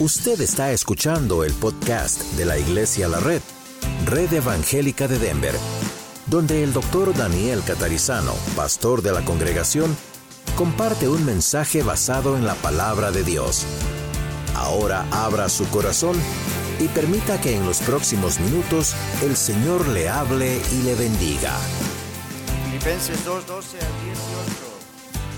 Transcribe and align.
Usted 0.00 0.40
está 0.40 0.72
escuchando 0.72 1.44
el 1.44 1.52
podcast 1.52 2.20
de 2.32 2.44
la 2.44 2.58
Iglesia 2.58 3.06
La 3.06 3.20
Red, 3.20 3.40
Red 4.06 4.32
Evangélica 4.32 5.06
de 5.06 5.20
Denver, 5.20 5.54
donde 6.26 6.64
el 6.64 6.72
doctor 6.72 7.16
Daniel 7.16 7.62
Catarizano, 7.64 8.32
pastor 8.56 9.02
de 9.02 9.12
la 9.12 9.24
congregación, 9.24 9.96
comparte 10.56 11.08
un 11.08 11.24
mensaje 11.24 11.84
basado 11.84 12.36
en 12.36 12.44
la 12.44 12.56
palabra 12.56 13.12
de 13.12 13.22
Dios. 13.22 13.66
Ahora 14.56 15.06
abra 15.12 15.48
su 15.48 15.64
corazón 15.68 16.16
y 16.80 16.88
permita 16.88 17.40
que 17.40 17.54
en 17.54 17.64
los 17.64 17.78
próximos 17.78 18.40
minutos 18.40 18.96
el 19.22 19.36
Señor 19.36 19.86
le 19.86 20.08
hable 20.08 20.60
y 20.72 20.82
le 20.82 20.96
bendiga. 20.96 21.56
Filipenses 22.66 23.24
2, 23.24 23.46
12 23.46 23.78
al 23.78 24.04
18. 24.04 24.74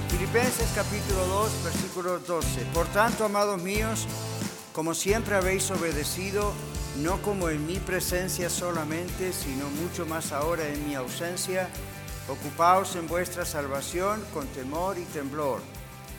Filipenses 0.08 0.68
capítulo 0.74 1.26
2, 1.26 1.50
versículo 1.64 2.18
12. 2.20 2.60
Por 2.72 2.86
tanto, 2.86 3.26
amados 3.26 3.60
míos, 3.60 4.06
como 4.76 4.92
siempre 4.92 5.34
habéis 5.34 5.70
obedecido, 5.70 6.52
no 6.98 7.22
como 7.22 7.48
en 7.48 7.66
mi 7.66 7.78
presencia 7.78 8.50
solamente, 8.50 9.32
sino 9.32 9.70
mucho 9.70 10.04
más 10.04 10.32
ahora 10.32 10.68
en 10.68 10.86
mi 10.86 10.94
ausencia, 10.94 11.70
ocupaos 12.28 12.94
en 12.94 13.08
vuestra 13.08 13.46
salvación 13.46 14.22
con 14.34 14.46
temor 14.48 14.98
y 14.98 15.04
temblor, 15.04 15.62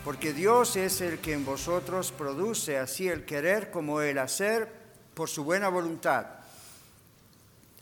porque 0.03 0.33
Dios 0.33 0.75
es 0.75 1.01
el 1.01 1.19
que 1.19 1.33
en 1.33 1.45
vosotros 1.45 2.11
produce 2.11 2.79
así 2.79 3.07
el 3.07 3.25
querer 3.25 3.69
como 3.69 4.01
el 4.01 4.17
hacer 4.17 4.73
por 5.13 5.29
su 5.29 5.43
buena 5.43 5.69
voluntad. 5.69 6.25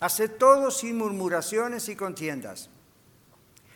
Haced 0.01 0.31
todo 0.31 0.71
sin 0.71 0.97
murmuraciones 0.97 1.87
y 1.87 1.95
contiendas, 1.95 2.69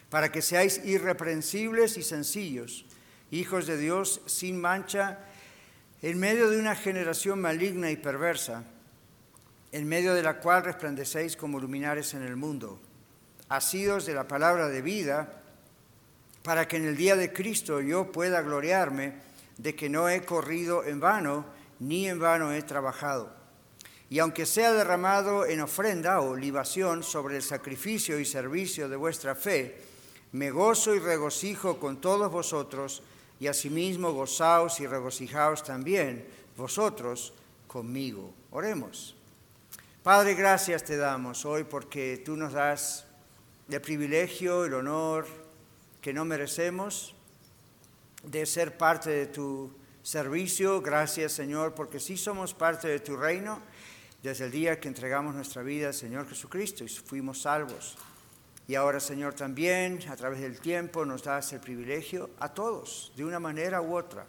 para 0.10 0.34
que 0.34 0.42
seáis 0.42 0.82
irreprensibles 0.84 1.96
y 1.96 2.04
sencillos, 2.04 2.84
hijos 3.32 3.68
de 3.68 3.78
Dios 3.78 4.20
sin 4.26 4.60
mancha, 4.60 5.20
en 6.02 6.20
medio 6.20 6.50
de 6.50 6.60
una 6.60 6.76
generación 6.76 7.42
maligna 7.42 7.92
y 7.92 7.98
perversa, 7.98 8.64
en 9.72 9.88
medio 9.88 10.14
de 10.14 10.24
la 10.24 10.40
cual 10.40 10.64
resplandecéis 10.64 11.36
como 11.36 11.60
luminares 11.60 12.14
en 12.14 12.24
el 12.24 12.36
mundo, 12.36 12.80
asidos 13.50 14.06
de 14.06 14.14
la 14.14 14.28
palabra 14.28 14.70
de 14.70 14.82
vida, 14.82 15.42
para 16.44 16.68
que 16.68 16.78
en 16.78 16.86
el 16.86 16.96
día 16.96 17.16
de 17.16 17.34
Cristo 17.34 17.82
yo 17.82 18.12
pueda 18.12 18.42
gloriarme 18.42 19.16
de 19.58 19.76
que 19.76 19.90
no 19.90 20.08
he 20.08 20.24
corrido 20.24 20.86
en 20.86 21.00
vano, 21.00 21.46
ni 21.80 22.08
en 22.08 22.20
vano 22.20 22.54
he 22.54 22.62
trabajado. 22.64 23.38
Y 24.10 24.20
aunque 24.20 24.46
sea 24.46 24.72
derramado 24.74 25.46
en 25.46 25.62
ofrenda 25.62 26.22
o 26.22 26.36
libación 26.36 27.04
sobre 27.04 27.36
el 27.36 27.44
sacrificio 27.44 28.20
y 28.20 28.26
servicio 28.26 28.90
de 28.90 28.96
vuestra 28.96 29.36
fe, 29.36 29.82
me 30.32 30.50
gozo 30.50 30.96
y 30.96 31.00
regocijo 31.00 31.80
con 31.80 32.02
todos 32.02 32.32
vosotros, 32.32 33.04
y 33.40 33.48
asimismo 33.48 34.12
gozaos 34.12 34.80
y 34.80 34.88
regocijaos 34.88 35.64
también 35.64 36.26
vosotros 36.58 37.34
conmigo. 37.68 38.34
Oremos. 38.52 39.16
Padre, 40.04 40.34
gracias 40.34 40.84
te 40.84 40.98
damos 40.98 41.46
hoy 41.46 41.64
porque 41.64 42.22
tú 42.24 42.36
nos 42.36 42.54
das 42.54 43.06
el 43.70 43.82
privilegio, 43.82 44.66
el 44.66 44.74
honor 44.74 45.28
que 46.02 46.14
no 46.14 46.26
merecemos 46.26 47.16
de 48.24 48.46
ser 48.46 48.78
parte 48.78 49.10
de 49.10 49.28
tu 49.28 49.72
servicio. 50.02 50.82
Gracias, 50.82 51.34
Señor, 51.34 51.76
porque 51.76 52.00
sí 52.00 52.18
somos 52.18 52.54
parte 52.54 52.88
de 52.88 53.00
tu 53.00 53.16
reino 53.16 53.62
desde 54.24 54.46
el 54.46 54.52
día 54.52 54.80
que 54.80 54.88
entregamos 54.88 55.36
nuestra 55.36 55.62
vida 55.64 55.88
al 55.88 55.94
Señor 55.94 56.28
Jesucristo 56.28 56.84
y 56.84 56.90
fuimos 56.90 57.42
salvos. 57.42 57.98
Y 58.70 58.76
ahora, 58.76 59.00
Señor, 59.00 59.34
también 59.34 60.00
a 60.12 60.16
través 60.16 60.42
del 60.42 60.60
tiempo 60.60 61.04
nos 61.04 61.24
das 61.24 61.52
el 61.54 61.60
privilegio 61.60 62.30
a 62.40 62.54
todos, 62.54 63.12
de 63.16 63.26
una 63.26 63.40
manera 63.40 63.82
u 63.82 63.98
otra, 63.98 64.28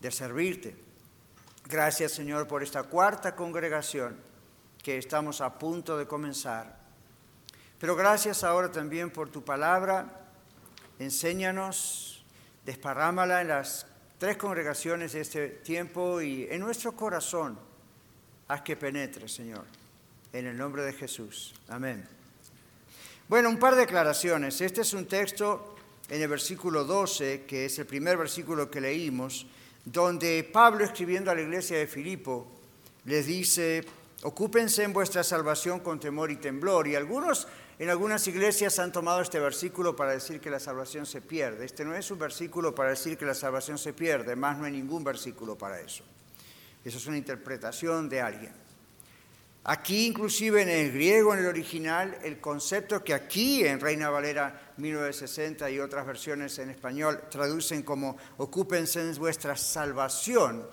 de 0.00 0.10
servirte. 0.12 0.76
Gracias, 1.64 2.12
Señor, 2.12 2.46
por 2.46 2.62
esta 2.62 2.84
cuarta 2.84 3.34
congregación 3.34 4.16
que 4.80 4.98
estamos 4.98 5.40
a 5.40 5.58
punto 5.58 5.98
de 5.98 6.06
comenzar. 6.06 6.78
Pero 7.80 7.96
gracias 7.96 8.44
ahora 8.44 8.70
también 8.70 9.10
por 9.10 9.28
tu 9.30 9.42
palabra. 9.44 10.06
Enséñanos, 11.00 12.24
desparrámala 12.64 13.40
en 13.40 13.48
las 13.48 13.84
tres 14.16 14.36
congregaciones 14.36 15.12
de 15.12 15.22
este 15.22 15.48
tiempo 15.48 16.20
y 16.20 16.46
en 16.48 16.60
nuestro 16.60 16.92
corazón. 16.92 17.58
Haz 18.46 18.62
que 18.62 18.76
penetre, 18.76 19.28
Señor. 19.28 19.64
En 20.32 20.46
el 20.46 20.56
nombre 20.56 20.84
de 20.84 20.92
Jesús. 20.92 21.52
Amén. 21.66 22.13
Bueno, 23.26 23.48
un 23.48 23.58
par 23.58 23.74
de 23.74 23.80
declaraciones. 23.80 24.60
Este 24.60 24.82
es 24.82 24.92
un 24.92 25.06
texto 25.06 25.74
en 26.10 26.20
el 26.20 26.28
versículo 26.28 26.84
12, 26.84 27.44
que 27.46 27.64
es 27.64 27.78
el 27.78 27.86
primer 27.86 28.18
versículo 28.18 28.70
que 28.70 28.82
leímos, 28.82 29.46
donde 29.82 30.44
Pablo 30.52 30.84
escribiendo 30.84 31.30
a 31.30 31.34
la 31.34 31.40
iglesia 31.40 31.78
de 31.78 31.86
Filipo 31.86 32.46
les 33.06 33.24
dice, 33.24 33.82
ocúpense 34.24 34.82
en 34.82 34.92
vuestra 34.92 35.24
salvación 35.24 35.80
con 35.80 35.98
temor 35.98 36.30
y 36.30 36.36
temblor. 36.36 36.86
Y 36.86 36.96
algunos 36.96 37.48
en 37.78 37.88
algunas 37.88 38.28
iglesias 38.28 38.78
han 38.78 38.92
tomado 38.92 39.22
este 39.22 39.40
versículo 39.40 39.96
para 39.96 40.12
decir 40.12 40.38
que 40.38 40.50
la 40.50 40.60
salvación 40.60 41.06
se 41.06 41.22
pierde. 41.22 41.64
Este 41.64 41.82
no 41.82 41.94
es 41.94 42.10
un 42.10 42.18
versículo 42.18 42.74
para 42.74 42.90
decir 42.90 43.16
que 43.16 43.24
la 43.24 43.32
salvación 43.32 43.78
se 43.78 43.94
pierde, 43.94 44.36
más 44.36 44.58
no 44.58 44.66
hay 44.66 44.72
ningún 44.72 45.02
versículo 45.02 45.56
para 45.56 45.80
eso. 45.80 46.04
Eso 46.84 46.98
es 46.98 47.06
una 47.06 47.16
interpretación 47.16 48.10
de 48.10 48.20
alguien. 48.20 48.63
Aquí 49.66 50.06
inclusive 50.06 50.60
en 50.60 50.68
el 50.68 50.92
griego, 50.92 51.32
en 51.32 51.40
el 51.40 51.46
original, 51.46 52.18
el 52.22 52.38
concepto 52.38 53.02
que 53.02 53.14
aquí 53.14 53.64
en 53.64 53.80
Reina 53.80 54.10
Valera 54.10 54.72
1960 54.76 55.70
y 55.70 55.80
otras 55.80 56.06
versiones 56.06 56.58
en 56.58 56.68
español 56.68 57.22
traducen 57.30 57.82
como 57.82 58.18
ocúpense 58.36 59.00
en 59.00 59.14
vuestra 59.16 59.56
salvación, 59.56 60.66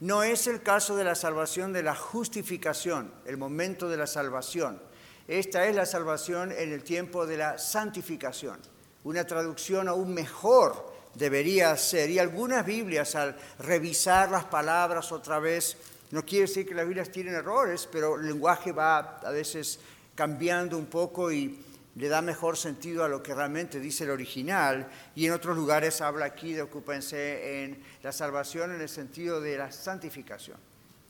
no 0.00 0.22
es 0.22 0.46
el 0.46 0.62
caso 0.62 0.96
de 0.96 1.04
la 1.04 1.14
salvación 1.14 1.72
de 1.72 1.82
la 1.82 1.94
justificación, 1.94 3.10
el 3.24 3.38
momento 3.38 3.88
de 3.88 3.96
la 3.96 4.06
salvación. 4.06 4.82
Esta 5.26 5.66
es 5.66 5.74
la 5.74 5.86
salvación 5.86 6.52
en 6.52 6.72
el 6.72 6.84
tiempo 6.84 7.26
de 7.26 7.38
la 7.38 7.56
santificación. 7.56 8.60
Una 9.04 9.24
traducción 9.26 9.88
aún 9.88 10.12
mejor 10.12 10.92
debería 11.14 11.74
ser. 11.76 12.10
Y 12.10 12.18
algunas 12.18 12.66
Biblias 12.66 13.14
al 13.14 13.36
revisar 13.58 14.30
las 14.30 14.44
palabras 14.44 15.10
otra 15.12 15.38
vez, 15.38 15.78
no 16.10 16.24
quiere 16.24 16.46
decir 16.46 16.66
que 16.66 16.74
las 16.74 16.86
Biblias 16.86 17.10
tienen 17.10 17.34
errores, 17.34 17.88
pero 17.90 18.16
el 18.16 18.26
lenguaje 18.26 18.72
va 18.72 19.18
a 19.18 19.30
veces 19.30 19.80
cambiando 20.14 20.78
un 20.78 20.86
poco 20.86 21.32
y 21.32 21.58
le 21.96 22.08
da 22.08 22.22
mejor 22.22 22.56
sentido 22.56 23.04
a 23.04 23.08
lo 23.08 23.22
que 23.22 23.34
realmente 23.34 23.80
dice 23.80 24.04
el 24.04 24.10
original. 24.10 24.88
Y 25.14 25.26
en 25.26 25.32
otros 25.32 25.56
lugares 25.56 26.00
habla 26.00 26.26
aquí 26.26 26.52
de 26.52 26.62
ocúpense 26.62 27.64
en 27.64 27.82
la 28.02 28.12
salvación 28.12 28.74
en 28.74 28.80
el 28.80 28.88
sentido 28.88 29.40
de 29.40 29.58
la 29.58 29.72
santificación, 29.72 30.58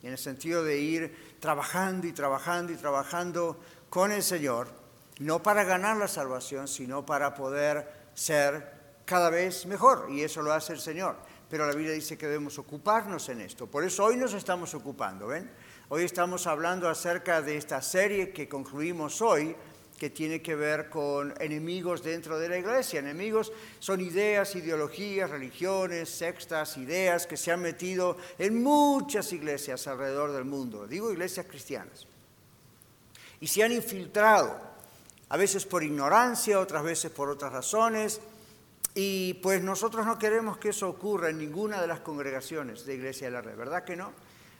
en 0.03 0.12
el 0.12 0.19
sentido 0.19 0.65
de 0.65 0.79
ir 0.79 1.37
trabajando 1.41 2.06
y 2.06 2.12
trabajando 2.12 2.73
y 2.73 2.77
trabajando 2.77 3.61
con 3.91 4.12
el 4.12 4.23
Señor, 4.23 4.69
no 5.19 5.43
para 5.43 5.65
ganar 5.65 5.97
la 5.97 6.09
salvación, 6.09 6.69
sino 6.69 7.05
para 7.05 7.35
poder 7.35 7.87
ser 8.15 8.77
cada 9.05 9.29
vez 9.29 9.67
mejor. 9.67 10.06
Y 10.11 10.23
eso 10.23 10.41
lo 10.41 10.53
hace 10.53 10.73
el 10.73 10.81
Señor 10.81 11.17
pero 11.49 11.67
la 11.67 11.75
Biblia 11.75 11.93
dice 11.93 12.19
que 12.19 12.27
debemos 12.27 12.59
ocuparnos 12.59 13.29
en 13.29 13.41
esto. 13.41 13.67
Por 13.67 13.84
eso 13.84 14.05
hoy 14.05 14.17
nos 14.17 14.34
estamos 14.34 14.75
ocupando, 14.75 15.29
¿ven? 15.29 15.51
Hoy 15.89 16.03
estamos 16.03 16.47
hablando 16.47 16.89
acerca 16.89 17.43
de 17.43 17.57
esta 17.57 17.81
serie 17.81 18.31
que 18.31 18.49
concluimos 18.49 19.23
hoy, 19.23 19.55
que 19.97 20.11
tiene 20.11 20.43
que 20.43 20.55
ver 20.55 20.91
con 20.91 21.33
enemigos 21.41 22.03
dentro 22.03 22.39
de 22.39 22.49
la 22.49 22.59
iglesia. 22.59 23.01
Enemigos 23.01 23.53
son 23.79 24.01
ideas, 24.01 24.55
ideologías, 24.56 25.31
religiones, 25.31 26.11
sextas, 26.11 26.77
ideas 26.77 27.27
que 27.27 27.37
se 27.37 27.53
han 27.53 27.62
metido 27.62 28.17
en 28.39 28.62
muchas 28.62 29.33
iglesias 29.33 29.87
alrededor 29.87 30.33
del 30.33 30.45
mundo, 30.45 30.87
digo 30.87 31.12
iglesias 31.12 31.47
cristianas, 31.47 32.06
y 33.41 33.47
se 33.47 33.62
han 33.62 33.73
infiltrado, 33.73 34.59
a 35.29 35.37
veces 35.37 35.65
por 35.65 35.83
ignorancia, 35.83 36.61
otras 36.61 36.83
veces 36.83 37.11
por 37.11 37.31
otras 37.31 37.53
razones, 37.53 38.21
y 38.99 39.34
pues 39.34 39.62
nosotros 39.62 40.07
no 40.07 40.19
queremos 40.19 40.56
que 40.56 40.70
eso 40.70 40.88
ocurra 40.88 41.29
en 41.29 41.37
ninguna 41.37 41.82
de 41.82 41.87
las 41.87 42.00
congregaciones 42.00 42.87
de 42.87 42.94
Iglesia 42.94 43.26
de 43.26 43.32
la 43.32 43.43
Red, 43.43 43.55
¿verdad 43.55 43.85
que 43.85 43.94
no? 43.94 44.11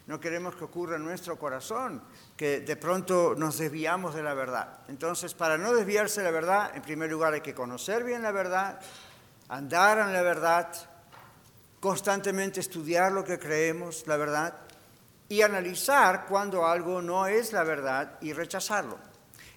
No 0.07 0.21
queremos 0.21 0.55
que 0.55 0.65
ocurra 0.65 0.97
en 0.97 1.05
nuestro 1.05 1.39
corazón, 1.39 2.03
que 2.37 2.61
de 2.61 2.77
pronto 2.77 3.35
nos 3.35 3.57
desviamos 3.57 4.15
de 4.15 4.23
la 4.23 4.35
verdad. 4.35 4.81
Entonces, 4.89 5.33
para 5.33 5.57
no 5.57 5.73
desviarse 5.73 6.21
de 6.21 6.27
la 6.27 6.33
verdad, 6.33 6.77
en 6.77 6.83
primer 6.83 7.11
lugar 7.11 7.33
hay 7.33 7.41
que 7.41 7.55
conocer 7.55 8.05
bien 8.05 8.21
la 8.21 8.31
verdad, 8.31 8.79
andar 9.49 10.01
en 10.01 10.13
la 10.13 10.21
verdad, 10.21 10.71
constantemente 11.81 12.61
estudiar 12.61 13.13
lo 13.13 13.25
que 13.25 13.39
creemos, 13.39 14.07
la 14.07 14.19
verdad, 14.19 14.55
y 15.31 15.41
analizar 15.41 16.27
cuando 16.27 16.67
algo 16.67 17.01
no 17.01 17.27
es 17.27 17.55
la 17.55 17.65
verdad 17.65 18.19
y 18.21 18.35
rechazarlo. 18.35 18.99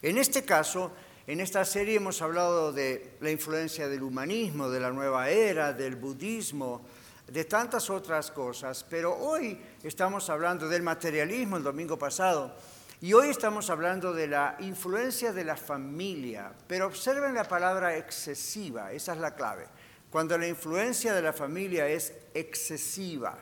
En 0.02 0.18
este 0.18 0.46
caso, 0.46 0.94
en 1.30 1.40
esta 1.42 1.64
serie 1.64 1.98
hemos 1.98 2.24
hablado 2.24 2.74
de 2.74 3.18
la 3.20 3.30
influencia 3.30 3.88
del 3.88 4.02
humanismo, 4.02 4.68
de 4.68 4.80
la 4.80 4.90
nueva 4.90 5.30
era, 5.30 5.74
del 5.74 5.96
budismo, 5.96 6.82
de 7.28 7.46
tantas 7.46 7.92
otras 7.92 8.32
cosas, 8.32 8.84
pero 8.90 9.16
hoy 9.16 9.62
estamos 9.84 10.28
hablando 10.32 10.68
del 10.68 10.82
materialismo 10.82 11.58
el 11.58 11.62
domingo 11.62 12.00
pasado 12.00 12.56
y 13.00 13.14
hoy 13.14 13.30
estamos 13.30 13.70
hablando 13.70 14.12
de 14.12 14.26
la 14.26 14.58
influencia 14.62 15.32
de 15.32 15.44
la 15.44 15.56
familia, 15.56 16.52
pero 16.66 16.88
observen 16.88 17.36
la 17.36 17.44
palabra 17.44 17.96
excesiva, 17.96 18.92
esa 18.92 19.14
es 19.14 19.20
la 19.20 19.36
clave. 19.36 19.68
Cuando 20.10 20.36
la 20.36 20.48
influencia 20.48 21.14
de 21.14 21.22
la 21.22 21.32
familia 21.32 21.88
es 21.88 22.12
excesiva, 22.34 23.38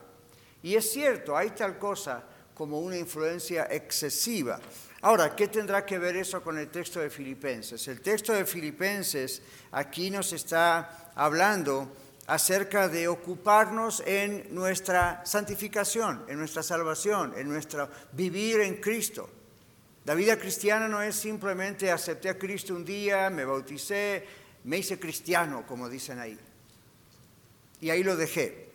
Y 0.62 0.76
es 0.76 0.92
cierto, 0.92 1.38
hay 1.38 1.52
tal 1.52 1.80
cosa 1.80 2.22
como 2.54 2.82
una 2.82 2.98
influencia 2.98 3.68
excesiva. 3.72 4.60
Ahora, 5.02 5.36
¿qué 5.36 5.48
tendrá 5.48 5.86
que 5.86 6.00
ver 6.00 6.16
eso 6.18 6.42
con 6.42 6.58
el 6.58 6.70
texto 6.70 7.00
de 7.00 7.10
Filipenses? 7.10 7.88
El 7.88 8.02
texto 8.02 8.34
de 8.34 8.46
Filipenses 8.46 9.42
aquí 9.72 10.10
nos 10.10 10.34
está 10.34 11.12
hablando 11.14 11.96
acerca 12.26 12.90
de 12.90 13.08
ocuparnos 13.08 14.02
en 14.06 14.54
nuestra 14.54 15.22
santificación, 15.24 16.26
en 16.28 16.40
nuestra 16.40 16.64
salvación, 16.64 17.34
en 17.38 17.48
nuestro 17.48 17.90
vivir 18.14 18.62
en 18.62 18.82
Cristo. 18.82 19.30
La 20.06 20.16
vida 20.16 20.38
cristiana 20.38 20.88
no 20.88 21.02
es 21.02 21.16
simplemente 21.16 21.92
acepté 21.92 22.30
a 22.30 22.38
Cristo 22.38 22.74
un 22.74 22.84
día, 22.84 23.30
me 23.30 23.46
bauticé, 23.46 24.26
me 24.64 24.80
hice 24.80 25.00
cristiano, 25.00 25.66
como 25.68 25.90
dicen 25.90 26.20
ahí. 26.20 26.38
Y 27.82 27.90
ahí 27.92 28.04
lo 28.04 28.16
dejé. 28.16 28.70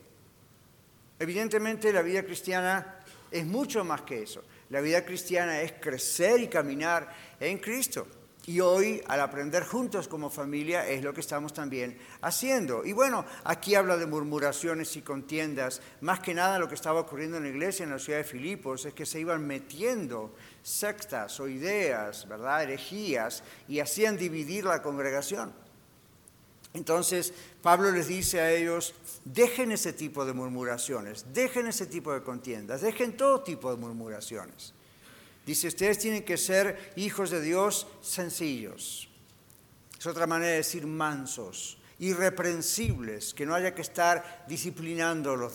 Evidentemente 1.19 1.93
la 1.93 2.03
vida 2.03 2.23
cristiana 2.23 3.01
es 3.31 3.45
mucho 3.45 3.85
más 3.85 4.03
que 4.03 4.23
eso. 4.23 4.45
La 4.73 4.81
vida 4.81 5.05
cristiana 5.05 5.61
es 5.61 5.73
crecer 5.73 6.41
y 6.41 6.49
caminar 6.49 7.15
en 7.39 7.59
Cristo. 7.59 8.07
Y 8.47 8.61
hoy, 8.61 9.03
al 9.07 9.21
aprender 9.21 9.65
juntos 9.67 10.09
como 10.09 10.31
familia, 10.31 10.89
es 10.89 11.05
lo 11.05 11.13
que 11.13 11.21
estamos 11.21 11.53
también 11.53 11.99
haciendo. 12.23 12.83
Y 12.83 12.95
bueno, 12.95 13.27
aquí 13.45 13.75
habla 13.75 13.99
de 13.99 14.07
murmuraciones 14.07 14.97
y 14.97 15.03
contiendas. 15.03 15.83
Más 16.01 16.21
que 16.21 16.33
nada 16.33 16.59
lo 16.59 16.71
que 16.71 16.75
estaba 16.75 17.01
ocurriendo 17.01 17.37
en 17.37 17.43
la 17.43 17.51
iglesia 17.51 17.85
en 17.85 17.91
la 17.91 17.99
ciudad 17.99 18.21
de 18.21 18.25
Filipos 18.25 18.87
es 18.87 18.95
que 18.95 19.05
se 19.05 19.21
iban 19.21 19.47
metiendo 19.47 20.35
sectas 20.63 21.39
o 21.39 21.49
ideas, 21.49 22.27
¿verdad? 22.27 22.63
Herejías, 22.63 23.45
y 23.69 23.81
hacían 23.81 24.17
dividir 24.17 24.65
la 24.65 24.81
congregación. 24.81 25.53
Entonces, 26.75 27.35
Pablo 27.61 27.91
les 27.93 28.09
dice 28.09 28.41
a 28.41 28.51
ellos, 28.51 28.95
dejen 29.25 29.73
ese 29.73 29.93
tipo 29.93 30.25
de 30.25 30.33
murmuraciones, 30.33 31.27
dejen 31.35 31.67
ese 31.67 31.87
tipo 31.87 32.13
de 32.13 32.23
contiendas, 32.23 32.81
dejen 32.81 33.17
todo 33.17 33.43
tipo 33.43 33.71
de 33.71 33.77
murmuraciones. 33.77 34.73
Dice, 35.45 35.69
ustedes 35.69 35.99
tienen 35.99 36.25
que 36.25 36.37
ser 36.37 36.93
hijos 36.97 37.31
de 37.31 37.43
Dios 37.43 37.87
sencillos. 38.01 39.09
Es 39.99 40.07
otra 40.07 40.27
manera 40.27 40.53
de 40.53 40.57
decir 40.59 40.87
mansos, 40.87 41.79
irreprensibles, 41.99 43.35
que 43.35 43.45
no 43.45 43.55
haya 43.55 43.75
que 43.75 43.83
estar 43.83 44.45
disciplinándolos, 44.49 45.55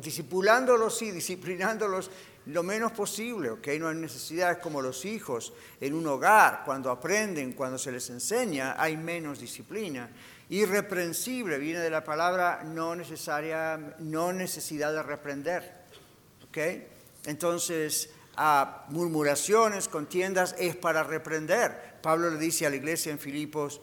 disipulándolos 0.00 1.02
y 1.02 1.10
disciplinándolos 1.10 2.10
lo 2.46 2.62
menos 2.62 2.92
posible, 2.92 3.50
¿ok? 3.50 3.68
No 3.78 3.88
hay 3.88 3.96
necesidad, 3.96 4.60
como 4.60 4.80
los 4.80 5.04
hijos 5.04 5.52
en 5.80 5.94
un 5.94 6.06
hogar, 6.06 6.62
cuando 6.64 6.90
aprenden, 6.90 7.52
cuando 7.52 7.76
se 7.76 7.90
les 7.90 8.08
enseña, 8.10 8.80
hay 8.80 8.96
menos 8.96 9.40
disciplina. 9.40 10.08
Irreprensible 10.48 11.58
viene 11.58 11.80
de 11.80 11.90
la 11.90 12.04
palabra 12.04 12.62
no 12.64 12.94
necesaria, 12.94 13.96
no 13.98 14.32
necesidad 14.32 14.92
de 14.92 15.02
reprender, 15.02 15.72
¿ok? 16.48 16.58
Entonces, 17.24 18.10
a 18.36 18.84
murmuraciones, 18.90 19.88
contiendas, 19.88 20.54
es 20.58 20.76
para 20.76 21.02
reprender. 21.02 21.96
Pablo 22.00 22.30
le 22.30 22.38
dice 22.38 22.66
a 22.66 22.70
la 22.70 22.76
iglesia 22.76 23.10
en 23.10 23.18
Filipos, 23.18 23.80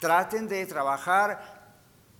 traten 0.00 0.48
de 0.48 0.66
trabajar 0.66 1.62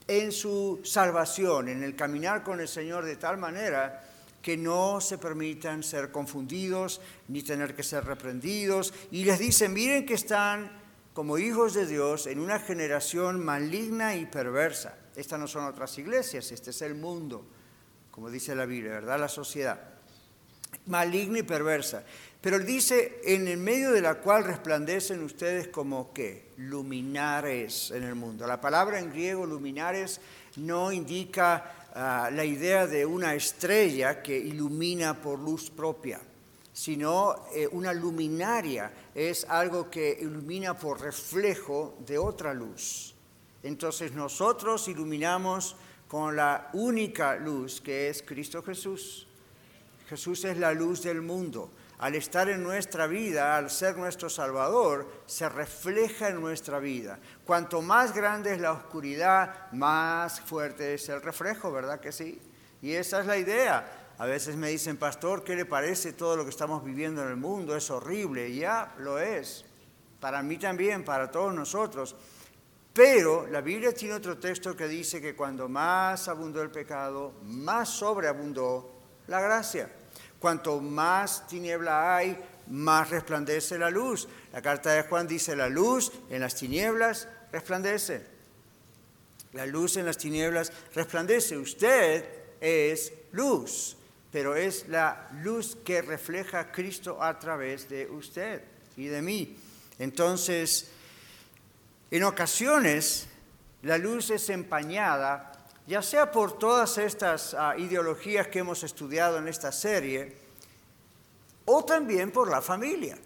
en 0.09 0.33
su 0.33 0.81
salvación, 0.85 1.69
en 1.69 1.83
el 1.83 1.95
caminar 1.95 2.43
con 2.43 2.61
el 2.61 2.69
Señor 2.69 3.05
de 3.05 3.17
tal 3.17 3.37
manera 3.37 4.03
que 4.43 4.57
no 4.57 5.01
se 5.01 5.19
permitan 5.19 5.83
ser 5.83 6.11
confundidos 6.11 7.01
ni 7.29 7.43
tener 7.43 7.75
que 7.75 7.83
ser 7.83 8.05
reprendidos. 8.05 8.93
Y 9.11 9.25
les 9.25 9.39
dice, 9.39 9.69
miren 9.69 10.05
que 10.05 10.15
están 10.15 10.83
como 11.15 11.39
hijos 11.39 11.75
de 11.75 11.87
Dios 11.87 12.27
en 12.27 12.41
una 12.41 12.59
generación 12.59 13.43
maligna 13.43 14.17
y 14.17 14.27
perversa. 14.27 14.99
Estas 15.15 15.39
no 15.39 15.47
son 15.47 15.65
otras 15.65 15.97
iglesias, 15.99 16.51
este 16.53 16.71
es 16.71 16.83
el 16.83 16.95
mundo, 16.95 17.47
como 18.11 18.31
dice 18.31 18.55
la 18.55 18.67
Biblia, 18.67 18.93
¿verdad? 18.93 19.21
La 19.21 19.29
sociedad 19.29 19.93
maligna 20.87 21.41
y 21.41 21.43
perversa. 21.43 22.05
Pero 22.41 22.57
él 22.57 22.67
dice, 22.67 23.21
en 23.25 23.47
el 23.47 23.59
medio 23.59 23.93
de 23.93 24.01
la 24.01 24.17
cual 24.17 24.45
resplandecen 24.45 25.23
ustedes 25.23 25.69
como 25.69 26.13
qué? 26.13 26.51
Luminares 26.57 27.93
en 27.93 28.03
el 28.03 28.17
mundo. 28.17 28.47
La 28.47 28.61
palabra 28.61 28.99
en 28.99 29.11
griego 29.11 29.47
luminares 29.47 30.21
no 30.57 30.91
indica 30.91 31.82
ah, 31.95 32.31
la 32.33 32.45
idea 32.45 32.87
de 32.87 33.07
una 33.07 33.35
estrella 33.35 34.23
que 34.23 34.37
ilumina 34.37 35.21
por 35.21 35.39
luz 35.39 35.71
propia, 35.71 36.21
sino 36.73 37.47
eh, 37.55 37.69
una 37.73 37.93
luminaria 37.93 38.93
es 39.15 39.45
algo 39.45 39.91
que 39.91 40.19
ilumina 40.21 40.77
por 40.77 41.01
reflejo 41.01 41.97
de 42.07 42.19
otra 42.19 42.55
luz. 42.55 43.15
Entonces 43.63 44.13
nosotros 44.13 44.89
iluminamos 44.89 45.77
con 46.09 46.37
la 46.37 46.71
única 46.75 47.37
luz 47.37 47.81
que 47.81 48.09
es 48.09 48.23
Cristo 48.23 48.63
Jesús. 48.63 49.27
Jesús 50.09 50.45
es 50.45 50.59
la 50.59 50.73
luz 50.73 51.03
del 51.03 51.23
mundo. 51.23 51.71
Al 52.03 52.17
estar 52.17 52.49
en 52.49 52.65
nuestra 52.65 53.07
vida, 53.07 53.57
al 53.57 53.71
ser 53.71 53.97
nuestro 53.97 54.29
Salvador, 54.29 55.09
se 55.25 55.49
refleja 55.49 56.31
en 56.31 56.41
nuestra 56.41 56.81
vida. 56.81 57.21
Cuanto 57.47 57.81
más 57.81 58.13
grande 58.13 58.53
es 58.53 58.61
la 58.61 58.73
oscuridad, 58.73 59.71
más 59.71 60.41
fuerte 60.41 60.95
es 60.95 61.09
el 61.11 61.23
reflejo, 61.23 61.71
¿verdad 61.71 62.01
que 62.01 62.11
sí? 62.11 62.43
Y 62.81 62.95
esa 62.95 63.21
es 63.21 63.27
la 63.27 63.37
idea. 63.37 64.15
A 64.19 64.27
veces 64.27 64.57
me 64.57 64.71
dicen, 64.71 64.97
pastor, 64.97 65.45
¿qué 65.45 65.55
le 65.55 65.65
parece 65.65 66.13
todo 66.13 66.37
lo 66.37 66.43
que 66.43 66.51
estamos 66.51 66.83
viviendo 66.83 67.23
en 67.23 67.29
el 67.29 67.37
mundo? 67.37 67.77
Es 67.77 67.89
horrible. 67.89 68.53
Ya 68.53 68.93
lo 68.99 69.21
es. 69.21 69.65
Para 70.19 70.43
mí 70.43 70.59
también, 70.59 71.05
para 71.05 71.31
todos 71.31 71.55
nosotros. 71.55 72.17
Pero 72.93 73.47
la 73.47 73.61
Biblia 73.61 73.95
tiene 73.95 74.15
otro 74.15 74.39
texto 74.39 74.77
que 74.77 74.89
dice 74.89 75.21
que 75.21 75.37
cuando 75.37 75.69
más 75.69 76.27
abundó 76.27 76.63
el 76.63 76.73
pecado, 76.73 77.35
más 77.45 77.91
sobreabundó 77.91 78.91
la 79.29 79.41
gracia. 79.41 80.02
Cuanto 80.43 80.81
más 80.81 81.47
tiniebla 81.47 82.17
hay, 82.17 82.37
más 82.67 83.11
resplandece 83.11 83.79
la 83.79 83.91
luz. 83.91 84.27
La 84.53 84.61
carta 84.61 84.91
de 84.91 85.05
Juan 85.05 85.29
dice, 85.29 85.55
la 85.55 85.69
luz 85.69 86.11
en 86.31 86.41
las 86.41 86.57
tinieblas 86.57 87.29
resplandece. 87.53 88.27
La 89.53 89.67
luz 89.67 89.99
en 89.99 90.05
las 90.05 90.19
tinieblas 90.19 90.73
resplandece. 90.97 91.57
Usted 91.57 92.25
es 92.61 93.13
luz, 93.31 93.97
pero 94.33 94.57
es 94.57 94.89
la 94.89 95.29
luz 95.45 95.79
que 95.85 96.03
refleja 96.03 96.59
a 96.59 96.73
Cristo 96.73 97.23
a 97.23 97.39
través 97.39 97.89
de 97.89 98.11
usted 98.11 98.65
y 98.97 99.07
de 99.07 99.23
mí. 99.23 99.57
Entonces, 100.01 100.89
en 102.11 102.25
ocasiones, 102.25 103.29
la 103.83 103.97
luz 103.97 104.31
es 104.31 104.51
empañada 104.51 105.53
ya 105.87 106.03
sea 106.03 106.31
por 106.31 106.59
todas 106.59 106.97
estas 106.99 107.55
ah, 107.55 107.75
ideologías 107.77 108.47
que 108.49 108.61
hemos 108.61 108.85
estudiado 108.85 109.39
en 109.39 109.49
esta 109.49 109.73
serie, 109.73 110.37
o 111.67 111.85
también 111.85 112.31
por 112.31 112.51
la 112.51 112.61
familia 112.61 113.19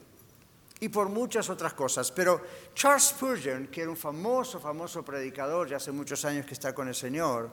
y 0.80 0.88
por 0.88 1.08
muchas 1.08 1.48
otras 1.48 1.74
cosas. 1.74 2.10
Pero 2.10 2.42
Charles 2.74 3.04
Spurgeon, 3.04 3.68
que 3.68 3.82
era 3.82 3.90
un 3.90 3.96
famoso, 3.96 4.60
famoso 4.60 5.04
predicador, 5.04 5.68
ya 5.68 5.76
hace 5.76 5.92
muchos 5.92 6.24
años 6.24 6.46
que 6.46 6.54
está 6.54 6.74
con 6.74 6.88
el 6.88 6.94
Señor, 6.94 7.50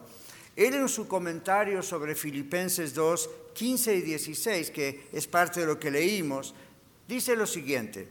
él 0.56 0.74
en 0.74 0.88
su 0.88 1.08
comentario 1.08 1.82
sobre 1.82 2.14
Filipenses 2.14 2.94
2, 2.94 3.30
15 3.54 3.96
y 3.96 4.00
16, 4.02 4.70
que 4.70 5.08
es 5.12 5.26
parte 5.26 5.60
de 5.60 5.66
lo 5.66 5.80
que 5.80 5.90
leímos, 5.90 6.54
dice 7.08 7.34
lo 7.34 7.46
siguiente. 7.46 8.08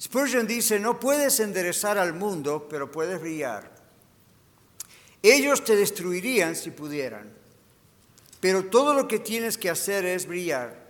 Spurgeon 0.00 0.46
dice, 0.46 0.80
no 0.80 0.98
puedes 0.98 1.38
enderezar 1.40 1.98
al 1.98 2.14
mundo, 2.14 2.66
pero 2.68 2.90
puedes 2.90 3.20
brillar. 3.20 3.72
Ellos 5.22 5.64
te 5.64 5.76
destruirían 5.76 6.56
si 6.56 6.70
pudieran, 6.70 7.32
pero 8.40 8.66
todo 8.66 8.92
lo 8.92 9.08
que 9.08 9.20
tienes 9.20 9.56
que 9.56 9.70
hacer 9.70 10.04
es 10.04 10.26
brillar. 10.26 10.83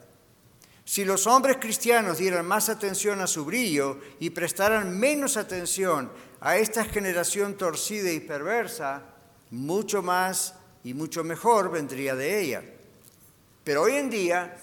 Si 0.84 1.04
los 1.04 1.26
hombres 1.26 1.56
cristianos 1.58 2.18
dieran 2.18 2.46
más 2.46 2.68
atención 2.68 3.20
a 3.20 3.26
su 3.26 3.44
brillo 3.44 4.00
y 4.20 4.30
prestaran 4.30 4.98
menos 4.98 5.36
atención 5.36 6.10
a 6.40 6.58
esta 6.58 6.84
generación 6.84 7.56
torcida 7.56 8.10
y 8.10 8.20
perversa, 8.20 9.02
mucho 9.50 10.02
más 10.02 10.54
y 10.82 10.92
mucho 10.92 11.24
mejor 11.24 11.70
vendría 11.70 12.14
de 12.14 12.40
ella. 12.40 12.62
Pero 13.64 13.82
hoy 13.82 13.94
en 13.94 14.10
día, 14.10 14.56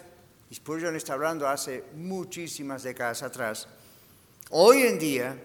y 0.49 0.55
Spurgeon 0.55 0.95
está 0.95 1.13
hablando 1.13 1.47
hace 1.47 1.85
muchísimas 1.95 2.83
décadas 2.83 3.23
atrás, 3.23 3.67
hoy 4.51 4.83
en 4.83 4.99
día, 4.99 5.35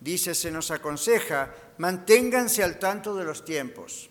dice, 0.00 0.34
se 0.34 0.50
nos 0.52 0.70
aconseja 0.70 1.52
manténganse 1.80 2.62
al 2.62 2.78
tanto 2.78 3.16
de 3.16 3.24
los 3.24 3.42
tiempos 3.42 4.10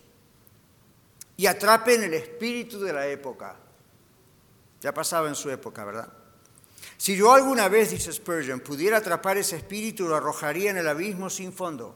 y 1.38 1.45
atrapen 1.45 2.03
el 2.03 2.15
espíritu 2.15 2.79
de 2.79 2.91
la 2.91 3.07
época. 3.07 3.55
Ya 4.81 4.93
pasaba 4.93 5.27
en 5.27 5.36
su 5.36 5.50
época, 5.50 5.83
¿verdad? 5.83 6.12
Si 6.98 7.15
yo 7.15 7.33
alguna 7.33 7.69
vez, 7.69 7.91
dice 7.91 8.12
Spurgeon, 8.12 8.59
pudiera 8.59 8.98
atrapar 8.98 9.38
ese 9.38 9.55
espíritu, 9.55 10.07
lo 10.07 10.15
arrojaría 10.15 10.71
en 10.71 10.77
el 10.77 10.88
abismo 10.88 11.29
sin 11.29 11.53
fondo, 11.53 11.95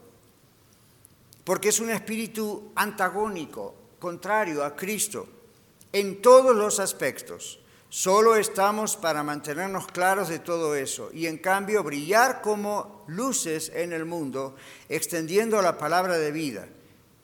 porque 1.44 1.70
es 1.70 1.80
un 1.80 1.90
espíritu 1.90 2.72
antagónico, 2.76 3.76
contrario 4.00 4.64
a 4.64 4.76
Cristo, 4.76 5.28
en 5.92 6.22
todos 6.22 6.56
los 6.56 6.80
aspectos. 6.80 7.60
Solo 7.90 8.36
estamos 8.36 8.98
para 8.98 9.24
mantenernos 9.24 9.88
claros 9.88 10.28
de 10.28 10.40
todo 10.40 10.74
eso 10.74 11.12
y 11.14 11.28
en 11.28 11.38
cambio 11.38 11.84
brillar 11.84 12.42
como 12.42 13.04
luces 13.08 13.72
en 13.76 13.94
el 13.94 14.06
mundo, 14.06 14.56
extendiendo 14.90 15.62
la 15.62 15.78
palabra 15.78 16.18
de 16.18 16.32
vida. 16.32 16.68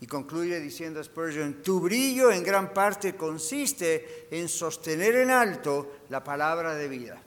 Y 0.01 0.07
concluye 0.07 0.59
diciendo 0.59 1.03
Spurgeon, 1.03 1.61
tu 1.61 1.81
brillo 1.81 2.31
en 2.31 2.43
gran 2.43 2.73
parte 2.73 3.15
consiste 3.15 4.27
en 4.31 4.47
sostener 4.47 5.15
en 5.15 5.29
alto 5.29 5.97
la 6.09 6.23
palabra 6.23 6.73
de 6.75 6.87
vida, 6.87 7.21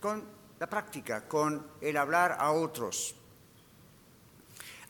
con 0.00 0.22
la 0.58 0.68
práctica, 0.68 1.26
con 1.26 1.66
el 1.80 1.96
hablar 1.96 2.36
a 2.38 2.52
otros. 2.52 3.14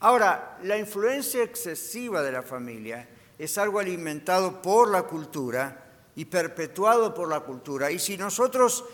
Ahora, 0.00 0.58
la 0.64 0.76
influencia 0.76 1.44
excesiva 1.44 2.22
de 2.22 2.32
la 2.32 2.42
familia 2.42 3.08
es 3.38 3.56
algo 3.56 3.78
alimentado 3.78 4.61
por 4.61 4.90
la 4.90 5.04
cultura 5.04 5.84
y 6.16 6.25
perpetuado 6.25 7.14
por 7.14 7.28
la 7.28 7.40
cultura. 7.40 7.90
Y 7.90 8.00
si 8.00 8.16
nosotros 8.16 8.84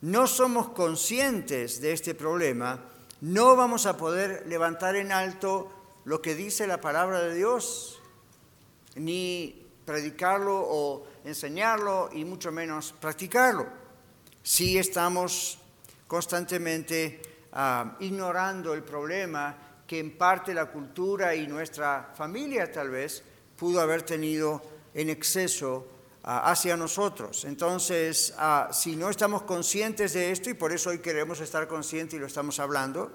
no 0.00 0.26
somos 0.26 0.70
conscientes 0.70 1.80
de 1.80 1.92
este 1.92 2.14
problema, 2.14 2.80
no 3.20 3.54
vamos 3.54 3.86
a 3.86 3.96
poder 3.96 4.44
levantar 4.46 4.96
en 4.96 5.12
alto 5.12 5.70
lo 6.06 6.22
que 6.22 6.36
dice 6.36 6.68
la 6.68 6.80
palabra 6.80 7.20
de 7.20 7.34
Dios, 7.34 8.00
ni 8.94 9.66
predicarlo 9.84 10.56
o 10.56 11.06
enseñarlo, 11.24 12.10
y 12.12 12.24
mucho 12.24 12.52
menos 12.52 12.94
practicarlo. 13.00 13.66
Si 14.40 14.78
estamos 14.78 15.58
constantemente 16.06 17.20
ah, 17.52 17.96
ignorando 17.98 18.72
el 18.72 18.84
problema 18.84 19.56
que 19.84 19.98
en 19.98 20.16
parte 20.16 20.54
la 20.54 20.66
cultura 20.66 21.34
y 21.34 21.48
nuestra 21.48 22.12
familia 22.16 22.70
tal 22.70 22.90
vez 22.90 23.24
pudo 23.56 23.80
haber 23.80 24.02
tenido 24.02 24.62
en 24.94 25.10
exceso 25.10 25.88
ah, 26.22 26.52
hacia 26.52 26.76
nosotros. 26.76 27.44
Entonces, 27.44 28.32
ah, 28.38 28.68
si 28.72 28.94
no 28.94 29.10
estamos 29.10 29.42
conscientes 29.42 30.12
de 30.12 30.30
esto, 30.30 30.50
y 30.50 30.54
por 30.54 30.72
eso 30.72 30.90
hoy 30.90 31.00
queremos 31.00 31.40
estar 31.40 31.66
conscientes 31.66 32.16
y 32.16 32.20
lo 32.20 32.26
estamos 32.26 32.60
hablando, 32.60 33.10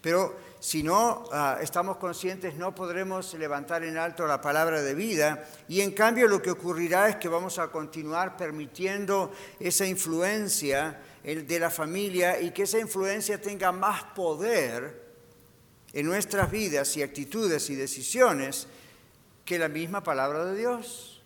pero 0.00 0.36
si 0.60 0.82
no 0.82 1.24
ah, 1.32 1.58
estamos 1.60 1.96
conscientes 1.96 2.54
no 2.54 2.74
podremos 2.74 3.34
levantar 3.34 3.84
en 3.84 3.96
alto 3.96 4.26
la 4.26 4.40
palabra 4.40 4.82
de 4.82 4.94
vida 4.94 5.48
y 5.68 5.80
en 5.80 5.92
cambio 5.92 6.28
lo 6.28 6.42
que 6.42 6.50
ocurrirá 6.50 7.08
es 7.08 7.16
que 7.16 7.28
vamos 7.28 7.58
a 7.58 7.68
continuar 7.68 8.36
permitiendo 8.36 9.32
esa 9.60 9.86
influencia 9.86 11.00
de 11.22 11.60
la 11.60 11.70
familia 11.70 12.40
y 12.40 12.52
que 12.52 12.62
esa 12.62 12.78
influencia 12.78 13.40
tenga 13.40 13.70
más 13.70 14.02
poder 14.04 15.08
en 15.92 16.06
nuestras 16.06 16.50
vidas 16.50 16.96
y 16.96 17.02
actitudes 17.02 17.68
y 17.70 17.74
decisiones 17.74 18.66
que 19.44 19.58
la 19.58 19.68
misma 19.68 20.02
palabra 20.02 20.44
de 20.44 20.58
Dios, 20.58 21.22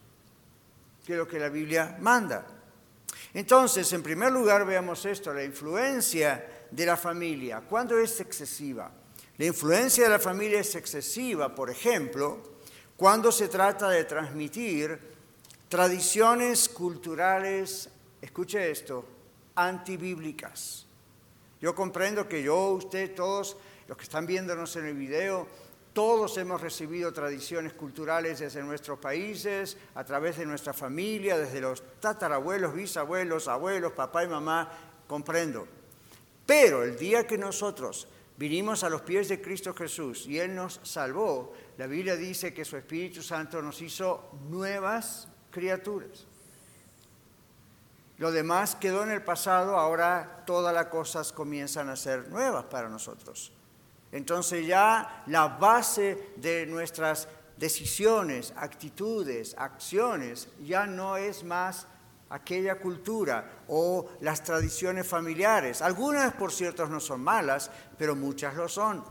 que 1.04 1.16
lo 1.16 1.26
que 1.26 1.38
la 1.38 1.48
Biblia 1.48 1.96
manda. 2.00 2.46
Entonces, 3.34 3.92
en 3.92 4.02
primer 4.02 4.32
lugar, 4.32 4.64
veamos 4.64 5.04
esto, 5.06 5.32
la 5.32 5.42
influencia 5.42 6.46
de 6.72 6.86
la 6.86 6.96
familia. 6.96 7.60
¿Cuándo 7.60 7.98
es 7.98 8.18
excesiva? 8.20 8.90
La 9.38 9.44
influencia 9.44 10.04
de 10.04 10.10
la 10.10 10.18
familia 10.18 10.60
es 10.60 10.74
excesiva, 10.74 11.54
por 11.54 11.70
ejemplo, 11.70 12.38
cuando 12.96 13.30
se 13.30 13.48
trata 13.48 13.88
de 13.88 14.04
transmitir 14.04 14.98
tradiciones 15.68 16.68
culturales, 16.68 17.88
escuche 18.20 18.70
esto, 18.70 19.04
antibíblicas. 19.54 20.86
Yo 21.60 21.74
comprendo 21.74 22.28
que 22.28 22.42
yo, 22.42 22.70
usted, 22.70 23.14
todos 23.14 23.56
los 23.86 23.96
que 23.96 24.04
están 24.04 24.26
viéndonos 24.26 24.76
en 24.76 24.86
el 24.86 24.94
video, 24.94 25.46
todos 25.92 26.38
hemos 26.38 26.60
recibido 26.60 27.12
tradiciones 27.12 27.74
culturales 27.74 28.38
desde 28.38 28.62
nuestros 28.62 28.98
países, 28.98 29.76
a 29.94 30.04
través 30.04 30.38
de 30.38 30.46
nuestra 30.46 30.72
familia, 30.72 31.36
desde 31.36 31.60
los 31.60 31.82
tatarabuelos, 32.00 32.74
bisabuelos, 32.74 33.48
abuelos, 33.48 33.92
papá 33.92 34.24
y 34.24 34.28
mamá, 34.28 34.70
comprendo. 35.06 35.81
Pero 36.46 36.82
el 36.82 36.98
día 36.98 37.26
que 37.26 37.38
nosotros 37.38 38.08
vinimos 38.36 38.82
a 38.84 38.90
los 38.90 39.02
pies 39.02 39.28
de 39.28 39.40
Cristo 39.40 39.74
Jesús 39.74 40.26
y 40.26 40.38
Él 40.38 40.54
nos 40.54 40.80
salvó, 40.82 41.52
la 41.78 41.86
Biblia 41.86 42.16
dice 42.16 42.52
que 42.52 42.64
su 42.64 42.76
Espíritu 42.76 43.22
Santo 43.22 43.62
nos 43.62 43.80
hizo 43.80 44.30
nuevas 44.48 45.28
criaturas. 45.50 46.26
Lo 48.18 48.30
demás 48.30 48.76
quedó 48.76 49.02
en 49.02 49.10
el 49.10 49.22
pasado, 49.22 49.76
ahora 49.76 50.44
todas 50.46 50.74
las 50.74 50.86
cosas 50.86 51.32
comienzan 51.32 51.88
a 51.88 51.96
ser 51.96 52.28
nuevas 52.28 52.64
para 52.64 52.88
nosotros. 52.88 53.52
Entonces 54.12 54.66
ya 54.66 55.24
la 55.26 55.48
base 55.48 56.32
de 56.36 56.66
nuestras 56.66 57.28
decisiones, 57.56 58.52
actitudes, 58.56 59.54
acciones, 59.58 60.48
ya 60.62 60.86
no 60.86 61.16
es 61.16 61.42
más 61.42 61.86
aquella 62.32 62.76
cultura 62.76 63.64
o 63.68 64.08
las 64.20 64.42
tradiciones 64.42 65.06
familiares. 65.06 65.82
Algunas, 65.82 66.32
por 66.32 66.50
cierto, 66.50 66.86
no 66.86 66.98
son 66.98 67.20
malas, 67.20 67.70
pero 67.98 68.16
muchas 68.16 68.54
lo 68.56 68.68
son. 68.68 69.04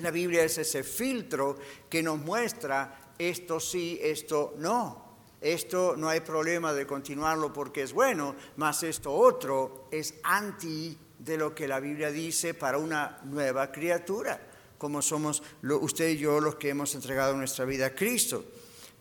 La 0.00 0.10
Biblia 0.10 0.44
es 0.44 0.58
ese 0.58 0.84
filtro 0.84 1.56
que 1.88 2.02
nos 2.02 2.18
muestra 2.18 3.12
esto 3.18 3.58
sí, 3.58 3.98
esto 4.02 4.54
no. 4.58 5.08
Esto 5.40 5.96
no 5.96 6.08
hay 6.08 6.20
problema 6.20 6.72
de 6.72 6.86
continuarlo 6.86 7.52
porque 7.52 7.82
es 7.82 7.92
bueno, 7.92 8.34
mas 8.56 8.82
esto 8.82 9.12
otro 9.12 9.88
es 9.90 10.14
anti 10.22 10.98
de 11.18 11.36
lo 11.36 11.54
que 11.54 11.66
la 11.66 11.80
Biblia 11.80 12.10
dice 12.10 12.54
para 12.54 12.78
una 12.78 13.20
nueva 13.24 13.72
criatura, 13.72 14.40
como 14.76 15.00
somos 15.00 15.42
usted 15.62 16.10
y 16.10 16.18
yo 16.18 16.40
los 16.40 16.56
que 16.56 16.70
hemos 16.70 16.94
entregado 16.94 17.36
nuestra 17.36 17.64
vida 17.64 17.86
a 17.86 17.94
Cristo. 17.94 18.44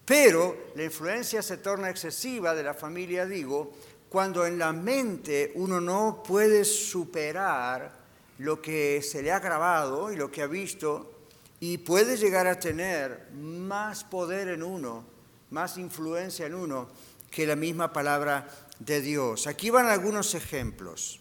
Pero 0.07 0.69
la 0.75 0.85
influencia 0.85 1.41
se 1.41 1.57
torna 1.57 1.89
excesiva 1.89 2.55
de 2.55 2.63
la 2.63 2.73
familia, 2.73 3.25
digo, 3.25 3.73
cuando 4.07 4.45
en 4.45 4.57
la 4.57 4.71
mente 4.71 5.51
uno 5.55 5.81
no 5.81 6.23
puede 6.25 6.63
superar 6.63 7.91
lo 8.37 8.61
que 8.61 9.01
se 9.01 9.21
le 9.21 9.33
ha 9.33 9.41
grabado 9.41 10.09
y 10.09 10.15
lo 10.15 10.31
que 10.31 10.43
ha 10.43 10.47
visto 10.47 11.11
y 11.59 11.79
puede 11.79 12.15
llegar 12.15 12.47
a 12.47 12.57
tener 12.57 13.31
más 13.33 14.05
poder 14.05 14.47
en 14.47 14.63
uno, 14.63 15.03
más 15.49 15.77
influencia 15.77 16.45
en 16.45 16.55
uno 16.55 16.87
que 17.29 17.45
la 17.45 17.57
misma 17.57 17.91
palabra 17.91 18.47
de 18.79 19.01
Dios. 19.01 19.45
Aquí 19.45 19.69
van 19.71 19.87
algunos 19.87 20.35
ejemplos 20.35 21.19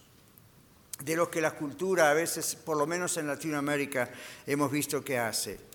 de 1.03 1.17
lo 1.17 1.29
que 1.29 1.41
la 1.41 1.51
cultura 1.51 2.09
a 2.09 2.13
veces, 2.13 2.55
por 2.55 2.77
lo 2.77 2.87
menos 2.87 3.17
en 3.17 3.27
Latinoamérica, 3.27 4.09
hemos 4.45 4.71
visto 4.71 5.03
que 5.03 5.19
hace. 5.19 5.66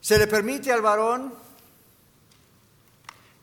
¿Se 0.00 0.18
le 0.18 0.26
permite 0.26 0.72
al 0.72 0.80
varón 0.80 1.34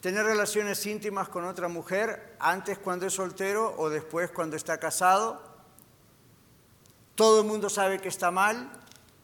tener 0.01 0.25
relaciones 0.25 0.85
íntimas 0.85 1.27
con 1.27 1.45
otra 1.45 1.67
mujer 1.67 2.35
antes 2.39 2.77
cuando 2.77 3.07
es 3.07 3.13
soltero 3.13 3.75
o 3.77 3.89
después 3.89 4.31
cuando 4.31 4.55
está 4.55 4.79
casado? 4.79 5.41
Todo 7.15 7.41
el 7.41 7.47
mundo 7.47 7.69
sabe 7.69 7.99
que 7.99 8.09
está 8.09 8.31
mal. 8.31 8.71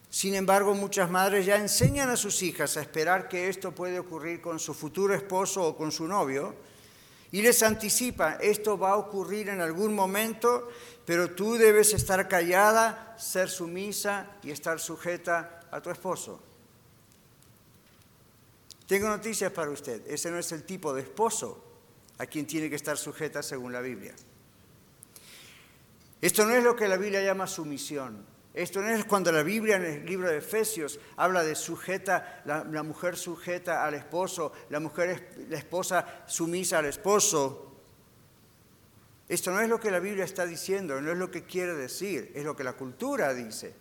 Sin 0.10 0.36
embargo, 0.36 0.74
muchas 0.74 1.10
madres 1.10 1.46
ya 1.46 1.56
enseñan 1.56 2.10
a 2.10 2.18
sus 2.18 2.44
hijas 2.44 2.76
a 2.76 2.82
esperar 2.82 3.30
que 3.30 3.48
esto 3.48 3.72
puede 3.72 3.98
ocurrir 3.98 4.42
con 4.42 4.60
su 4.60 4.74
futuro 4.74 5.14
esposo 5.14 5.64
o 5.64 5.78
con 5.78 5.92
su 5.92 6.08
novio 6.08 6.54
y 7.32 7.42
les 7.42 7.64
anticipa, 7.64 8.34
esto 8.42 8.78
va 8.78 8.92
a 8.92 8.98
ocurrir 8.98 9.48
en 9.48 9.62
algún 9.62 9.96
momento, 9.96 10.68
pero 11.06 11.32
tú 11.32 11.56
debes 11.56 11.94
estar 11.94 12.28
callada, 12.28 13.16
ser 13.18 13.50
sumisa 13.50 14.28
y 14.44 14.52
estar 14.52 14.82
sujeta 14.82 15.62
a 15.72 15.80
tu 15.80 15.90
esposo. 15.90 16.51
Tengo 18.92 19.08
noticias 19.08 19.54
para 19.54 19.72
usted. 19.72 20.06
Ese 20.06 20.30
no 20.30 20.38
es 20.38 20.52
el 20.52 20.66
tipo 20.66 20.94
de 20.94 21.04
esposo 21.04 21.64
a 22.18 22.26
quien 22.26 22.46
tiene 22.46 22.70
que 22.70 22.76
estar 22.76 22.98
sujeta 22.98 23.42
según 23.42 23.72
la 23.72 23.80
Biblia. 23.80 24.14
Esto 26.20 26.46
no 26.46 26.54
es 26.54 26.62
lo 26.62 26.76
que 26.76 26.90
la 26.90 26.98
Biblia 26.98 27.24
llama 27.24 27.48
sumisión. 27.48 28.26
Esto 28.54 28.82
no 28.82 28.90
es 28.90 29.06
cuando 29.06 29.32
la 29.32 29.44
Biblia 29.44 29.78
en 29.78 29.86
el 29.86 30.06
libro 30.06 30.30
de 30.30 30.40
Efesios 30.40 31.00
habla 31.16 31.42
de 31.42 31.56
sujeta, 31.56 32.42
la, 32.44 32.84
mujer 32.84 33.16
sujeta 33.16 33.86
al 33.86 33.94
esposo, 33.94 34.52
la 34.70 34.82
mujer, 34.82 35.38
la 35.48 35.58
esposa 35.58 36.24
sumisa 36.26 36.80
al 36.80 36.88
esposo. 36.88 37.72
Esto 39.30 39.52
no 39.52 39.62
es 39.62 39.70
lo 39.70 39.80
que 39.80 39.90
la 39.90 40.00
Biblia 40.00 40.26
está 40.26 40.46
diciendo, 40.46 41.00
no 41.00 41.14
es 41.14 41.18
lo 41.18 41.32
que 41.32 41.46
quiere 41.46 41.76
decir, 41.76 42.34
es 42.36 42.44
lo 42.44 42.58
que 42.58 42.66
la 42.66 42.74
cultura 42.74 43.34
dice. 43.34 43.74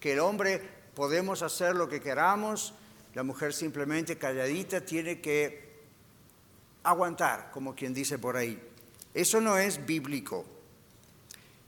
Que 0.00 0.14
el 0.14 0.18
hombre 0.18 0.60
podemos 0.96 1.42
hacer 1.42 1.76
lo 1.76 1.88
que 1.88 2.00
queramos, 2.00 2.74
la 3.14 3.22
mujer 3.22 3.52
simplemente 3.52 4.16
calladita 4.16 4.80
tiene 4.80 5.20
que 5.20 5.72
aguantar, 6.82 7.50
como 7.52 7.74
quien 7.74 7.92
dice 7.92 8.18
por 8.18 8.36
ahí. 8.36 8.60
Eso 9.14 9.40
no 9.40 9.58
es 9.58 9.84
bíblico. 9.84 10.44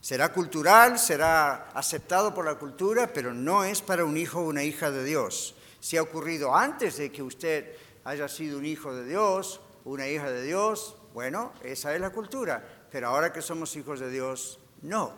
Será 0.01 0.33
cultural, 0.33 0.99
será 0.99 1.71
aceptado 1.71 2.35
por 2.35 2.45
la 2.45 2.57
cultura, 2.57 3.13
pero 3.13 3.33
no 3.33 3.65
es 3.65 3.81
para 3.81 4.05
un 4.05 4.17
hijo 4.17 4.41
o 4.41 4.49
una 4.49 4.63
hija 4.63 4.91
de 4.91 5.05
Dios. 5.05 5.55
Si 5.81 5.97
ha 5.97 6.03
ocurrido 6.03 6.55
antes 6.55 6.97
de 6.97 7.11
que 7.11 7.23
usted 7.23 7.75
haya 8.05 8.29
sido 8.29 8.59
un 8.59 8.67
hijo 8.67 8.95
de 8.95 9.05
Dios, 9.05 9.61
una 9.85 10.09
hija 10.09 10.31
de 10.31 10.43
Dios, 10.43 10.97
bueno, 11.13 11.53
esa 11.63 11.95
es 11.95 12.01
la 12.01 12.11
cultura. 12.11 12.87
Pero 12.91 13.09
ahora 13.09 13.33
que 13.33 13.43
somos 13.43 13.75
hijos 13.77 14.01
de 14.01 14.11
Dios, 14.11 14.59
no. 14.83 15.13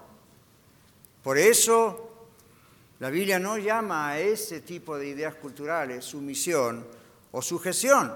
Por 1.23 1.39
eso 1.39 2.06
la 2.99 3.11
Biblia 3.11 3.39
no 3.39 3.59
llama 3.59 4.09
a 4.09 4.19
ese 4.19 4.61
tipo 4.61 4.97
de 4.97 5.09
ideas 5.09 5.35
culturales 5.35 6.05
sumisión 6.05 6.87
o 7.33 7.43
sujeción. 7.43 8.15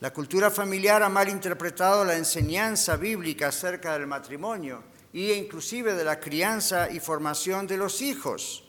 La 0.00 0.12
cultura 0.12 0.50
familiar 0.50 1.02
ha 1.02 1.08
mal 1.08 1.28
interpretado 1.28 2.04
la 2.04 2.16
enseñanza 2.16 2.96
bíblica 2.96 3.48
acerca 3.48 3.92
del 3.92 4.06
matrimonio 4.06 4.82
e 5.12 5.34
inclusive 5.34 5.94
de 5.94 6.04
la 6.04 6.18
crianza 6.18 6.90
y 6.90 7.00
formación 7.00 7.66
de 7.66 7.76
los 7.76 8.02
hijos. 8.02 8.64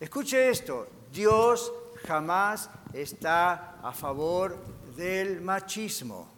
Escuche 0.00 0.48
esto, 0.48 0.88
Dios 1.12 1.72
jamás 2.06 2.68
está 2.92 3.78
a 3.82 3.92
favor 3.92 4.56
del 4.96 5.40
machismo. 5.40 6.28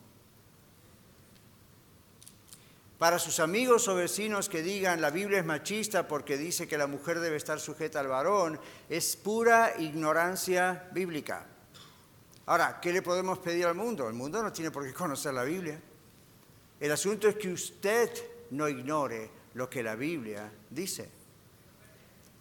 Para 3.05 3.19
sus 3.19 3.39
amigos 3.39 3.87
o 3.89 3.95
vecinos 3.95 4.49
que 4.49 4.63
digan 4.63 5.03
la 5.03 5.11
Biblia 5.11 5.41
es 5.41 5.45
machista 5.45 6.09
porque 6.09 6.39
dice 6.39 6.67
que 6.67 6.79
la 6.79 6.87
mujer 6.87 7.21
debe 7.21 7.37
estar 7.37 7.61
sujeta 7.61 8.01
al 8.01 8.09
varón, 8.09 8.59
es 8.89 9.15
pura 9.15 9.75
ignorancia 9.79 10.89
bíblica. 10.91 11.45
Ahora, 12.47 12.81
¿qué 12.81 12.95
le 12.95 13.03
podemos 13.03 13.41
pedir 13.41 13.67
al 13.67 13.75
mundo? 13.75 14.09
El 14.09 14.15
mundo 14.15 14.43
no 14.43 14.51
tiene 14.51 14.71
por 14.71 14.87
qué 14.87 14.95
conocer 14.95 15.35
la 15.35 15.45
Biblia. 15.45 15.79
El 16.81 16.93
asunto 16.93 17.29
es 17.29 17.37
que 17.37 17.53
usted 17.53 18.09
no 18.53 18.71
ignore 18.71 19.31
lo 19.53 19.69
que 19.69 19.83
la 19.83 19.97
Biblia 19.97 20.51
dice. 20.71 21.11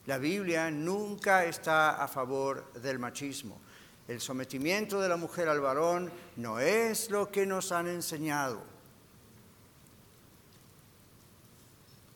La 0.05 0.17
Biblia 0.17 0.71
nunca 0.71 1.43
está 1.43 2.01
a 2.01 2.07
favor 2.07 2.71
del 2.75 2.99
machismo. 2.99 3.59
El 4.07 4.21
sometimiento 4.21 5.01
de 5.01 5.09
la 5.09 5.17
mujer 5.17 5.49
al 5.49 5.59
varón 5.59 6.09
no 6.37 6.61
es 6.61 7.09
lo 7.09 7.29
que 7.29 7.45
nos 7.45 7.73
han 7.73 7.89
enseñado. 7.89 8.72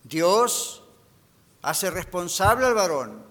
Dios 0.08 0.84
hace 1.62 1.92
responsable 1.92 2.66
al 2.66 2.74
varón 2.74 3.26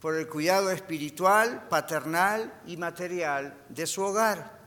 por 0.00 0.16
el 0.16 0.26
cuidado 0.26 0.70
espiritual, 0.70 1.68
paternal 1.68 2.62
y 2.66 2.78
material 2.78 3.62
de 3.68 3.86
su 3.86 4.02
hogar. 4.02 4.58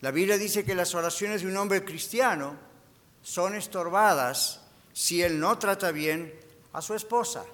La 0.00 0.10
Biblia 0.10 0.36
dice 0.36 0.64
que 0.64 0.74
las 0.74 0.94
oraciones 0.94 1.42
de 1.42 1.48
un 1.48 1.56
hombre 1.56 1.84
cristiano 1.84 2.56
son 3.22 3.54
estorbadas 3.54 4.60
si 4.92 5.22
él 5.22 5.38
no 5.38 5.56
trata 5.56 5.92
bien 5.92 6.34
a 6.72 6.82
su 6.82 6.94
esposa. 6.94 7.44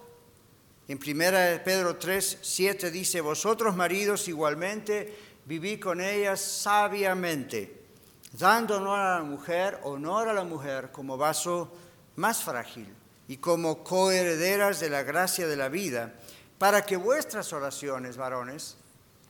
En 0.88 0.98
1 0.98 1.62
Pedro 1.64 1.96
3, 1.96 2.38
7 2.40 2.90
dice, 2.90 3.20
vosotros 3.20 3.76
maridos 3.76 4.28
igualmente 4.28 5.18
viví 5.44 5.78
con 5.78 6.00
ellas 6.00 6.40
sabiamente, 6.40 7.84
dando 8.32 8.76
honor 8.76 8.98
a 9.00 9.18
la 9.18 9.24
mujer, 9.24 9.80
honor 9.82 10.28
a 10.28 10.34
la 10.34 10.44
mujer 10.44 10.92
como 10.92 11.18
vaso 11.18 11.70
más 12.16 12.42
frágil 12.42 12.92
y 13.28 13.38
como 13.38 13.82
coherederas 13.82 14.80
de 14.80 14.90
la 14.90 15.02
gracia 15.02 15.46
de 15.46 15.56
la 15.56 15.68
vida, 15.68 16.14
para 16.58 16.82
que 16.82 16.96
vuestras 16.96 17.52
oraciones, 17.52 18.16
varones, 18.16 18.76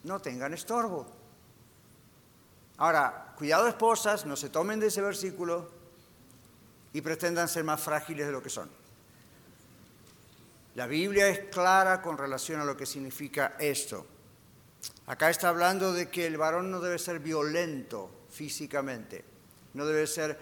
no 0.02 0.20
tengan 0.20 0.52
estorbo. 0.52 1.06
Ahora, 2.76 3.34
cuidado 3.36 3.68
esposas, 3.68 4.26
no 4.26 4.36
se 4.36 4.48
tomen 4.48 4.80
de 4.80 4.88
ese 4.88 5.00
versículo 5.00 5.70
y 6.92 7.00
pretendan 7.00 7.48
ser 7.48 7.64
más 7.64 7.80
frágiles 7.80 8.26
de 8.26 8.32
lo 8.32 8.42
que 8.42 8.50
son. 8.50 8.68
La 10.74 10.86
Biblia 10.86 11.28
es 11.28 11.50
clara 11.50 12.02
con 12.02 12.18
relación 12.18 12.60
a 12.60 12.64
lo 12.64 12.76
que 12.76 12.84
significa 12.84 13.54
esto. 13.60 14.06
Acá 15.06 15.30
está 15.30 15.48
hablando 15.48 15.92
de 15.92 16.08
que 16.08 16.26
el 16.26 16.36
varón 16.36 16.70
no 16.70 16.80
debe 16.80 16.98
ser 16.98 17.20
violento 17.20 18.10
físicamente, 18.30 19.24
no 19.74 19.86
debe 19.86 20.06
ser 20.06 20.38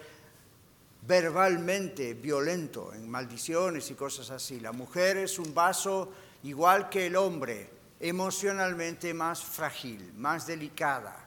verbalmente 1.05 2.13
violento, 2.13 2.93
en 2.93 3.09
maldiciones 3.09 3.89
y 3.91 3.95
cosas 3.95 4.29
así. 4.31 4.59
La 4.59 4.71
mujer 4.71 5.17
es 5.17 5.37
un 5.37 5.53
vaso 5.53 6.11
igual 6.43 6.89
que 6.89 7.07
el 7.07 7.15
hombre, 7.15 7.69
emocionalmente 7.99 9.13
más 9.13 9.43
frágil, 9.43 10.13
más 10.15 10.47
delicada. 10.47 11.19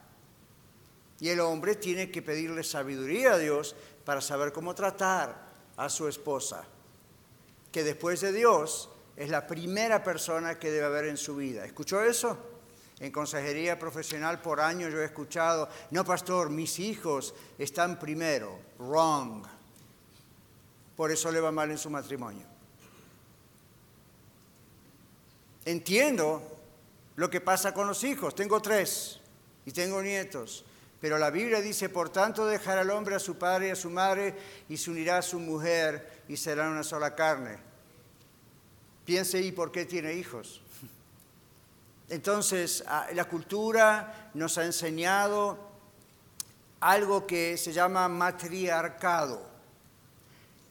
Y 1.20 1.28
el 1.28 1.40
hombre 1.40 1.76
tiene 1.76 2.10
que 2.10 2.22
pedirle 2.22 2.62
sabiduría 2.62 3.32
a 3.32 3.38
Dios 3.38 3.74
para 4.04 4.20
saber 4.20 4.52
cómo 4.52 4.74
tratar 4.74 5.46
a 5.76 5.88
su 5.88 6.08
esposa, 6.08 6.64
que 7.70 7.84
después 7.84 8.20
de 8.20 8.32
Dios 8.32 8.88
es 9.16 9.30
la 9.30 9.46
primera 9.46 10.02
persona 10.02 10.58
que 10.58 10.70
debe 10.70 10.86
haber 10.86 11.06
en 11.06 11.16
su 11.16 11.36
vida. 11.36 11.64
¿Escuchó 11.64 12.02
eso? 12.02 12.38
En 12.98 13.12
consejería 13.12 13.78
profesional 13.78 14.40
por 14.40 14.60
años 14.60 14.90
yo 14.90 15.00
he 15.00 15.04
escuchado, 15.04 15.68
no 15.90 16.02
pastor, 16.02 16.48
mis 16.48 16.78
hijos 16.78 17.34
están 17.58 17.98
primero. 17.98 18.58
Wrong 18.78 19.55
por 20.96 21.10
eso 21.12 21.30
le 21.30 21.40
va 21.40 21.52
mal 21.52 21.70
en 21.70 21.78
su 21.78 21.90
matrimonio. 21.90 22.46
Entiendo 25.64 26.42
lo 27.16 27.28
que 27.28 27.40
pasa 27.40 27.74
con 27.74 27.86
los 27.86 28.04
hijos, 28.04 28.34
tengo 28.34 28.62
tres 28.62 29.20
y 29.64 29.72
tengo 29.72 30.02
nietos, 30.02 30.64
pero 31.00 31.18
la 31.18 31.30
Biblia 31.30 31.60
dice, 31.60 31.88
por 31.88 32.08
tanto 32.08 32.46
dejará 32.46 32.82
al 32.82 32.90
hombre 32.90 33.16
a 33.16 33.18
su 33.18 33.36
padre 33.36 33.68
y 33.68 33.70
a 33.70 33.76
su 33.76 33.90
madre 33.90 34.34
y 34.68 34.76
se 34.76 34.90
unirá 34.90 35.18
a 35.18 35.22
su 35.22 35.38
mujer 35.38 36.22
y 36.28 36.36
serán 36.36 36.72
una 36.72 36.82
sola 36.82 37.14
carne. 37.14 37.58
Piense 39.04 39.40
y 39.40 39.52
por 39.52 39.70
qué 39.70 39.84
tiene 39.84 40.14
hijos. 40.14 40.60
Entonces, 42.08 42.84
ah, 42.86 43.08
la 43.14 43.24
cultura 43.24 44.30
nos 44.34 44.58
ha 44.58 44.64
enseñado 44.64 45.58
algo 46.80 47.26
que 47.26 47.56
se 47.56 47.72
llama 47.72 48.08
matriarcado. 48.08 49.55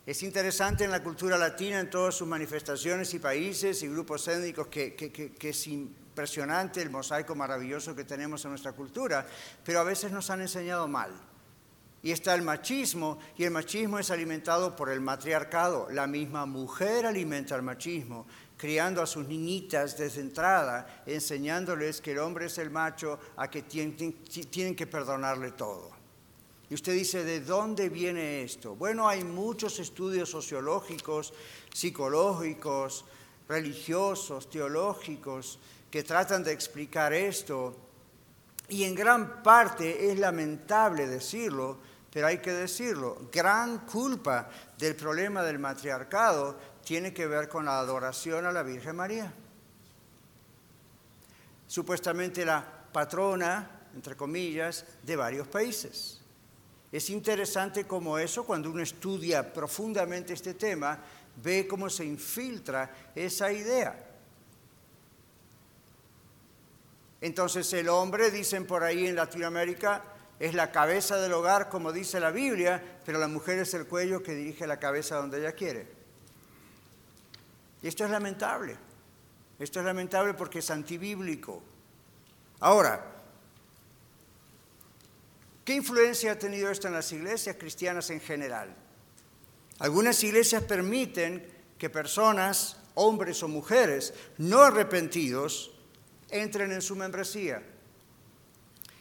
Es 0.06 0.22
interesante 0.22 0.84
en 0.84 0.91
la 0.91 1.02
cultura 1.02 1.36
latina, 1.36 1.80
en 1.80 1.89
todas 1.89 2.13
sus 2.13 2.28
manifestaciones 2.28 3.12
y 3.15 3.20
países 3.20 3.82
y 3.82 3.88
grupos 3.88 4.28
étnicos, 4.28 4.68
que, 4.68 5.36
es 5.41 5.68
impresionante 5.68 6.80
el 6.80 6.91
mosaico 6.91 7.34
maravilloso 7.34 7.96
que 7.96 8.04
tenemos 8.04 8.46
en 8.46 8.52
nuestra 8.52 8.74
cultura, 8.74 9.26
pero 9.63 9.80
a 9.80 9.84
veces 9.84 10.12
nos 10.12 10.30
han 10.30 10.41
enseñado 10.41 10.88
mal. 10.88 11.12
Y 12.04 12.12
está 12.12 12.36
el 12.36 12.44
machismo, 12.44 13.18
y 13.36 13.46
el 13.46 13.52
machismo 13.52 13.98
es 13.98 14.12
alimentado 14.12 14.76
por 14.76 14.91
el 14.91 15.02
matriarcado. 15.02 15.88
La 15.89 16.06
misma 16.06 16.46
mujer 16.46 17.08
alimenta 17.08 17.56
el 17.56 17.63
machismo, 17.63 18.28
criando 18.58 19.02
a 19.02 19.08
sus 19.08 19.28
niñitas 19.28 19.98
desde 19.98 20.22
entrada, 20.22 21.02
enseñándoles 21.08 22.00
que 22.00 22.12
el 22.12 22.20
hombre 22.20 22.46
es 22.46 22.60
el 22.60 22.70
macho, 22.70 23.20
a 23.38 23.50
que 23.50 23.63
tienen 23.63 24.76
que 24.76 24.86
perdonarle 24.86 25.54
todo. 25.54 25.95
Y 26.69 26.73
usted 26.73 26.93
dice, 26.93 27.23
¿de 27.23 27.41
dónde 27.41 27.89
viene 27.89 28.41
esto? 28.43 28.75
Bueno, 28.75 29.08
hay 29.08 29.23
muchos 29.23 29.80
estudios 29.80 30.30
sociológicos, 30.30 31.34
psicológicos, 31.71 33.06
religiosos, 33.47 34.49
teológicos, 34.49 35.60
que 35.91 36.04
tratan 36.04 36.43
de 36.43 36.51
explicar 36.51 37.13
esto. 37.13 37.75
Y 38.67 38.84
en 38.84 38.95
gran 38.95 39.43
parte 39.43 40.12
es 40.12 40.17
lamentable 40.17 41.08
decirlo, 41.08 41.78
pero 42.12 42.28
hay 42.28 42.39
que 42.39 42.51
decirlo. 42.51 43.30
Gran 43.32 43.86
culpa 43.86 44.49
del 44.78 44.95
problema 44.95 45.43
del 45.43 45.60
matriarcado 45.60 46.58
tiene 46.84 47.13
que 47.13 47.28
ver 47.28 47.47
con 47.47 47.65
la 47.65 47.80
adoración 47.80 48.45
a 48.45 48.51
la 48.51 48.63
Virgen 48.63 48.95
María. 48.95 49.32
Supuestamente 51.67 52.43
la 52.43 52.65
patrona, 52.91 53.88
entre 53.93 54.15
comillas, 54.15 54.86
de 55.04 55.15
varios 55.15 55.47
países. 55.47 56.25
Es 56.91 57.10
interesante 57.10 57.86
como 57.86 58.17
eso, 58.17 58.45
cuando 58.45 58.69
uno 58.69 58.82
estudia 58.82 59.54
profundamente 59.54 60.34
este 60.34 60.54
tema, 60.54 61.00
ve 61.43 61.67
cómo 61.67 61.89
se 61.89 62.06
infiltra 62.06 63.12
esa 63.13 63.52
idea. 63.52 64.06
Entonces 67.21 67.71
el 67.74 67.89
hombre, 67.89 68.32
dicen 68.32 68.67
por 68.67 68.84
ahí 68.84 69.08
en 69.08 69.15
Latinoamérica, 69.15 70.04
es 70.39 70.54
la 70.54 70.71
cabeza 70.71 71.17
del 71.17 71.34
hogar, 71.34 71.69
como 71.69 71.91
dice 71.91 72.19
la 72.19 72.30
Biblia, 72.30 73.00
pero 73.06 73.19
la 73.19 73.28
mujer 73.28 73.60
es 73.60 73.74
el 73.74 73.88
cuello 73.88 74.21
que 74.21 74.36
dirige 74.36 74.67
la 74.67 74.80
cabeza 74.80 75.15
donde 75.15 75.39
ella 75.39 75.54
quiere. 75.54 75.88
Y 77.82 77.88
esto 77.88 78.04
es 78.04 78.12
lamentable. 78.12 78.78
Esto 79.58 79.80
es 79.80 79.86
lamentable 79.86 80.34
porque 80.34 80.60
es 80.60 80.69
antibíblico. 80.69 81.63
Ahora, 82.60 83.14
¿Qué 85.65 85.73
influencia 85.73 86.34
ha 86.34 86.39
tenido 86.39 86.69
esto 86.69 86.88
en 86.88 86.93
las 86.93 87.12
iglesias 87.12 87.56
cristianas 87.60 88.12
en 88.12 88.21
general? 88.21 88.75
Algunas 89.80 90.23
iglesias 90.23 90.62
permiten 90.63 91.43
que 91.80 91.89
personas, 91.89 92.78
hombres 92.93 93.41
o 93.41 93.47
mujeres, 93.47 94.13
no 94.38 94.62
arrepentidos, 94.62 95.71
entren 96.30 96.71
en 96.71 96.84
su 96.84 96.95
membresía. 96.95 97.63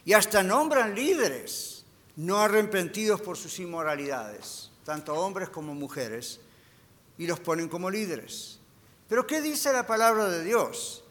Y 0.05 0.13
hasta 0.13 0.41
nombran 0.41 0.95
líderes 0.95 1.85
no 2.15 2.39
arrepentidos 2.39 3.21
por 3.21 3.37
sus 3.37 3.59
inmoralidades, 3.59 4.71
tanto 4.83 5.13
hombres 5.13 5.49
como 5.49 5.75
mujeres, 5.75 6.39
y 7.19 7.27
los 7.27 7.39
ponen 7.39 7.69
como 7.69 7.91
líderes. 7.91 8.59
Pero 9.07 9.27
¿qué 9.27 9.39
dice 9.39 9.71
la 9.71 9.85
palabra 9.85 10.29
de 10.29 10.43
Dios? 10.43 11.04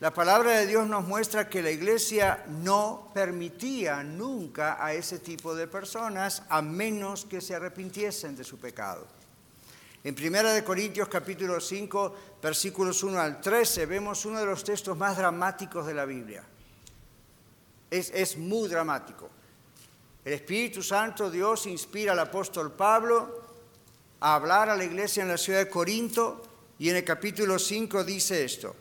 La 0.00 0.14
palabra 0.14 0.52
de 0.52 0.66
Dios 0.66 0.88
nos 0.88 1.06
muestra 1.06 1.50
que 1.50 1.60
la 1.60 1.70
iglesia 1.70 2.42
no 2.48 3.10
permitía 3.12 4.02
nunca 4.02 4.82
a 4.82 4.94
ese 4.94 5.18
tipo 5.18 5.54
de 5.54 5.66
personas 5.66 6.42
a 6.48 6.62
menos 6.62 7.26
que 7.26 7.42
se 7.42 7.54
arrepintiesen 7.54 8.34
de 8.34 8.42
su 8.42 8.58
pecado. 8.58 9.06
En 10.02 10.16
1 10.18 10.64
Corintios 10.64 11.06
capítulo 11.06 11.60
5, 11.60 12.16
versículos 12.42 13.02
1 13.02 13.20
al 13.20 13.42
13, 13.42 13.84
vemos 13.84 14.24
uno 14.24 14.40
de 14.40 14.46
los 14.46 14.64
textos 14.64 14.96
más 14.96 15.18
dramáticos 15.18 15.86
de 15.86 15.92
la 15.92 16.06
Biblia. 16.06 16.44
Es, 17.90 18.10
es 18.14 18.38
muy 18.38 18.70
dramático. 18.70 19.28
El 20.24 20.32
Espíritu 20.32 20.82
Santo, 20.82 21.30
Dios, 21.30 21.66
inspira 21.66 22.12
al 22.12 22.20
apóstol 22.20 22.72
Pablo 22.72 23.44
a 24.20 24.34
hablar 24.34 24.70
a 24.70 24.76
la 24.76 24.84
iglesia 24.84 25.24
en 25.24 25.28
la 25.28 25.36
ciudad 25.36 25.58
de 25.58 25.68
Corinto 25.68 26.40
y 26.78 26.88
en 26.88 26.96
el 26.96 27.04
capítulo 27.04 27.58
5 27.58 28.02
dice 28.02 28.42
esto. 28.42 28.74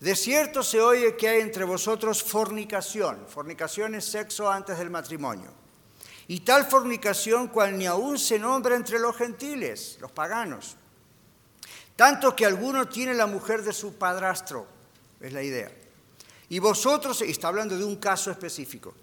De 0.00 0.14
cierto 0.14 0.62
se 0.62 0.80
oye 0.80 1.16
que 1.16 1.28
hay 1.28 1.40
entre 1.40 1.64
vosotros 1.64 2.22
fornicación. 2.22 3.26
Fornicación 3.28 3.94
es 3.94 4.04
sexo 4.04 4.50
antes 4.50 4.78
del 4.78 4.90
matrimonio. 4.90 5.50
Y 6.28 6.40
tal 6.40 6.66
fornicación 6.66 7.48
cual 7.48 7.78
ni 7.78 7.86
aún 7.86 8.18
se 8.18 8.38
nombra 8.38 8.76
entre 8.76 8.98
los 8.98 9.16
gentiles, 9.16 9.96
los 10.00 10.10
paganos. 10.10 10.76
Tanto 11.94 12.36
que 12.36 12.44
alguno 12.44 12.88
tiene 12.88 13.14
la 13.14 13.26
mujer 13.26 13.62
de 13.62 13.72
su 13.72 13.94
padrastro, 13.94 14.66
es 15.20 15.32
la 15.32 15.42
idea. 15.42 15.72
Y 16.50 16.58
vosotros, 16.58 17.22
y 17.22 17.30
está 17.30 17.48
hablando 17.48 17.78
de 17.78 17.84
un 17.84 17.96
caso 17.96 18.30
específico, 18.30 18.94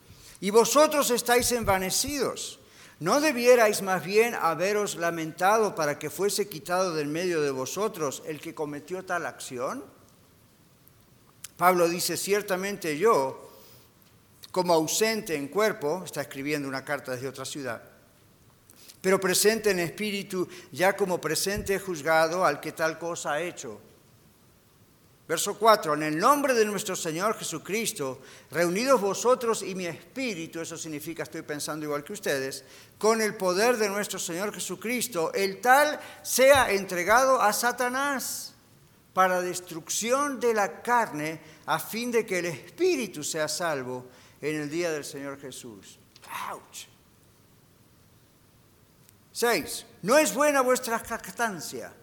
y 0.41 0.51
vosotros 0.51 1.09
estáis 1.09 1.51
envanecidos. 1.53 2.59
¿No 2.99 3.19
debierais 3.19 3.81
más 3.81 4.03
bien 4.03 4.35
haberos 4.35 4.95
lamentado 4.95 5.73
para 5.73 5.97
que 5.97 6.09
fuese 6.09 6.47
quitado 6.47 6.93
del 6.93 7.07
medio 7.07 7.41
de 7.41 7.51
vosotros 7.51 8.21
el 8.27 8.39
que 8.39 8.53
cometió 8.53 9.03
tal 9.03 9.25
acción? 9.25 9.83
Pablo 11.63 11.87
dice, 11.87 12.17
ciertamente 12.17 12.97
yo, 12.97 13.49
como 14.51 14.73
ausente 14.73 15.33
en 15.33 15.47
cuerpo, 15.47 16.01
está 16.03 16.19
escribiendo 16.19 16.67
una 16.67 16.83
carta 16.83 17.13
desde 17.13 17.29
otra 17.29 17.45
ciudad, 17.45 17.81
pero 18.99 19.17
presente 19.17 19.71
en 19.71 19.79
espíritu, 19.79 20.45
ya 20.73 20.93
como 20.93 21.21
presente 21.21 21.79
juzgado 21.79 22.43
al 22.43 22.59
que 22.59 22.73
tal 22.73 22.99
cosa 22.99 23.31
ha 23.31 23.41
hecho. 23.41 23.79
Verso 25.25 25.57
4, 25.57 25.93
en 25.93 26.03
el 26.03 26.17
nombre 26.17 26.53
de 26.53 26.65
nuestro 26.65 26.97
Señor 26.97 27.37
Jesucristo, 27.37 28.19
reunidos 28.51 28.99
vosotros 28.99 29.63
y 29.63 29.73
mi 29.73 29.85
espíritu, 29.85 30.59
eso 30.59 30.75
significa 30.75 31.23
estoy 31.23 31.43
pensando 31.43 31.85
igual 31.85 32.03
que 32.03 32.11
ustedes, 32.11 32.65
con 32.97 33.21
el 33.21 33.35
poder 33.37 33.77
de 33.77 33.87
nuestro 33.87 34.19
Señor 34.19 34.53
Jesucristo, 34.53 35.31
el 35.33 35.61
tal 35.61 35.97
sea 36.23 36.73
entregado 36.73 37.41
a 37.41 37.53
Satanás 37.53 38.52
para 39.13 39.41
destrucción 39.41 40.39
de 40.39 40.53
la 40.53 40.81
carne, 40.81 41.39
a 41.67 41.79
fin 41.79 42.11
de 42.11 42.25
que 42.25 42.39
el 42.39 42.45
espíritu 42.45 43.23
sea 43.23 43.47
salvo 43.47 44.07
en 44.41 44.61
el 44.61 44.69
día 44.69 44.91
del 44.91 45.05
Señor 45.05 45.39
Jesús. 45.39 45.99
¡Auch! 46.49 46.87
6. 49.31 49.85
No 50.01 50.17
es 50.17 50.33
buena 50.33 50.61
vuestra 50.61 50.99
jactancia. 50.99 51.93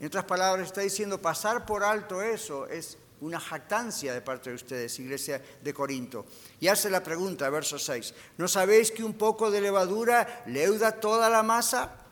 En 0.00 0.06
otras 0.06 0.24
palabras, 0.24 0.66
está 0.66 0.80
diciendo 0.80 1.20
pasar 1.20 1.64
por 1.64 1.84
alto 1.84 2.22
eso 2.22 2.66
es 2.66 2.98
una 3.20 3.40
jactancia 3.40 4.12
de 4.12 4.20
parte 4.20 4.50
de 4.50 4.56
ustedes, 4.56 4.98
iglesia 4.98 5.42
de 5.62 5.74
Corinto. 5.74 6.26
Y 6.60 6.68
hace 6.68 6.90
la 6.90 7.02
pregunta, 7.02 7.48
verso 7.50 7.78
6. 7.78 8.14
¿No 8.36 8.48
sabéis 8.48 8.90
que 8.90 9.04
un 9.04 9.14
poco 9.14 9.50
de 9.50 9.60
levadura 9.60 10.42
leuda 10.46 11.00
toda 11.00 11.30
la 11.30 11.42
masa? 11.42 12.03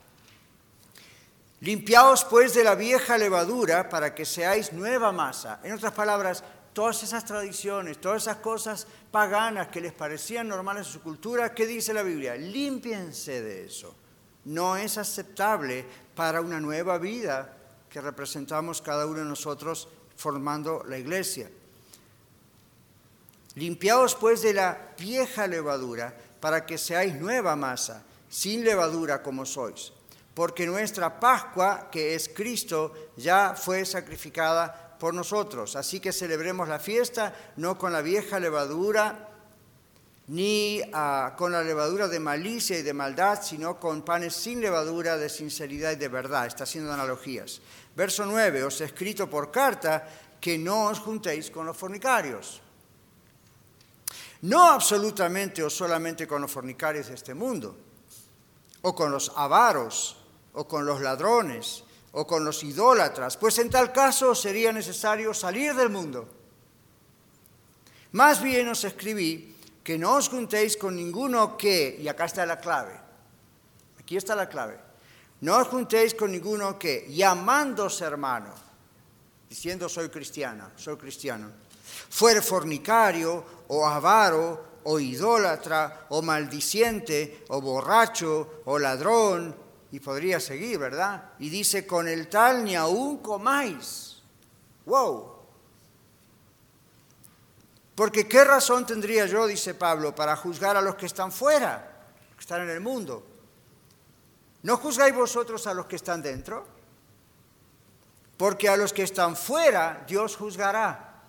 Limpiaos 1.63 2.25
pues 2.27 2.55
de 2.55 2.63
la 2.63 2.75
vieja 2.75 3.17
levadura 3.17 3.89
para 3.89 4.15
que 4.15 4.25
seáis 4.25 4.73
nueva 4.73 5.11
masa. 5.11 5.61
En 5.65 5.73
otras 5.73 5.93
palabras, 5.93 6.45
todas 6.73 7.03
esas 7.03 7.25
tradiciones, 7.25 8.01
todas 8.01 8.23
esas 8.23 8.37
cosas 8.37 8.87
paganas 9.11 9.69
que 9.69 9.81
les 9.81 9.93
parecían 9.93 10.49
normales 10.49 10.87
en 10.87 10.93
su 10.93 11.01
cultura, 11.01 11.55
¿qué 11.55 11.67
dice 11.67 11.95
la 11.95 12.03
Biblia? 12.03 12.37
Límpiense 12.37 13.41
de 13.43 13.67
eso 13.67 13.97
no 14.45 14.77
es 14.77 14.99
aceptable 14.99 15.85
para 16.15 16.41
una 16.41 16.61
nueva 16.61 16.99
vida 16.99 17.57
que 17.89 18.01
representamos 18.01 18.83
cada 18.83 19.07
uno 19.07 19.19
de 19.19 19.25
nosotros 19.25 19.89
formando 20.17 20.83
la 20.89 20.99
iglesia. 20.99 21.51
Limpiaos 23.55 24.15
pues 24.15 24.43
de 24.43 24.55
la 24.55 24.95
vieja 24.99 25.47
levadura 25.47 26.17
para 26.41 26.65
que 26.65 26.79
seáis 26.79 27.15
nueva 27.15 27.55
masa, 27.55 28.03
sin 28.29 28.65
levadura 28.65 29.23
como 29.23 29.45
sois, 29.45 29.93
porque 30.35 30.67
nuestra 30.67 31.21
Pascua, 31.21 31.89
que 31.91 32.15
es 32.15 32.29
Cristo, 32.29 33.11
ya 33.17 33.55
fue 33.55 33.85
sacrificada 33.85 34.97
por 34.99 35.13
nosotros. 35.13 35.77
Así 35.77 36.01
que 36.01 36.13
celebremos 36.13 36.69
la 36.69 36.79
fiesta 36.79 37.35
no 37.57 37.77
con 37.77 37.93
la 37.93 38.03
vieja 38.03 38.39
levadura, 38.39 39.29
ni 40.29 40.81
ah, 40.93 41.35
con 41.37 41.53
la 41.53 41.63
levadura 41.63 42.09
de 42.09 42.21
malicia 42.21 42.79
y 42.79 42.83
de 42.83 42.95
maldad, 42.95 43.43
sino 43.43 43.79
con 43.79 44.03
panes 44.03 44.35
sin 44.35 44.61
levadura 44.61 45.19
de 45.19 45.29
sinceridad 45.29 45.93
y 45.93 45.97
de 45.97 46.09
verdad. 46.09 46.47
Está 46.47 46.65
haciendo 46.65 46.93
analogías. 46.93 47.61
Verso 47.95 48.25
9, 48.25 48.65
os 48.65 48.81
he 48.81 48.85
escrito 48.85 49.29
por 49.29 49.51
carta 49.51 50.09
que 50.41 50.57
no 50.57 50.87
os 50.87 51.01
juntéis 51.01 51.51
con 51.51 51.67
los 51.67 51.77
fornicarios. 51.77 52.63
No 54.43 54.71
absolutamente 54.71 55.63
o 55.63 55.71
solamente 55.71 56.27
con 56.27 56.43
los 56.43 56.51
fornicarios 56.51 57.09
de 57.09 57.15
este 57.15 57.35
mundo, 57.35 57.77
o 58.83 58.95
con 58.95 59.11
los 59.11 59.33
avaros, 59.37 60.22
o 60.55 60.69
con 60.69 60.85
los 60.85 61.01
ladrones, 61.01 61.85
o 62.13 62.27
con 62.27 62.45
los 62.45 62.63
idólatras, 62.63 63.37
pues 63.37 63.59
en 63.59 63.71
tal 63.71 63.93
caso 63.93 64.35
sería 64.35 64.73
necesario 64.73 65.33
salir 65.33 65.75
del 65.75 65.89
mundo. 65.89 66.29
Más 68.13 68.43
bien 68.43 68.69
os 68.69 68.85
escribí 68.85 69.57
que 69.83 69.97
no 69.97 70.17
os 70.17 70.29
juntéis 70.29 70.77
con 70.77 70.95
ninguno 70.95 71.57
que, 71.57 71.97
y 71.99 72.07
acá 72.09 72.27
está 72.27 72.45
la 72.45 72.61
clave, 72.61 72.93
aquí 73.99 74.17
está 74.17 74.37
la 74.37 74.49
clave, 74.49 74.79
no 75.41 75.57
os 75.57 75.69
juntéis 75.69 76.15
con 76.15 76.31
ninguno 76.31 76.79
que, 76.79 77.09
llamándose 77.09 78.05
hermano, 78.05 78.53
diciendo 79.49 79.89
soy 79.89 80.11
cristiana, 80.11 80.71
soy 80.77 80.97
cristiano, 80.97 81.49
fuere 82.11 82.43
fornicario 82.43 83.65
o 83.69 83.87
avaro 83.87 84.73
o 84.85 85.01
idólatra 85.01 86.07
o 86.11 86.21
maldiciente 86.21 87.45
o 87.49 87.61
borracho 87.61 88.63
o 88.67 88.79
ladrón, 88.79 89.62
y 89.93 90.01
podría 90.01 90.41
seguir, 90.41 90.79
¿verdad? 90.79 91.33
Y 91.39 91.51
dice, 91.51 91.87
con 91.87 92.09
el 92.09 92.29
tal 92.29 92.65
ni 92.65 92.75
aún 92.75 93.19
comáis. 93.19 94.23
¡Wow! 94.87 95.37
Porque 97.95 98.27
¿qué 98.27 98.43
razón 98.43 98.87
tendría 98.87 99.27
yo, 99.27 99.47
dice 99.47 99.75
Pablo, 99.75 100.15
para 100.15 100.35
juzgar 100.35 100.79
a 100.79 100.81
los 100.81 100.95
que 100.95 101.05
están 101.05 101.31
fuera, 101.31 102.07
que 102.35 102.41
están 102.41 102.63
en 102.63 102.71
el 102.71 102.81
mundo? 102.81 103.23
¿No 104.63 104.79
juzgáis 104.79 105.15
vosotros 105.15 105.67
a 105.67 105.75
los 105.75 105.85
que 105.85 105.97
están 105.97 106.23
dentro? 106.23 106.67
Porque 108.39 108.71
a 108.71 108.79
los 108.79 108.95
que 108.95 109.03
están 109.03 109.37
fuera 109.37 110.05
Dios 110.09 110.37
juzgará. 110.37 111.21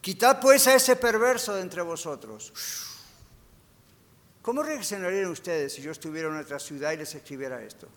Quitad 0.00 0.40
pues 0.40 0.68
a 0.68 0.74
ese 0.74 0.94
perverso 0.94 1.54
de 1.54 1.62
entre 1.62 1.82
vosotros. 1.82 2.91
¿Cómo 4.42 4.64
reaccionarían 4.64 5.30
ustedes 5.30 5.72
si 5.72 5.82
yo 5.82 5.92
estuviera 5.92 6.28
en 6.28 6.36
otra 6.36 6.58
ciudad 6.58 6.92
y 6.92 6.96
les 6.96 7.14
escribiera 7.14 7.62
esto? 7.62 7.88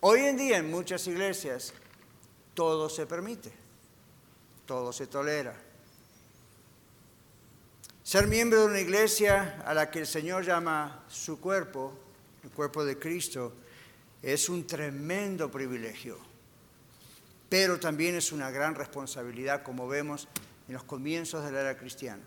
Hoy 0.00 0.20
en 0.20 0.36
día 0.36 0.58
en 0.58 0.70
muchas 0.70 1.06
iglesias 1.06 1.74
todo 2.54 2.88
se 2.88 3.06
permite, 3.06 3.52
todo 4.66 4.92
se 4.92 5.06
tolera. 5.06 5.54
Ser 8.02 8.26
miembro 8.26 8.62
de 8.62 8.66
una 8.66 8.80
iglesia 8.80 9.62
a 9.64 9.74
la 9.74 9.90
que 9.90 10.00
el 10.00 10.06
Señor 10.06 10.44
llama 10.44 11.04
su 11.08 11.38
cuerpo, 11.38 11.92
el 12.42 12.50
cuerpo 12.50 12.84
de 12.84 12.98
Cristo, 12.98 13.52
es 14.22 14.48
un 14.48 14.66
tremendo 14.66 15.50
privilegio, 15.50 16.18
pero 17.52 17.78
también 17.78 18.14
es 18.14 18.32
una 18.32 18.50
gran 18.50 18.74
responsabilidad, 18.74 19.62
como 19.62 19.86
vemos 19.86 20.26
en 20.68 20.72
los 20.72 20.84
comienzos 20.84 21.44
de 21.44 21.52
la 21.52 21.60
era 21.60 21.76
cristiana. 21.76 22.22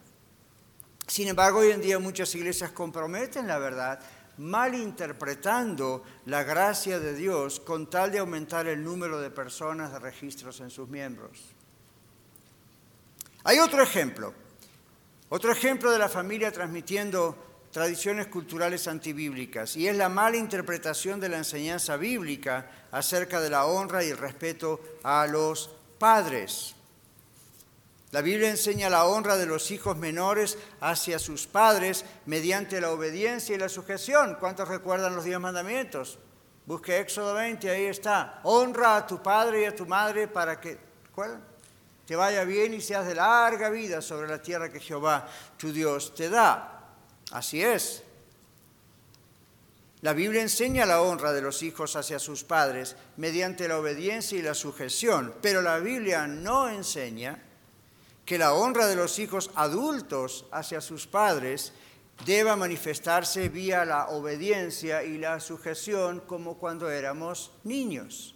Sin 1.08 1.28
embargo, 1.28 1.62
hoy 1.62 1.72
en 1.72 1.82
día 1.82 1.98
muchas 1.98 2.36
iglesias 2.36 2.70
comprometen 2.70 3.48
la 3.48 3.58
verdad 3.58 4.00
malinterpretando 4.38 6.04
la 6.28 6.44
gracia 6.44 7.00
de 7.00 7.16
Dios 7.16 7.60
con 7.60 7.90
tal 7.90 8.12
de 8.12 8.20
aumentar 8.20 8.68
el 8.68 8.84
número 8.84 9.20
de 9.20 9.32
personas 9.32 9.92
de 9.92 9.98
registros 9.98 10.60
en 10.60 10.70
sus 10.70 10.88
miembros. 10.90 11.42
Hay 13.46 13.58
otro 13.58 13.82
ejemplo, 13.82 14.32
otro 15.30 15.52
ejemplo 15.52 15.90
de 15.90 15.98
la 15.98 16.08
familia 16.08 16.52
transmitiendo 16.52 17.55
tradiciones 17.76 18.28
culturales 18.28 18.88
antibíblicas, 18.88 19.76
y 19.76 19.90
es 19.90 19.98
la 19.98 20.08
mala 20.08 20.38
interpretación 20.38 21.20
de 21.20 21.28
la 21.28 21.40
enseñanza 21.40 21.98
bíblica 21.98 22.72
acerca 22.90 23.42
de 23.42 23.50
la 23.50 23.66
honra 23.66 24.02
y 24.02 24.12
el 24.12 24.18
respeto 24.18 24.80
a 25.04 25.28
los 25.28 25.70
padres. 26.00 26.74
La 28.12 28.22
Biblia 28.22 28.50
enseña 28.50 28.90
la 28.90 29.04
honra 29.04 29.36
de 29.36 29.46
los 29.46 29.72
hijos 29.72 29.98
menores 29.98 30.58
hacia 30.80 31.20
sus 31.20 31.48
padres 31.48 32.06
mediante 32.26 32.80
la 32.80 32.92
obediencia 32.92 33.54
y 33.54 33.60
la 33.60 33.68
sujeción. 33.68 34.38
¿Cuántos 34.40 34.70
recuerdan 34.70 35.14
los 35.14 35.26
diez 35.26 35.38
mandamientos? 35.38 36.18
Busque 36.66 37.02
Éxodo 37.02 37.34
20, 37.34 37.70
ahí 37.70 37.88
está. 37.88 38.40
Honra 38.44 38.96
a 38.96 39.06
tu 39.06 39.22
padre 39.22 39.64
y 39.64 39.66
a 39.66 39.76
tu 39.76 39.86
madre 39.86 40.30
para 40.30 40.62
que 40.62 40.78
te 42.08 42.16
vaya 42.16 42.46
bien 42.46 42.74
y 42.74 42.80
seas 42.80 43.06
de 43.06 43.16
larga 43.16 43.70
vida 43.70 44.02
sobre 44.02 44.30
la 44.30 44.42
tierra 44.42 44.72
que 44.72 44.80
Jehová, 44.80 45.28
tu 45.58 45.74
Dios, 45.74 46.16
te 46.16 46.30
da. 46.30 46.75
Así 47.32 47.62
es. 47.64 48.04
La 50.02 50.14
Biblia 50.14 50.42
enseña 50.42 50.86
la 50.86 51.02
honra 51.02 51.34
de 51.34 51.42
los 51.42 51.64
hijos 51.64 51.96
hacia 51.96 52.20
sus 52.20 52.44
padres 52.44 52.96
mediante 53.18 53.68
la 53.68 53.80
obediencia 53.80 54.38
y 54.38 54.42
la 54.44 54.54
sujeción, 54.54 55.34
pero 55.42 55.62
la 55.62 55.80
Biblia 55.80 56.28
no 56.28 56.70
enseña 56.70 57.42
que 58.26 58.38
la 58.38 58.54
honra 58.54 58.88
de 58.88 58.96
los 58.96 59.18
hijos 59.20 59.52
adultos 59.56 60.46
hacia 60.52 60.82
sus 60.82 61.08
padres 61.08 61.74
deba 62.24 62.56
manifestarse 62.56 63.50
vía 63.50 63.86
la 63.86 64.10
obediencia 64.10 65.04
y 65.04 65.18
la 65.18 65.40
sujeción 65.40 66.22
como 66.22 66.58
cuando 66.58 66.90
éramos 66.90 67.52
niños. 67.64 68.36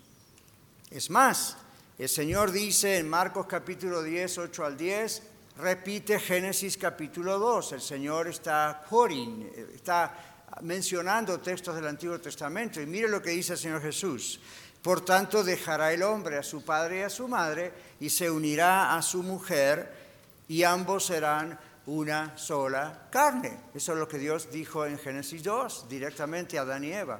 Es 0.92 1.10
más, 1.10 1.58
el 1.98 2.10
Señor 2.10 2.52
dice 2.52 2.98
en 2.98 3.08
Marcos 3.10 3.46
capítulo 3.48 4.02
10, 4.02 4.38
8 4.38 4.66
al 4.66 4.78
10, 4.78 5.24
repite 5.60 6.20
Génesis 6.20 6.78
capítulo 6.78 7.38
2. 7.38 7.74
El 7.74 7.82
Señor 7.82 8.28
está 8.28 8.82
está 9.74 10.14
mencionando 10.62 11.40
textos 11.40 11.76
del 11.76 11.88
Antiguo 11.88 12.20
Testamento. 12.20 12.82
Y 12.82 12.86
mire 12.86 13.08
lo 13.08 13.22
que 13.22 13.32
dice 13.32 13.54
el 13.54 13.60
Señor 13.60 13.82
Jesús. 13.82 14.40
Por 14.82 15.04
tanto, 15.04 15.44
dejará 15.44 15.92
el 15.92 16.04
hombre 16.04 16.38
a 16.38 16.44
su 16.44 16.64
padre 16.64 17.00
y 17.00 17.04
a 17.04 17.10
su 17.10 17.28
madre 17.28 17.74
y 18.00 18.10
se 18.10 18.32
unirá 18.32 18.96
a 18.96 19.02
su 19.02 19.22
mujer 19.24 19.94
y 20.48 20.64
ambos 20.64 21.06
serán 21.06 21.60
una 21.86 22.38
sola 22.38 23.08
carne. 23.12 23.60
Eso 23.74 23.94
es 23.94 24.00
lo 24.00 24.08
que 24.08 24.18
Dios 24.18 24.50
dijo 24.52 24.86
en 24.86 24.98
Génesis 24.98 25.44
2, 25.44 25.90
directamente 25.90 26.58
a 26.58 26.62
Adán 26.62 26.86
y 26.86 26.94
Eva. 26.94 27.20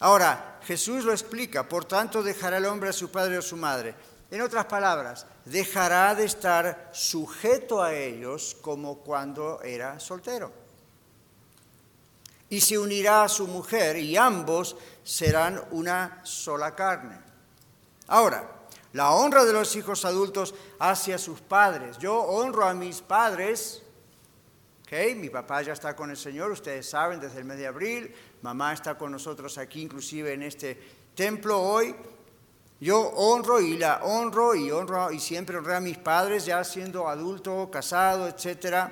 Ahora, 0.00 0.60
Jesús 0.64 1.04
lo 1.04 1.12
explica, 1.12 1.68
por 1.68 1.84
tanto 1.84 2.22
dejará 2.22 2.58
el 2.58 2.66
hombre 2.66 2.90
a 2.90 2.92
su 2.92 3.10
padre 3.10 3.34
y 3.34 3.38
a 3.38 3.42
su 3.42 3.56
madre. 3.56 3.94
En 4.30 4.40
otras 4.40 4.64
palabras, 4.66 5.26
dejará 5.44 6.14
de 6.14 6.24
estar 6.24 6.90
sujeto 6.92 7.82
a 7.82 7.94
ellos 7.94 8.56
como 8.60 8.98
cuando 8.98 9.60
era 9.62 10.00
soltero. 10.00 10.52
Y 12.48 12.60
se 12.60 12.78
unirá 12.78 13.24
a 13.24 13.28
su 13.28 13.46
mujer 13.46 13.96
y 13.96 14.16
ambos 14.16 14.76
serán 15.02 15.62
una 15.70 16.20
sola 16.24 16.74
carne. 16.74 17.18
Ahora, 18.08 18.54
la 18.94 19.10
honra 19.10 19.44
de 19.44 19.52
los 19.52 19.74
hijos 19.76 20.04
adultos 20.04 20.54
hacia 20.78 21.18
sus 21.18 21.40
padres. 21.40 21.98
Yo 21.98 22.16
honro 22.16 22.64
a 22.64 22.74
mis 22.74 23.00
padres. 23.00 23.82
Okay, 24.82 25.14
mi 25.14 25.30
papá 25.30 25.62
ya 25.62 25.72
está 25.72 25.96
con 25.96 26.10
el 26.10 26.16
Señor, 26.16 26.52
ustedes 26.52 26.88
saben, 26.88 27.18
desde 27.18 27.40
el 27.40 27.44
mes 27.44 27.58
de 27.58 27.66
abril. 27.66 28.14
Mamá 28.42 28.72
está 28.72 28.96
con 28.96 29.10
nosotros 29.10 29.58
aquí, 29.58 29.82
inclusive 29.82 30.34
en 30.34 30.42
este 30.42 30.80
templo 31.14 31.60
hoy. 31.60 31.96
Yo 32.84 33.00
honro 33.00 33.62
y 33.62 33.78
la 33.78 34.02
honro 34.02 34.54
y 34.54 34.70
honro 34.70 35.10
y 35.10 35.18
siempre 35.18 35.56
honré 35.56 35.76
a 35.76 35.80
mis 35.80 35.96
padres, 35.96 36.44
ya 36.44 36.62
siendo 36.64 37.08
adulto, 37.08 37.70
casado, 37.70 38.28
etc. 38.28 38.90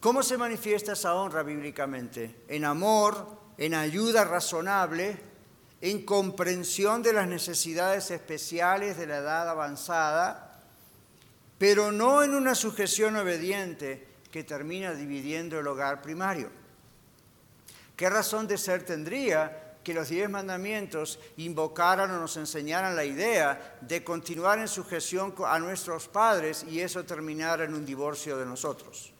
¿Cómo 0.00 0.22
se 0.22 0.36
manifiesta 0.36 0.92
esa 0.92 1.14
honra 1.14 1.42
bíblicamente? 1.42 2.42
En 2.46 2.66
amor, 2.66 3.26
en 3.56 3.72
ayuda 3.72 4.22
razonable, 4.24 5.18
en 5.80 6.04
comprensión 6.04 7.02
de 7.02 7.14
las 7.14 7.26
necesidades 7.26 8.10
especiales 8.10 8.98
de 8.98 9.06
la 9.06 9.16
edad 9.16 9.48
avanzada, 9.48 10.60
pero 11.56 11.90
no 11.90 12.22
en 12.22 12.34
una 12.34 12.54
sujeción 12.54 13.16
obediente 13.16 14.08
que 14.30 14.44
termina 14.44 14.92
dividiendo 14.92 15.58
el 15.58 15.66
hogar 15.68 16.02
primario. 16.02 16.50
¿Qué 17.96 18.10
razón 18.10 18.46
de 18.46 18.58
ser 18.58 18.82
tendría 18.82 19.67
que 19.88 19.94
los 19.94 20.10
diez 20.10 20.28
mandamientos 20.28 21.18
invocaran 21.38 22.10
o 22.10 22.20
nos 22.20 22.36
enseñaran 22.36 22.94
la 22.94 23.06
idea 23.06 23.78
de 23.80 24.04
continuar 24.04 24.58
en 24.58 24.68
sujeción 24.68 25.34
a 25.46 25.58
nuestros 25.58 26.08
padres 26.08 26.62
y 26.68 26.80
eso 26.80 27.04
terminara 27.04 27.64
en 27.64 27.72
un 27.72 27.86
divorcio 27.86 28.36
de 28.36 28.44
nosotros? 28.44 29.14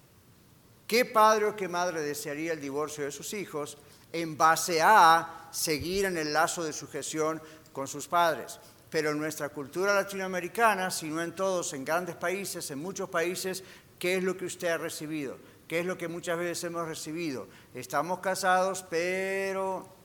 ¿Qué 0.87 1.07
padre 1.07 1.47
o 1.47 1.57
qué 1.57 1.69
madre 1.69 2.03
desearía 2.03 2.53
el 2.53 2.61
divorcio 2.61 3.05
de 3.05 3.13
sus 3.13 3.33
hijos 3.33 3.79
en 4.13 4.37
base 4.37 4.83
a 4.83 5.49
seguir 5.51 6.05
en 6.05 6.19
el 6.19 6.35
lazo 6.35 6.63
de 6.63 6.75
sujeción 6.75 7.41
con 7.73 7.89
sus 7.89 8.07
padres. 8.07 8.61
Pero 8.91 9.13
en 9.13 9.19
nuestra 9.19 9.49
cultura 9.49 9.95
latinoamericana, 9.95 10.91
si 10.91 11.09
no 11.09 11.23
en 11.23 11.35
todos, 11.35 11.73
en 11.73 11.83
grandes 11.83 12.17
países, 12.17 12.71
en 12.71 12.79
muchos 12.79 13.09
países, 13.09 13.65
¿qué 13.99 14.17
es 14.17 14.23
lo 14.23 14.37
que 14.37 14.45
usted 14.45 14.69
ha 14.69 14.77
recibido? 14.77 15.39
¿Qué 15.67 15.81
es 15.81 15.87
lo 15.87 15.97
que 15.97 16.09
muchas 16.09 16.39
veces 16.39 16.65
hemos 16.65 16.87
recibido? 16.87 17.49
Estamos 17.73 18.19
casados, 18.21 18.85
pero 18.91 19.98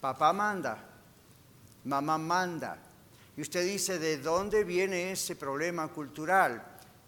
papá 0.00 0.32
manda, 0.32 0.84
mamá 1.84 2.18
manda. 2.18 2.78
Y 3.36 3.42
usted 3.42 3.64
dice, 3.64 3.98
¿de 3.98 4.18
dónde 4.18 4.64
viene 4.64 5.12
ese 5.12 5.36
problema 5.36 5.88
cultural? 5.88 6.62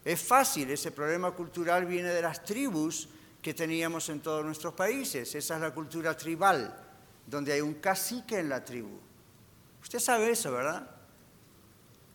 Es 0.04 0.22
fácil, 0.22 0.70
ese 0.70 0.90
problema 0.90 1.32
cultural 1.32 1.86
viene 1.86 2.08
de 2.08 2.22
las 2.22 2.44
tribus 2.44 3.08
que 3.42 3.54
teníamos 3.54 4.08
en 4.08 4.20
todos 4.20 4.44
nuestros 4.44 4.74
países. 4.74 5.34
Esa 5.34 5.54
es 5.54 5.60
la 5.60 5.72
cultura 5.72 6.16
tribal, 6.16 6.74
donde 7.26 7.52
hay 7.52 7.60
un 7.60 7.74
cacique 7.74 8.38
en 8.38 8.48
la 8.48 8.64
tribu. 8.64 8.98
Usted 9.82 9.98
sabe 9.98 10.30
eso, 10.30 10.52
¿verdad? 10.52 10.90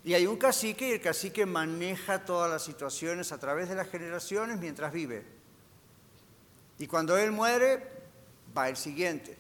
Y 0.03 0.13
hay 0.13 0.27
un 0.27 0.38
cacique 0.38 0.89
y 0.89 0.91
el 0.93 1.01
cacique 1.01 1.45
maneja 1.45 2.25
todas 2.25 2.51
las 2.51 2.63
situaciones 2.63 3.31
a 3.31 3.39
través 3.39 3.69
de 3.69 3.75
las 3.75 3.89
generaciones 3.89 4.59
mientras 4.59 4.91
vive. 4.91 5.25
Y 6.77 6.88
cuando 6.88 7.17
él 7.17 7.31
muere, 7.31 7.89
va 8.55 8.67
el 8.67 8.75
siguiente. 8.75 9.38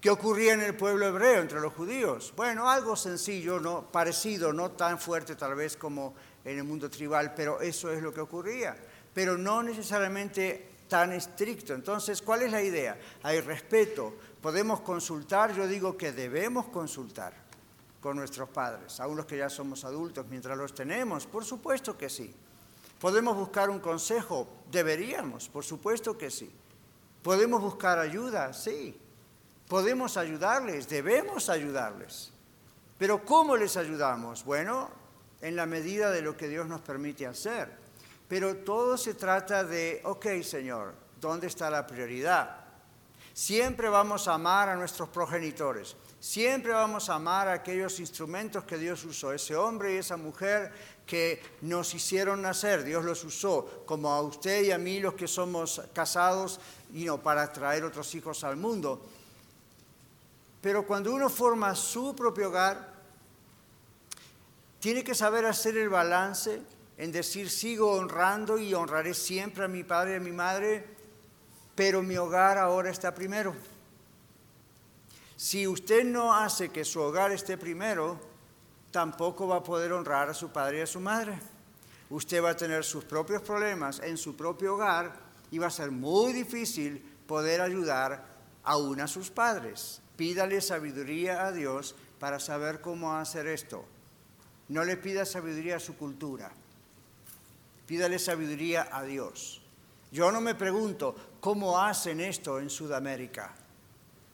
¿Qué 0.00 0.10
ocurría 0.10 0.54
en 0.54 0.62
el 0.62 0.76
pueblo 0.76 1.06
hebreo 1.06 1.42
entre 1.42 1.60
los 1.60 1.74
judíos? 1.74 2.32
Bueno, 2.34 2.70
algo 2.70 2.96
sencillo, 2.96 3.60
no 3.60 3.90
parecido, 3.92 4.52
no 4.52 4.70
tan 4.70 4.98
fuerte 4.98 5.36
tal 5.36 5.54
vez 5.54 5.76
como 5.76 6.14
en 6.44 6.56
el 6.58 6.64
mundo 6.64 6.88
tribal, 6.88 7.34
pero 7.34 7.60
eso 7.60 7.90
es 7.92 8.02
lo 8.02 8.12
que 8.12 8.20
ocurría 8.20 8.76
pero 9.12 9.36
no 9.36 9.62
necesariamente 9.62 10.68
tan 10.88 11.12
estricto. 11.12 11.74
Entonces, 11.74 12.22
¿cuál 12.22 12.42
es 12.42 12.52
la 12.52 12.62
idea? 12.62 12.98
Hay 13.22 13.40
respeto, 13.40 14.14
podemos 14.40 14.80
consultar, 14.80 15.54
yo 15.54 15.66
digo 15.66 15.96
que 15.96 16.12
debemos 16.12 16.66
consultar 16.68 17.32
con 18.00 18.16
nuestros 18.16 18.48
padres, 18.48 18.98
aún 19.00 19.16
los 19.16 19.26
que 19.26 19.36
ya 19.36 19.50
somos 19.50 19.84
adultos, 19.84 20.26
mientras 20.28 20.56
los 20.56 20.74
tenemos, 20.74 21.26
por 21.26 21.44
supuesto 21.44 21.96
que 21.98 22.08
sí. 22.08 22.34
Podemos 22.98 23.36
buscar 23.36 23.70
un 23.70 23.78
consejo, 23.78 24.48
deberíamos, 24.70 25.48
por 25.48 25.64
supuesto 25.64 26.16
que 26.16 26.30
sí. 26.30 26.50
Podemos 27.22 27.60
buscar 27.60 27.98
ayuda, 27.98 28.52
sí. 28.52 28.98
Podemos 29.70 30.16
ayudarles, 30.16 30.88
debemos 30.88 31.48
ayudarles. 31.48 32.32
Pero 32.98 33.24
¿cómo 33.24 33.56
les 33.56 33.76
ayudamos? 33.76 34.44
Bueno, 34.44 34.90
en 35.40 35.54
la 35.54 35.64
medida 35.64 36.10
de 36.10 36.22
lo 36.22 36.36
que 36.36 36.48
Dios 36.48 36.66
nos 36.66 36.80
permite 36.80 37.24
hacer. 37.24 37.70
Pero 38.26 38.56
todo 38.56 38.98
se 38.98 39.14
trata 39.14 39.62
de, 39.62 40.00
ok 40.02 40.26
Señor, 40.42 40.94
¿dónde 41.20 41.46
está 41.46 41.70
la 41.70 41.86
prioridad? 41.86 42.64
Siempre 43.32 43.88
vamos 43.88 44.26
a 44.26 44.34
amar 44.34 44.68
a 44.68 44.74
nuestros 44.74 45.08
progenitores, 45.08 45.96
siempre 46.18 46.72
vamos 46.72 47.08
a 47.08 47.14
amar 47.14 47.46
a 47.46 47.52
aquellos 47.52 48.00
instrumentos 48.00 48.64
que 48.64 48.76
Dios 48.76 49.04
usó, 49.04 49.32
ese 49.32 49.54
hombre 49.54 49.94
y 49.94 49.98
esa 49.98 50.16
mujer 50.16 50.72
que 51.06 51.40
nos 51.60 51.94
hicieron 51.94 52.42
nacer, 52.42 52.82
Dios 52.82 53.04
los 53.04 53.22
usó, 53.22 53.84
como 53.86 54.12
a 54.12 54.20
usted 54.20 54.64
y 54.64 54.72
a 54.72 54.78
mí 54.78 54.98
los 54.98 55.14
que 55.14 55.28
somos 55.28 55.80
casados, 55.94 56.58
y 56.92 57.04
no 57.04 57.22
para 57.22 57.52
traer 57.52 57.84
otros 57.84 58.12
hijos 58.16 58.42
al 58.42 58.56
mundo. 58.56 59.08
Pero 60.60 60.86
cuando 60.86 61.12
uno 61.14 61.28
forma 61.28 61.74
su 61.74 62.14
propio 62.14 62.48
hogar, 62.48 62.92
tiene 64.78 65.04
que 65.04 65.14
saber 65.14 65.46
hacer 65.46 65.76
el 65.76 65.88
balance 65.88 66.62
en 66.96 67.12
decir 67.12 67.48
sigo 67.48 67.92
honrando 67.92 68.58
y 68.58 68.74
honraré 68.74 69.14
siempre 69.14 69.64
a 69.64 69.68
mi 69.68 69.84
padre 69.84 70.12
y 70.12 70.16
a 70.16 70.20
mi 70.20 70.32
madre, 70.32 70.86
pero 71.74 72.02
mi 72.02 72.16
hogar 72.16 72.58
ahora 72.58 72.90
está 72.90 73.14
primero. 73.14 73.54
Si 75.36 75.66
usted 75.66 76.04
no 76.04 76.34
hace 76.34 76.68
que 76.68 76.84
su 76.84 77.00
hogar 77.00 77.32
esté 77.32 77.56
primero, 77.56 78.20
tampoco 78.90 79.48
va 79.48 79.56
a 79.56 79.62
poder 79.62 79.92
honrar 79.92 80.28
a 80.28 80.34
su 80.34 80.50
padre 80.50 80.78
y 80.78 80.82
a 80.82 80.86
su 80.86 81.00
madre. 81.00 81.38
Usted 82.10 82.44
va 82.44 82.50
a 82.50 82.56
tener 82.56 82.84
sus 82.84 83.04
propios 83.04 83.40
problemas 83.40 84.00
en 84.00 84.18
su 84.18 84.36
propio 84.36 84.74
hogar 84.74 85.14
y 85.50 85.58
va 85.58 85.68
a 85.68 85.70
ser 85.70 85.90
muy 85.90 86.34
difícil 86.34 87.02
poder 87.26 87.62
ayudar 87.62 88.22
aún 88.62 89.00
a 89.00 89.06
sus 89.06 89.30
padres. 89.30 90.02
Pídale 90.20 90.60
sabiduría 90.60 91.46
a 91.46 91.52
Dios 91.52 91.96
para 92.20 92.36
saber 92.38 92.82
cómo 92.82 93.16
hacer 93.16 93.46
esto. 93.46 93.86
No 94.68 94.84
le 94.84 94.98
pida 94.98 95.24
sabiduría 95.24 95.76
a 95.76 95.80
su 95.80 95.96
cultura 95.96 96.52
pídale 97.90 98.20
sabiduría 98.20 98.86
a 98.92 99.02
Dios. 99.02 99.60
Yo 100.12 100.30
no 100.30 100.40
me 100.40 100.54
pregunto 100.54 101.16
cómo 101.40 101.76
hacen 101.80 102.20
esto 102.20 102.60
en 102.60 102.70
Sudamérica, 102.70 103.52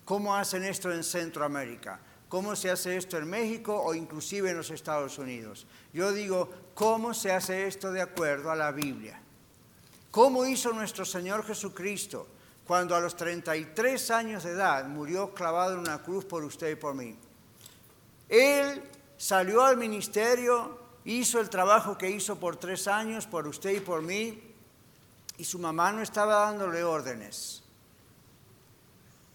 cómo 0.04 0.36
hacen 0.36 0.62
esto 0.64 0.92
en 0.92 1.02
Centroamérica, 1.02 1.98
cómo 2.28 2.54
se 2.54 2.70
hace 2.70 2.98
esto 2.98 3.16
en 3.16 3.30
México 3.30 3.74
o 3.82 3.94
inclusive 3.94 4.50
en 4.50 4.58
los 4.58 4.68
Estados 4.68 5.16
Unidos. 5.16 5.66
Yo 5.94 6.12
digo, 6.12 6.50
¿cómo 6.74 7.14
se 7.14 7.32
hace 7.32 7.66
esto 7.66 7.90
de 7.92 8.02
acuerdo 8.02 8.50
a 8.50 8.56
la 8.56 8.72
Biblia? 8.72 9.18
¿Cómo 10.10 10.44
hizo 10.44 10.74
nuestro 10.74 11.06
Señor 11.06 11.42
Jesucristo 11.46 12.28
cuando 12.66 12.94
a 12.96 13.00
los 13.00 13.16
33 13.16 14.10
años 14.10 14.44
de 14.44 14.50
edad 14.50 14.86
murió 14.86 15.32
clavado 15.32 15.74
en 15.74 15.78
una 15.80 16.02
cruz 16.02 16.24
por 16.24 16.44
usted 16.44 16.70
y 16.70 16.74
por 16.76 16.94
mí? 16.94 17.16
Él 18.28 18.82
salió 19.16 19.64
al 19.64 19.76
ministerio 19.76 20.86
hizo 21.06 21.40
el 21.40 21.48
trabajo 21.48 21.96
que 21.96 22.10
hizo 22.10 22.36
por 22.36 22.56
tres 22.56 22.88
años 22.88 23.26
por 23.26 23.46
usted 23.46 23.70
y 23.70 23.80
por 23.80 24.02
mí, 24.02 24.42
y 25.38 25.44
su 25.44 25.58
mamá 25.58 25.92
no 25.92 26.02
estaba 26.02 26.40
dándole 26.40 26.82
órdenes. 26.82 27.62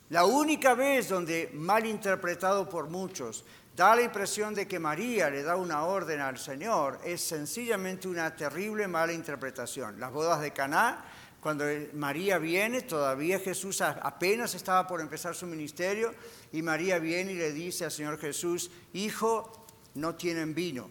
La 0.10 0.26
única 0.26 0.74
vez 0.74 1.08
donde, 1.08 1.50
mal 1.54 1.86
interpretado 1.86 2.68
por 2.68 2.90
muchos, 2.90 3.46
da 3.74 3.96
la 3.96 4.02
impresión 4.02 4.54
de 4.54 4.68
que 4.68 4.80
María 4.80 5.30
le 5.30 5.44
da 5.44 5.56
una 5.56 5.84
orden 5.84 6.20
al 6.20 6.38
Señor 6.38 7.00
es 7.06 7.22
sencillamente 7.22 8.10
una 8.10 8.36
terrible 8.36 8.88
mala 8.90 9.14
interpretación. 9.14 9.98
Las 9.98 10.12
bodas 10.12 10.42
de 10.42 10.52
Caná, 10.52 11.06
Cuando 11.42 11.66
María 11.94 12.38
viene, 12.38 12.84
todavía 12.84 13.40
Jesús 13.40 13.82
apenas 13.82 14.54
estaba 14.54 14.88
por 14.88 15.02
empezar 15.02 15.34
su 15.34 15.48
ministerio 15.48 16.14
y 16.52 16.62
María 16.62 17.00
viene 17.00 17.32
y 17.32 17.38
le 17.38 17.52
dice 17.52 17.84
al 17.84 17.92
Señor 17.92 18.20
Jesús, 18.20 18.70
hijo, 18.94 19.66
no 19.96 20.14
tienen 20.14 20.54
vino. 20.54 20.88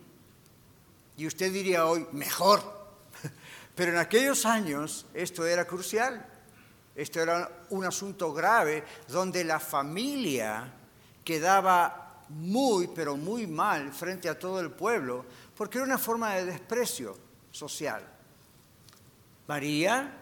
Y 1.17 1.29
usted 1.29 1.53
diría 1.53 1.87
hoy, 1.87 2.05
mejor. 2.11 2.61
Pero 3.77 3.93
en 3.93 3.99
aquellos 3.99 4.45
años 4.45 5.07
esto 5.15 5.47
era 5.47 5.65
crucial. 5.67 6.27
Esto 6.97 7.21
era 7.21 7.67
un 7.71 7.85
asunto 7.85 8.33
grave 8.33 8.83
donde 9.07 9.45
la 9.45 9.61
familia 9.61 10.73
quedaba 11.23 12.25
muy, 12.29 12.89
pero 12.89 13.17
muy 13.17 13.47
mal 13.47 13.93
frente 13.93 14.29
a 14.29 14.39
todo 14.39 14.61
el 14.61 14.71
pueblo, 14.71 15.25
porque 15.57 15.79
era 15.79 15.85
una 15.85 15.99
forma 15.99 16.35
de 16.35 16.47
desprecio 16.47 17.17
social. 17.51 18.03
María 19.47 20.20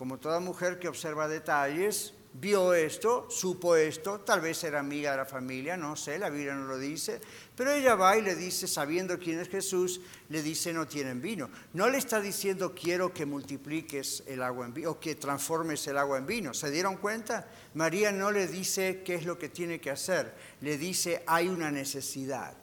como 0.00 0.16
toda 0.16 0.40
mujer 0.40 0.78
que 0.78 0.88
observa 0.88 1.28
detalles, 1.28 2.14
vio 2.32 2.72
esto, 2.72 3.26
supo 3.28 3.76
esto, 3.76 4.20
tal 4.20 4.40
vez 4.40 4.64
era 4.64 4.80
amiga 4.80 5.10
de 5.10 5.18
la 5.18 5.26
familia, 5.26 5.76
no 5.76 5.94
sé, 5.94 6.18
la 6.18 6.30
Biblia 6.30 6.54
no 6.54 6.64
lo 6.64 6.78
dice, 6.78 7.20
pero 7.54 7.72
ella 7.72 7.96
va 7.96 8.16
y 8.16 8.22
le 8.22 8.34
dice, 8.34 8.66
sabiendo 8.66 9.18
quién 9.18 9.38
es 9.40 9.50
Jesús, 9.50 10.00
le 10.30 10.42
dice 10.42 10.72
no 10.72 10.86
tienen 10.86 11.20
vino. 11.20 11.50
No 11.74 11.90
le 11.90 11.98
está 11.98 12.18
diciendo 12.18 12.74
quiero 12.74 13.12
que 13.12 13.26
multipliques 13.26 14.22
el 14.26 14.42
agua 14.42 14.64
en 14.64 14.72
vino 14.72 14.92
o 14.92 14.98
que 14.98 15.16
transformes 15.16 15.86
el 15.86 15.98
agua 15.98 16.16
en 16.16 16.24
vino. 16.24 16.54
¿Se 16.54 16.70
dieron 16.70 16.96
cuenta? 16.96 17.46
María 17.74 18.10
no 18.10 18.30
le 18.30 18.46
dice 18.46 19.02
qué 19.04 19.16
es 19.16 19.26
lo 19.26 19.38
que 19.38 19.50
tiene 19.50 19.82
que 19.82 19.90
hacer, 19.90 20.34
le 20.62 20.78
dice 20.78 21.22
hay 21.26 21.48
una 21.48 21.70
necesidad. 21.70 22.54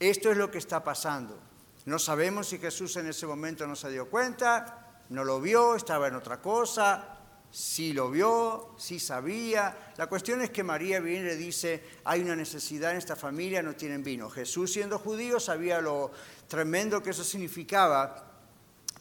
Esto 0.00 0.30
es 0.30 0.38
lo 0.38 0.50
que 0.50 0.56
está 0.56 0.82
pasando. 0.82 1.38
No 1.84 1.98
sabemos 1.98 2.48
si 2.48 2.56
Jesús 2.56 2.96
en 2.96 3.08
ese 3.08 3.26
momento 3.26 3.66
no 3.66 3.76
se 3.76 3.90
dio 3.90 4.08
cuenta, 4.08 4.85
no 5.10 5.24
lo 5.24 5.40
vio, 5.40 5.76
estaba 5.76 6.08
en 6.08 6.14
otra 6.14 6.40
cosa, 6.40 7.16
sí 7.50 7.92
lo 7.92 8.10
vio, 8.10 8.74
sí 8.76 8.98
sabía. 8.98 9.92
La 9.96 10.08
cuestión 10.08 10.42
es 10.42 10.50
que 10.50 10.62
María 10.62 11.00
viene 11.00 11.20
y 11.20 11.28
le 11.28 11.36
dice, 11.36 11.82
hay 12.04 12.22
una 12.22 12.36
necesidad 12.36 12.90
en 12.90 12.98
esta 12.98 13.16
familia, 13.16 13.62
no 13.62 13.74
tienen 13.74 14.02
vino. 14.02 14.28
Jesús 14.28 14.72
siendo 14.72 14.98
judío 14.98 15.40
sabía 15.40 15.80
lo 15.80 16.10
tremendo 16.48 17.02
que 17.02 17.10
eso 17.10 17.24
significaba 17.24 18.30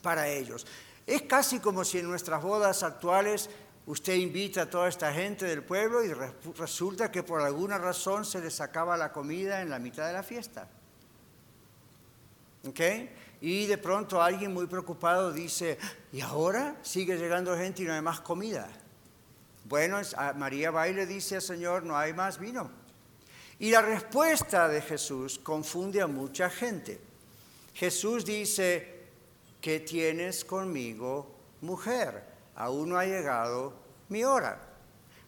para 0.02 0.28
ellos. 0.28 0.66
Es 1.06 1.24
casi 1.24 1.60
como 1.60 1.84
si 1.84 2.00
en 2.00 2.08
nuestras 2.08 2.42
bodas 2.42 2.84
actuales 2.84 3.50
usted 3.88 4.16
invita 4.16 4.64
a 4.64 4.70
toda 4.70 4.88
esta 4.88 5.14
gente 5.14 5.46
del 5.46 5.64
pueblo 5.64 6.04
y 6.04 6.14
resulta 6.58 7.12
que 7.12 7.24
por 7.24 7.42
alguna 7.42 7.78
razón 7.78 8.26
se 8.26 8.40
les 8.40 8.62
acaba 8.62 8.98
la 8.98 9.12
comida 9.12 9.62
en 9.62 9.70
la 9.70 9.80
mitad 9.80 10.08
de 10.08 10.14
la 10.14 10.24
fiesta. 10.24 10.68
¿Ok? 12.68 12.82
y 13.42 13.68
de 13.68 13.78
pronto 13.78 14.22
alguien 14.22 14.54
muy 14.54 14.66
preocupado 14.66 15.32
dice, 15.32 15.78
¿y 16.12 16.22
ahora 16.22 16.78
sigue 16.82 17.16
llegando 17.18 17.56
gente 17.56 17.84
y 17.84 17.86
no 17.86 17.94
hay 17.94 18.02
más 18.02 18.22
comida? 18.22 18.68
Bueno, 19.66 20.00
María 20.36 20.72
va 20.72 20.88
y 20.88 20.94
le 20.94 21.06
dice 21.06 21.36
al 21.36 21.42
Señor, 21.44 21.84
no 21.84 21.96
hay 21.96 22.14
más 22.14 22.40
vino. 22.40 22.72
Y 23.60 23.70
la 23.70 23.82
respuesta 23.82 24.68
de 24.68 24.82
Jesús 24.82 25.40
confunde 25.40 26.02
a 26.02 26.08
mucha 26.08 26.50
gente. 26.50 27.00
Jesús 27.74 28.26
dice, 28.26 29.06
¿qué 29.62 29.80
tienes 29.80 30.44
conmigo, 30.44 31.32
mujer? 31.62 32.24
Aún 32.56 32.90
no 32.90 32.98
ha 32.98 33.06
llegado 33.06 33.74
mi 34.10 34.24
hora. 34.24 34.60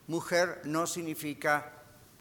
Mujer 0.07 0.61
no 0.63 0.87
significa 0.87 1.73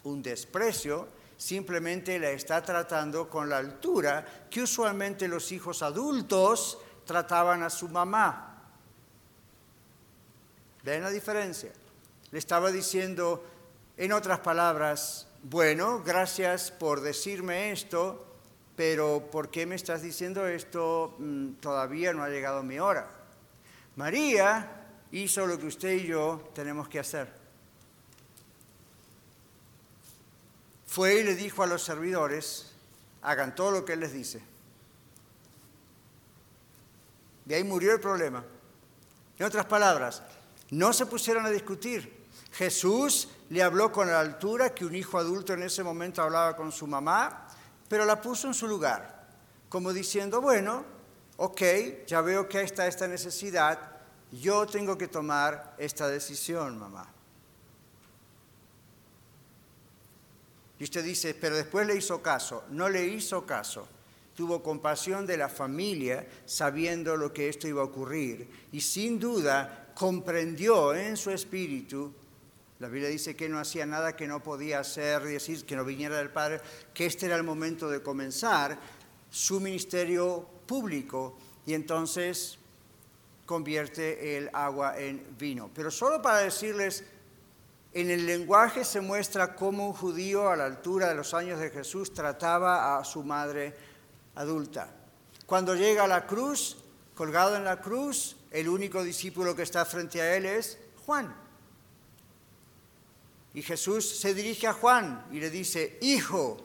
un 0.03 0.21
desprecio, 0.21 1.07
simplemente 1.37 2.19
la 2.19 2.31
está 2.31 2.63
tratando 2.63 3.29
con 3.29 3.47
la 3.47 3.57
altura 3.57 4.25
que 4.49 4.63
usualmente 4.63 5.27
los 5.27 5.51
hijos 5.51 5.83
adultos 5.83 6.79
trataban 7.05 7.63
a 7.63 7.69
su 7.69 7.87
mamá. 7.87 8.55
¿Ven 10.83 11.03
la 11.03 11.09
diferencia? 11.09 11.71
Le 12.31 12.39
estaba 12.39 12.71
diciendo, 12.71 13.43
en 13.95 14.11
otras 14.11 14.39
palabras, 14.39 15.27
bueno, 15.43 16.01
gracias 16.03 16.71
por 16.71 17.01
decirme 17.01 17.71
esto, 17.71 18.25
pero 18.75 19.29
¿por 19.31 19.49
qué 19.49 19.65
me 19.65 19.75
estás 19.75 20.01
diciendo 20.01 20.47
esto? 20.47 21.15
Mm, 21.19 21.53
todavía 21.53 22.13
no 22.13 22.23
ha 22.23 22.29
llegado 22.29 22.63
mi 22.63 22.79
hora. 22.79 23.07
María 23.95 24.85
hizo 25.11 25.47
lo 25.47 25.57
que 25.57 25.67
usted 25.67 25.91
y 25.93 26.07
yo 26.07 26.51
tenemos 26.53 26.87
que 26.87 26.99
hacer. 26.99 27.46
Fue 30.97 31.19
y 31.19 31.23
le 31.23 31.35
dijo 31.35 31.61
a 31.61 31.67
los 31.67 31.83
servidores, 31.83 32.71
hagan 33.21 33.53
todo 33.53 33.69
lo 33.69 33.85
que 33.85 33.93
él 33.93 33.99
les 33.99 34.13
dice. 34.13 34.41
De 37.45 37.53
ahí 37.53 37.63
murió 37.63 37.93
el 37.93 37.99
problema. 37.99 38.43
En 39.37 39.45
otras 39.45 39.67
palabras, 39.67 40.23
no 40.71 40.91
se 40.93 41.05
pusieron 41.05 41.45
a 41.45 41.51
discutir. 41.51 42.25
Jesús 42.51 43.29
le 43.51 43.61
habló 43.61 43.91
con 43.91 44.07
la 44.07 44.19
altura 44.19 44.73
que 44.73 44.85
un 44.85 44.95
hijo 44.95 45.19
adulto 45.19 45.53
en 45.53 45.61
ese 45.61 45.83
momento 45.83 46.23
hablaba 46.23 46.55
con 46.55 46.71
su 46.71 46.87
mamá, 46.87 47.47
pero 47.87 48.03
la 48.03 48.19
puso 48.19 48.47
en 48.47 48.55
su 48.55 48.67
lugar, 48.67 49.27
como 49.69 49.93
diciendo, 49.93 50.41
bueno, 50.41 50.83
ok, 51.35 51.61
ya 52.07 52.21
veo 52.21 52.49
que 52.49 52.63
está 52.63 52.87
esta 52.87 53.07
necesidad, 53.07 53.99
yo 54.31 54.65
tengo 54.65 54.97
que 54.97 55.07
tomar 55.07 55.75
esta 55.77 56.07
decisión, 56.07 56.79
mamá. 56.79 57.07
Y 60.79 60.83
usted 60.83 61.03
dice, 61.03 61.33
pero 61.33 61.55
después 61.55 61.87
le 61.87 61.95
hizo 61.95 62.21
caso. 62.21 62.63
No 62.69 62.89
le 62.89 63.05
hizo 63.05 63.45
caso. 63.45 63.87
Tuvo 64.35 64.61
compasión 64.61 65.25
de 65.25 65.37
la 65.37 65.49
familia 65.49 66.27
sabiendo 66.45 67.17
lo 67.17 67.33
que 67.33 67.49
esto 67.49 67.67
iba 67.67 67.81
a 67.81 67.85
ocurrir. 67.85 68.47
Y 68.71 68.81
sin 68.81 69.19
duda 69.19 69.91
comprendió 69.95 70.93
en 70.93 71.17
su 71.17 71.31
espíritu, 71.31 72.13
la 72.79 72.87
Biblia 72.87 73.09
dice 73.09 73.35
que 73.35 73.49
no 73.49 73.57
hacía 73.57 73.87
nada 73.87 74.15
que 74.15 74.27
no 74.27 74.43
podía 74.43 74.79
hacer, 74.79 75.23
decir 75.23 75.65
que 75.65 75.75
no 75.75 75.83
viniera 75.83 76.17
del 76.17 76.29
Padre, 76.29 76.61
que 76.93 77.07
este 77.07 77.25
era 77.25 77.35
el 77.35 77.43
momento 77.43 77.89
de 77.89 78.03
comenzar 78.03 78.77
su 79.31 79.59
ministerio 79.59 80.47
público. 80.67 81.35
Y 81.65 81.73
entonces 81.73 82.59
convierte 83.47 84.37
el 84.37 84.51
agua 84.53 84.99
en 84.99 85.25
vino. 85.39 85.71
Pero 85.73 85.89
solo 85.89 86.21
para 86.21 86.39
decirles 86.39 87.03
en 87.93 88.09
el 88.09 88.25
lenguaje 88.25 88.83
se 88.83 89.01
muestra 89.01 89.55
cómo 89.55 89.87
un 89.87 89.93
judío 89.93 90.49
a 90.49 90.55
la 90.55 90.65
altura 90.65 91.09
de 91.09 91.15
los 91.15 91.33
años 91.33 91.59
de 91.59 91.69
Jesús 91.69 92.13
trataba 92.13 92.97
a 92.97 93.03
su 93.03 93.23
madre 93.23 93.75
adulta. 94.35 94.93
Cuando 95.45 95.75
llega 95.75 96.03
a 96.03 96.07
la 96.07 96.27
cruz, 96.27 96.77
colgado 97.15 97.55
en 97.55 97.63
la 97.63 97.81
cruz, 97.81 98.35
el 98.51 98.69
único 98.69 99.03
discípulo 99.03 99.55
que 99.55 99.63
está 99.63 99.85
frente 99.85 100.21
a 100.21 100.35
él 100.35 100.45
es 100.45 100.77
Juan. 101.05 101.35
Y 103.53 103.61
Jesús 103.63 104.19
se 104.19 104.33
dirige 104.33 104.67
a 104.67 104.73
Juan 104.73 105.25
y 105.31 105.39
le 105.39 105.49
dice, 105.49 105.97
hijo, 106.01 106.57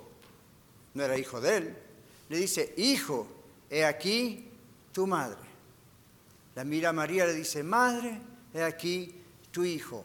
no 0.95 1.05
era 1.05 1.17
hijo 1.17 1.41
de 1.41 1.57
él, 1.57 1.79
le 2.29 2.37
dice, 2.37 2.75
hijo, 2.77 3.27
he 3.71 3.85
aquí 3.85 4.51
tu 4.93 5.07
madre. 5.07 5.39
La 6.55 6.65
mira 6.65 6.91
a 6.91 6.93
María, 6.93 7.25
le 7.25 7.33
dice, 7.33 7.63
madre, 7.63 8.21
he 8.53 8.63
aquí 8.63 9.15
tu 9.51 9.65
hijo. 9.65 10.05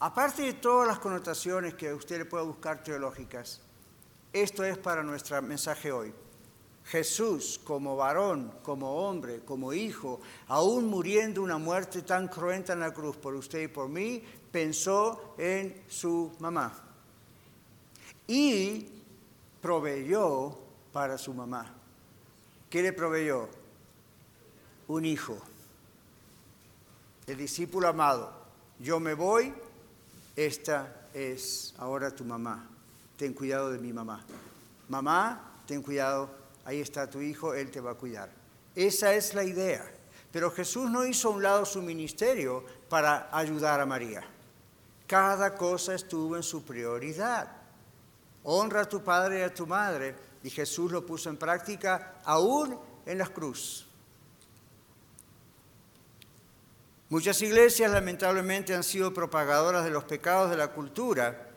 Aparte 0.00 0.42
de 0.42 0.52
todas 0.54 0.86
las 0.86 0.98
connotaciones 1.00 1.74
que 1.74 1.92
usted 1.92 2.18
le 2.18 2.24
buscar 2.24 2.84
teológicas, 2.84 3.60
esto 4.32 4.62
es 4.62 4.78
para 4.78 5.02
nuestro 5.02 5.40
mensaje 5.42 5.90
hoy. 5.90 6.12
Jesús, 6.84 7.60
como 7.64 7.96
varón, 7.96 8.52
como 8.62 9.08
hombre, 9.08 9.44
como 9.44 9.72
hijo, 9.72 10.20
aún 10.46 10.86
muriendo 10.86 11.42
una 11.42 11.58
muerte 11.58 12.02
tan 12.02 12.28
cruenta 12.28 12.72
en 12.72 12.80
la 12.80 12.94
cruz 12.94 13.16
por 13.16 13.34
usted 13.34 13.62
y 13.62 13.68
por 13.68 13.88
mí, 13.88 14.22
pensó 14.50 15.34
en 15.36 15.82
su 15.88 16.32
mamá. 16.38 16.72
Y 18.26 18.88
proveyó 19.60 20.56
para 20.92 21.18
su 21.18 21.34
mamá. 21.34 21.74
¿Qué 22.70 22.82
le 22.82 22.92
proveyó? 22.92 23.48
Un 24.86 25.04
hijo. 25.04 25.36
El 27.26 27.36
discípulo 27.36 27.88
amado. 27.88 28.32
Yo 28.78 29.00
me 29.00 29.12
voy, 29.12 29.52
esta 30.46 31.08
es 31.12 31.74
ahora 31.78 32.12
tu 32.12 32.24
mamá, 32.24 32.64
ten 33.16 33.34
cuidado 33.34 33.72
de 33.72 33.78
mi 33.78 33.92
mamá. 33.92 34.24
Mamá, 34.88 35.62
ten 35.66 35.82
cuidado, 35.82 36.30
ahí 36.64 36.80
está 36.80 37.10
tu 37.10 37.20
hijo, 37.20 37.54
él 37.54 37.72
te 37.72 37.80
va 37.80 37.90
a 37.90 37.94
cuidar. 37.94 38.30
Esa 38.76 39.14
es 39.14 39.34
la 39.34 39.42
idea. 39.42 39.84
Pero 40.30 40.52
Jesús 40.52 40.88
no 40.88 41.04
hizo 41.04 41.28
a 41.28 41.32
un 41.32 41.42
lado 41.42 41.64
su 41.64 41.82
ministerio 41.82 42.64
para 42.88 43.28
ayudar 43.32 43.80
a 43.80 43.86
María. 43.86 44.22
Cada 45.08 45.56
cosa 45.56 45.94
estuvo 45.94 46.36
en 46.36 46.44
su 46.44 46.62
prioridad. 46.62 47.50
Honra 48.44 48.82
a 48.82 48.88
tu 48.88 49.02
padre 49.02 49.40
y 49.40 49.42
a 49.42 49.52
tu 49.52 49.66
madre. 49.66 50.14
Y 50.44 50.50
Jesús 50.50 50.92
lo 50.92 51.04
puso 51.04 51.30
en 51.30 51.36
práctica 51.36 52.20
aún 52.24 52.78
en 53.04 53.18
la 53.18 53.26
cruz. 53.26 53.87
Muchas 57.10 57.40
iglesias 57.40 57.90
lamentablemente 57.90 58.74
han 58.74 58.84
sido 58.84 59.14
propagadoras 59.14 59.84
de 59.84 59.90
los 59.90 60.04
pecados 60.04 60.50
de 60.50 60.56
la 60.56 60.68
cultura 60.68 61.48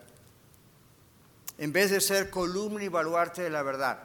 en 1.58 1.72
vez 1.72 1.90
de 1.90 2.00
ser 2.00 2.30
columna 2.30 2.82
y 2.82 2.88
baluarte 2.88 3.42
de 3.42 3.50
la 3.50 3.62
verdad. 3.62 3.98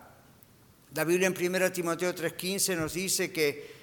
La 0.94 1.04
Biblia 1.06 1.28
en 1.28 1.34
1 1.34 1.72
Timoteo 1.72 2.14
3:15 2.14 2.76
nos 2.76 2.94
dice 2.94 3.32
que 3.32 3.78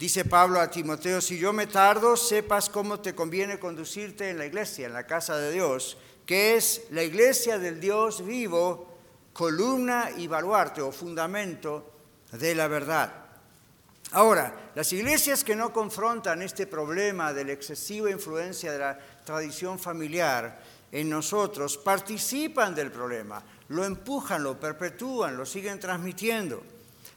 Dice 0.00 0.24
Pablo 0.24 0.60
a 0.60 0.70
Timoteo, 0.70 1.20
si 1.20 1.38
yo 1.38 1.52
me 1.52 1.66
tardo, 1.66 2.16
sepas 2.16 2.70
cómo 2.70 3.00
te 3.00 3.14
conviene 3.14 3.58
conducirte 3.58 4.30
en 4.30 4.38
la 4.38 4.46
iglesia, 4.46 4.86
en 4.86 4.94
la 4.94 5.06
casa 5.06 5.36
de 5.36 5.52
Dios, 5.52 5.98
que 6.24 6.56
es 6.56 6.86
la 6.88 7.02
iglesia 7.02 7.58
del 7.58 7.80
Dios 7.80 8.24
vivo, 8.24 8.96
columna 9.34 10.10
y 10.16 10.26
baluarte 10.26 10.80
o 10.80 10.90
fundamento 10.90 11.92
de 12.32 12.54
la 12.54 12.66
verdad. 12.66 13.12
Ahora, 14.12 14.72
las 14.74 14.92
iglesias 14.92 15.44
que 15.44 15.54
no 15.54 15.72
confrontan 15.72 16.42
este 16.42 16.66
problema 16.66 17.32
de 17.32 17.44
la 17.44 17.52
excesiva 17.52 18.10
influencia 18.10 18.72
de 18.72 18.78
la 18.78 18.98
tradición 19.24 19.78
familiar 19.78 20.60
en 20.90 21.08
nosotros 21.08 21.78
participan 21.78 22.74
del 22.74 22.90
problema, 22.90 23.40
lo 23.68 23.84
empujan, 23.84 24.42
lo 24.42 24.58
perpetúan, 24.58 25.36
lo 25.36 25.46
siguen 25.46 25.78
transmitiendo. 25.78 26.60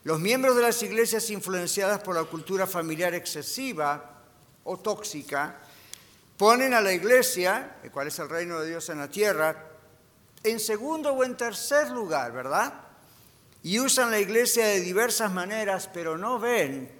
Los 0.04 0.20
miembros 0.20 0.54
de 0.54 0.62
las 0.62 0.80
iglesias 0.84 1.30
influenciadas 1.30 2.00
por 2.00 2.14
la 2.14 2.24
cultura 2.24 2.66
familiar 2.66 3.12
excesiva 3.14 4.20
o 4.62 4.78
tóxica 4.78 5.58
ponen 6.36 6.74
a 6.74 6.80
la 6.80 6.92
iglesia, 6.92 7.78
el 7.82 7.90
cual 7.90 8.06
es 8.06 8.18
el 8.20 8.28
reino 8.28 8.60
de 8.60 8.68
Dios 8.68 8.88
en 8.90 8.98
la 8.98 9.08
tierra, 9.08 9.66
en 10.44 10.60
segundo 10.60 11.12
o 11.12 11.24
en 11.24 11.36
tercer 11.36 11.90
lugar, 11.90 12.32
¿verdad? 12.32 12.83
Y 13.64 13.80
usan 13.80 14.10
la 14.10 14.20
iglesia 14.20 14.66
de 14.66 14.80
diversas 14.82 15.32
maneras, 15.32 15.88
pero 15.90 16.18
no 16.18 16.38
ven, 16.38 16.90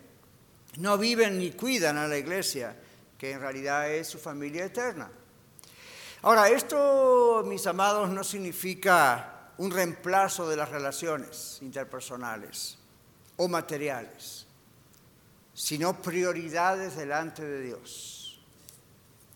no 0.79 0.97
viven 0.97 1.39
ni 1.39 1.53
cuidan 1.53 1.99
a 1.99 2.09
la 2.09 2.17
iglesia, 2.17 2.75
que 3.19 3.33
en 3.33 3.41
realidad 3.41 3.91
es 3.91 4.09
su 4.09 4.19
familia 4.19 4.65
eterna. 4.65 5.11
Ahora, 6.23 6.49
esto, 6.49 7.45
mis 7.47 7.67
amados, 7.67 8.09
no 8.09 8.25
significa 8.25 9.51
un 9.59 9.71
reemplazo 9.71 10.49
de 10.49 10.57
las 10.57 10.71
relaciones 10.71 11.59
interpersonales 11.61 12.79
o 13.37 13.47
materiales, 13.47 14.47
sino 15.53 16.01
prioridades 16.01 16.97
delante 16.97 17.45
de 17.45 17.61
Dios. 17.61 18.41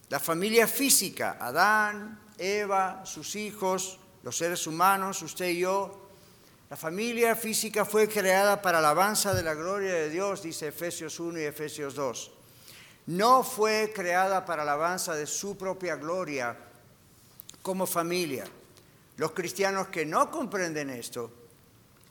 La 0.09 0.19
familia 0.19 0.67
física, 0.67 1.37
Adán, 1.39 2.19
Eva, 2.39 3.03
sus 3.05 3.37
hijos, 3.37 3.99
los 4.23 4.35
seres 4.35 4.67
humanos, 4.67 5.21
usted 5.21 5.51
y 5.51 5.59
yo, 5.59 6.08
la 6.71 6.77
familia 6.77 7.35
física 7.35 7.87
fue 7.87 8.09
creada 8.09 8.61
para 8.61 8.79
alabanza 8.79 9.33
de 9.33 9.43
la 9.43 9.55
gloria 9.55 9.95
de 9.95 10.11
Dios, 10.11 10.43
dice 10.43 10.69
Efesios 10.69 11.19
1 11.19 11.41
y 11.41 11.45
Efesios 11.45 11.95
2. 11.95 12.31
No 13.07 13.43
fue 13.43 13.91
creada 13.95 14.45
para 14.45 14.63
alabanza 14.63 15.15
de 15.15 15.27
su 15.27 15.57
propia 15.57 15.97
gloria 15.97 16.55
como 17.63 17.87
familia. 17.87 18.45
Los 19.17 19.33
cristianos 19.33 19.89
que 19.89 20.05
no 20.05 20.31
comprenden 20.31 20.91
esto 20.91 21.33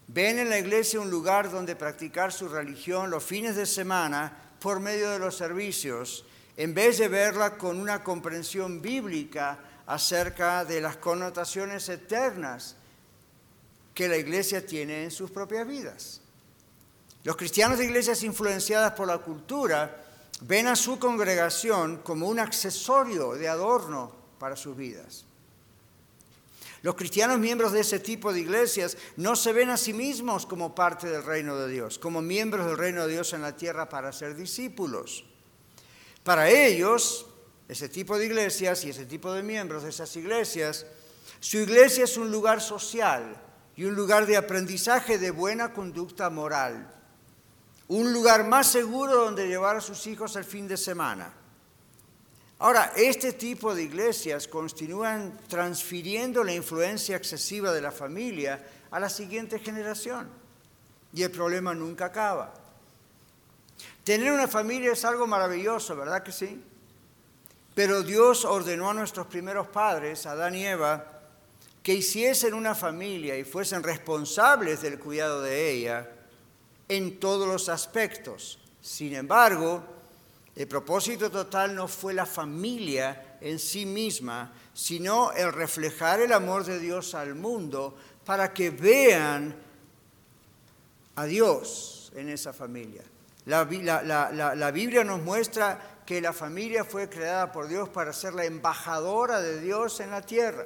ven 0.08 0.40
en 0.40 0.50
la 0.50 0.58
iglesia 0.58 1.02
un 1.02 1.12
lugar 1.12 1.52
donde 1.52 1.76
practicar 1.76 2.34
su 2.34 2.50
religión 2.50 3.12
los 3.12 3.24
fines 3.24 3.56
de 3.56 3.68
semana 3.68 4.56
por 4.60 4.80
medio 4.80 5.12
de 5.12 5.20
los 5.20 5.38
servicios, 5.38 6.26
en 6.56 6.74
vez 6.74 6.98
de 6.98 7.10
verla 7.10 7.58
con 7.58 7.80
una 7.80 8.04
comprensión 8.04 8.82
bíblica 8.82 9.60
acerca 9.86 10.66
de 10.66 10.82
las 10.82 10.98
connotaciones 10.98 11.88
eternas 11.90 12.77
que 13.98 14.08
la 14.08 14.18
iglesia 14.18 14.64
tiene 14.64 15.06
en 15.06 15.10
sus 15.10 15.32
propias 15.32 15.68
vidas. 15.68 16.22
Los 17.24 17.36
cristianos 17.36 17.80
de 17.80 17.86
iglesias 17.86 18.22
influenciadas 18.22 18.92
por 18.92 19.08
la 19.08 19.18
cultura 19.18 20.06
ven 20.42 20.68
a 20.68 20.76
su 20.76 21.00
congregación 21.00 22.04
como 22.04 22.28
un 22.28 22.40
accesorio 22.40 23.34
de 23.34 23.48
adorno 23.48 24.12
para 24.38 24.56
sus 24.56 24.78
vidas. 24.78 25.26
Los 26.84 26.94
cristianos 26.94 27.40
miembros 27.40 27.72
de 27.72 27.80
ese 27.80 27.98
tipo 27.98 28.32
de 28.32 28.42
iglesias 28.42 28.96
no 29.16 29.36
se 29.36 29.52
ven 29.52 29.72
a 29.72 29.78
sí 29.78 29.94
mismos 29.94 30.46
como 30.46 30.76
parte 30.76 31.10
del 31.10 31.24
reino 31.24 31.58
de 31.58 31.68
Dios, 31.68 31.98
como 31.98 32.22
miembros 32.22 32.68
del 32.68 32.78
reino 32.78 33.08
de 33.08 33.14
Dios 33.14 33.34
en 33.34 33.42
la 33.42 33.56
tierra 33.56 33.90
para 33.90 34.14
ser 34.14 34.36
discípulos. 34.36 35.26
Para 36.24 36.52
ellos, 36.52 37.26
ese 37.68 37.90
tipo 37.90 38.16
de 38.16 38.28
iglesias 38.28 38.86
y 38.86 38.92
ese 38.92 39.08
tipo 39.08 39.34
de 39.34 39.42
miembros 39.42 39.82
de 39.82 39.90
esas 39.90 40.16
iglesias, 40.16 40.86
su 41.40 41.58
iglesia 41.58 42.04
es 42.04 42.16
un 42.16 42.30
lugar 42.30 42.62
social 42.62 43.46
y 43.78 43.86
un 43.86 43.96
lugar 43.96 44.26
de 44.26 44.36
aprendizaje 44.36 45.18
de 45.18 45.32
buena 45.32 45.72
conducta 45.72 46.30
moral, 46.30 46.92
un 47.88 48.12
lugar 48.12 48.46
más 48.46 48.68
seguro 48.68 49.16
donde 49.16 49.48
llevar 49.48 49.78
a 49.78 49.82
sus 49.82 50.06
hijos 50.08 50.36
el 50.36 50.44
fin 50.44 50.68
de 50.68 50.76
semana 50.76 51.34
Ahora, 52.60 52.92
este 52.96 53.34
tipo 53.34 53.76
de 53.76 53.84
iglesias 53.84 54.48
continúan 54.48 55.38
transfiriendo 55.48 56.44
la 56.44 56.56
influencia 56.56 57.16
excesiva 57.16 57.72
de 57.72 57.82
la 57.82 57.92
familia 57.92 58.66
a 58.90 59.00
la 59.00 59.10
siguiente 59.10 59.60
generación 59.60 60.28
y 61.14 61.22
el 61.22 61.30
problema 61.30 61.76
nunca 61.76 62.06
acaba. 62.06 62.52
Tener 64.04 64.32
una 64.32 64.48
familia 64.48 64.94
es 64.94 65.06
algo 65.06 65.28
maravilloso, 65.28 65.96
¿verdad 65.96 66.24
que 66.24 66.32
sí? 66.32 66.64
Pero 67.76 68.02
Dios 68.02 68.44
ordenó 68.44 68.90
a 68.90 68.96
nuestros 68.96 69.28
primeros 69.28 69.68
padres, 69.68 70.26
Adán 70.26 70.56
y 70.56 70.66
Eva, 70.66 71.17
que 71.88 71.94
hiciesen 71.94 72.54
una 72.54 72.76
familia 72.76 73.38
y 73.38 73.46
fuesen 73.46 73.82
responsables 73.82 74.82
del 74.82 75.00
cuidado 75.00 75.42
de 75.42 75.72
ella 75.72 76.10
en 76.90 77.18
todos 77.18 77.48
los 77.48 77.70
aspectos. 77.70 78.60
Sin 78.82 79.16
embargo, 79.16 79.82
el 80.54 80.68
propósito 80.68 81.32
total 81.32 81.74
no 81.74 81.88
fue 81.88 82.14
la 82.14 82.26
familia 82.26 83.38
en 83.40 83.58
sí 83.58 83.86
misma, 83.86 84.52
sino 84.74 85.32
el 85.32 85.54
reflejar 85.54 86.20
el 86.20 86.34
amor 86.34 86.66
de 86.66 86.78
Dios 86.78 87.16
al 87.16 87.36
mundo 87.36 87.96
para 88.26 88.54
que 88.54 88.70
vean 88.70 89.56
a 91.16 91.24
Dios 91.24 92.12
en 92.18 92.28
esa 92.28 92.52
familia. 92.52 93.04
La, 93.46 93.64
Biblia 93.64 95.06
nos 95.06 95.22
muestra 95.22 96.02
que 96.06 96.20
la 96.20 96.34
familia 96.34 96.84
fue 96.84 97.08
creada 97.08 97.50
por 97.54 97.70
Dios 97.70 97.88
para 97.88 98.12
ser 98.12 98.34
la 98.34 98.44
embajadora 98.44 99.40
de 99.40 99.62
Dios 99.62 100.02
en 100.02 100.12
la 100.12 100.22
tierra. 100.22 100.66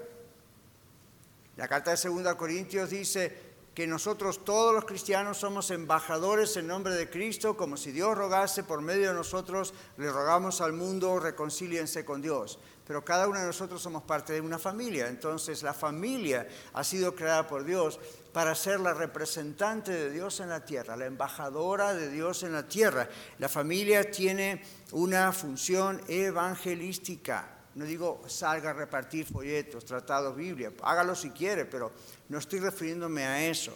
La 1.62 1.68
carta 1.68 1.93
de 1.93 2.09
2 2.09 2.34
Corintios 2.34 2.89
dice, 2.89 3.51
que 3.76 3.86
nosotros 3.86 4.43
todos 4.43 4.74
los 4.74 4.86
cristianos 4.86 5.38
somos 5.38 5.70
embajadores 5.70 6.57
en 6.57 6.66
nombre 6.66 6.95
de 6.95 7.07
Cristo, 7.07 7.55
como 7.55 7.78
si 7.78 7.91
Dios 7.91 8.18
rogase 8.18 8.64
por 8.64 8.82
medio 8.82 9.09
de 9.09 9.14
nosotros, 9.14 9.76
le 9.97 10.12
rogamos 10.12 10.59
al 10.59 10.74
mundo, 10.74 11.20
reconcíliense 11.20 12.03
con 12.03 12.20
Dios. 12.20 12.57
Pero 12.88 13.05
cada 13.05 13.28
uno 13.28 13.39
de 13.39 13.45
nosotros 13.45 13.80
somos 13.80 14.01
parte 14.01 14.34
de 14.34 14.41
una 14.41 14.57
familia, 14.57 15.07
entonces 15.07 15.62
la 15.62 15.76
familia 15.76 16.47
ha 16.74 16.84
sido 16.84 17.14
creada 17.14 17.47
por 17.47 17.64
Dios 17.64 17.99
para 18.34 18.55
ser 18.55 18.80
la 18.80 18.95
representante 18.95 19.91
de 19.91 20.09
Dios 20.09 20.39
en 20.39 20.49
la 20.49 20.66
tierra, 20.66 20.97
la 20.97 21.05
embajadora 21.05 21.93
de 21.93 22.09
Dios 22.09 22.41
en 22.41 22.53
la 22.53 22.68
tierra. 22.68 23.07
La 23.38 23.49
familia 23.49 24.09
tiene 24.09 24.64
una 24.93 25.32
función 25.32 26.01
evangelística. 26.07 27.61
No 27.76 27.86
digo 27.86 28.22
salga 28.28 28.72
a 28.72 28.74
repartir 28.74 29.26
folletos, 29.26 29.86
tratados, 29.86 30.36
Biblia, 30.36 30.72
hágalo 30.84 31.15
si 31.15 31.30
quiere, 31.30 31.65
pero 31.65 31.91
no 32.30 32.38
estoy 32.38 32.59
refiriéndome 32.59 33.24
a 33.26 33.47
eso. 33.47 33.74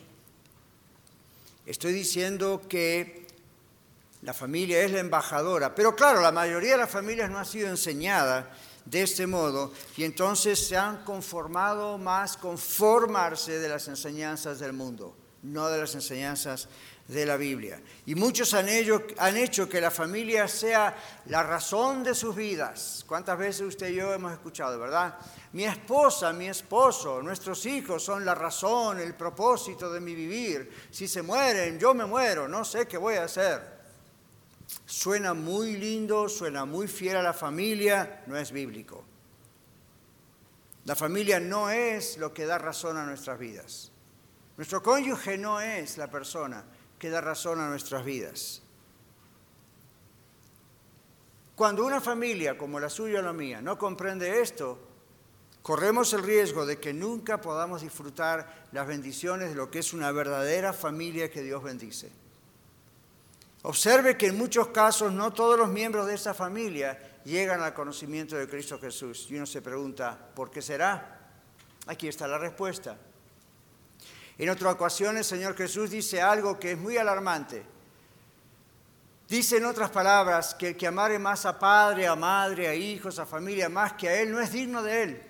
Estoy 1.66 1.94
diciendo 1.94 2.62
que 2.68 3.26
la 4.22 4.34
familia 4.34 4.84
es 4.84 4.92
la 4.92 5.00
embajadora, 5.00 5.74
pero 5.74 5.96
claro, 5.96 6.20
la 6.20 6.32
mayoría 6.32 6.72
de 6.72 6.78
las 6.80 6.90
familias 6.90 7.30
no 7.30 7.40
ha 7.40 7.46
sido 7.46 7.70
enseñada 7.70 8.52
de 8.86 9.02
este 9.02 9.26
modo 9.26 9.74
y 9.98 10.04
entonces 10.04 10.68
se 10.68 10.78
han 10.78 11.04
conformado 11.04 11.98
más 11.98 12.38
con 12.38 12.58
formarse 12.58 13.60
de 13.60 13.70
las 13.70 13.88
enseñanzas 13.88 14.60
del 14.60 14.74
mundo, 14.74 15.16
no 15.46 15.70
de 15.70 15.80
las 15.80 15.96
enseñanzas 15.96 16.68
de 17.08 17.26
la 17.26 17.38
Biblia. 17.38 17.80
Y 18.06 18.16
muchos 18.16 18.54
han 18.54 18.68
hecho, 18.68 19.06
han 19.18 19.38
hecho 19.38 19.70
que 19.70 19.80
la 19.80 19.92
familia 19.92 20.48
sea 20.48 20.96
la 21.28 21.44
razón 21.44 22.04
de 22.04 22.16
sus 22.16 22.36
vidas. 22.36 23.06
¿Cuántas 23.08 23.38
veces 23.38 23.62
usted 23.62 23.90
y 23.90 23.96
yo 23.96 24.14
hemos 24.14 24.32
escuchado, 24.32 24.80
verdad? 24.80 25.16
Mi 25.54 25.66
esposa, 25.66 26.34
mi 26.34 26.48
esposo, 26.48 27.22
nuestros 27.22 27.66
hijos 27.66 28.04
son 28.04 28.26
la 28.26 28.36
razón, 28.36 29.00
el 29.00 29.14
propósito 29.14 29.92
de 29.92 30.00
mi 30.00 30.16
vivir. 30.16 30.72
Si 30.90 31.08
se 31.08 31.22
mueren, 31.22 31.80
yo 31.80 31.94
me 31.94 32.06
muero, 32.06 32.48
no 32.48 32.66
sé 32.66 32.88
qué 32.88 32.98
voy 32.98 33.16
a 33.16 33.26
hacer. 33.26 33.76
Suena 34.86 35.34
muy 35.34 35.78
lindo, 35.78 36.28
suena 36.28 36.66
muy 36.66 36.88
fiel 36.88 37.18
a 37.18 37.24
la 37.24 37.34
familia, 37.34 38.24
no 38.26 38.36
es 38.36 38.52
bíblico. 38.52 39.06
La 40.86 40.96
familia 40.96 41.40
no 41.40 41.70
es 41.70 42.18
lo 42.18 42.34
que 42.34 42.46
da 42.46 42.58
razón 42.58 42.98
a 42.98 43.06
nuestras 43.06 43.40
vidas. 43.40 43.92
Nuestro 44.58 44.82
cónyuge 44.82 45.38
no 45.38 45.60
es 45.60 45.98
la 45.98 46.10
persona 46.10 46.64
que 46.98 47.10
da 47.10 47.22
razón 47.22 47.60
a 47.60 47.70
nuestras 47.70 48.06
vidas. 48.06 48.62
Cuando 51.56 51.86
una 51.86 52.02
familia 52.02 52.58
como 52.58 52.80
la 52.80 52.90
suya 52.90 53.20
o 53.20 53.22
la 53.22 53.34
mía 53.34 53.62
no 53.62 53.78
comprende 53.78 54.42
esto, 54.42 54.78
corremos 55.62 56.14
el 56.14 56.24
riesgo 56.24 56.66
de 56.66 56.80
que 56.80 56.94
nunca 56.94 57.40
podamos 57.40 57.82
disfrutar 57.82 58.68
las 58.72 58.88
bendiciones 58.88 59.50
de 59.50 59.56
lo 59.56 59.72
que 59.72 59.80
es 59.80 59.94
una 59.94 60.12
verdadera 60.12 60.74
familia 60.74 61.32
que 61.32 61.42
Dios 61.42 61.64
bendice. 61.64 62.12
Observe 63.64 64.16
que 64.16 64.28
en 64.28 64.38
muchos 64.38 64.68
casos 64.68 65.12
no 65.12 65.34
todos 65.34 65.58
los 65.58 65.70
miembros 65.70 66.06
de 66.06 66.14
esa 66.14 66.34
familia 66.34 67.22
llegan 67.24 67.62
al 67.62 67.74
conocimiento 67.74 68.36
de 68.36 68.48
Cristo 68.48 68.78
Jesús. 68.80 69.26
Y 69.30 69.36
uno 69.36 69.46
se 69.46 69.62
pregunta, 69.62 70.30
¿por 70.36 70.52
qué 70.52 70.62
será? 70.62 71.20
Aquí 71.88 72.08
está 72.08 72.28
la 72.28 72.38
respuesta. 72.38 72.98
En 74.38 74.50
otra 74.50 74.72
ocasión 74.72 75.18
el 75.18 75.24
Señor 75.24 75.56
Jesús 75.56 75.90
dice 75.90 76.22
algo 76.22 76.60
que 76.60 76.74
es 76.74 76.78
muy 76.78 76.98
alarmante. 76.98 77.66
Dice 79.28 79.58
en 79.58 79.66
otras 79.66 79.90
palabras 79.90 80.54
que 80.54 80.70
el 80.70 80.78
que 80.78 80.88
amare 80.88 81.18
más 81.18 81.46
a 81.46 81.58
padre, 81.58 82.06
a 82.06 82.16
madre, 82.16 82.68
a 82.68 82.76
hijos, 82.76 83.18
a 83.18 83.26
familia, 83.26 83.70
más 83.70 83.94
que 83.94 84.08
a 84.08 84.22
él, 84.22 84.32
no 84.32 84.40
es 84.40 84.52
digno 84.52 84.84
de 84.84 85.04
él. 85.04 85.22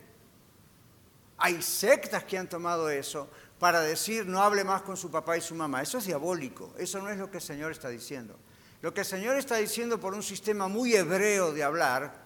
Hay 1.37 1.61
sectas 1.61 2.23
que 2.23 2.37
han 2.37 2.49
tomado 2.49 2.89
eso 2.89 3.29
para 3.59 3.81
decir 3.81 4.25
no 4.25 4.41
hable 4.41 4.63
más 4.63 4.81
con 4.81 4.97
su 4.97 5.09
papá 5.09 5.37
y 5.37 5.41
su 5.41 5.55
mamá. 5.55 5.81
Eso 5.81 5.97
es 5.97 6.05
diabólico, 6.05 6.73
eso 6.77 7.01
no 7.01 7.09
es 7.09 7.17
lo 7.17 7.31
que 7.31 7.37
el 7.37 7.43
Señor 7.43 7.71
está 7.71 7.89
diciendo. 7.89 8.37
Lo 8.81 8.93
que 8.93 9.01
el 9.01 9.05
Señor 9.05 9.37
está 9.37 9.55
diciendo 9.55 9.99
por 9.99 10.13
un 10.13 10.23
sistema 10.23 10.67
muy 10.67 10.93
hebreo 10.93 11.53
de 11.53 11.63
hablar 11.63 12.25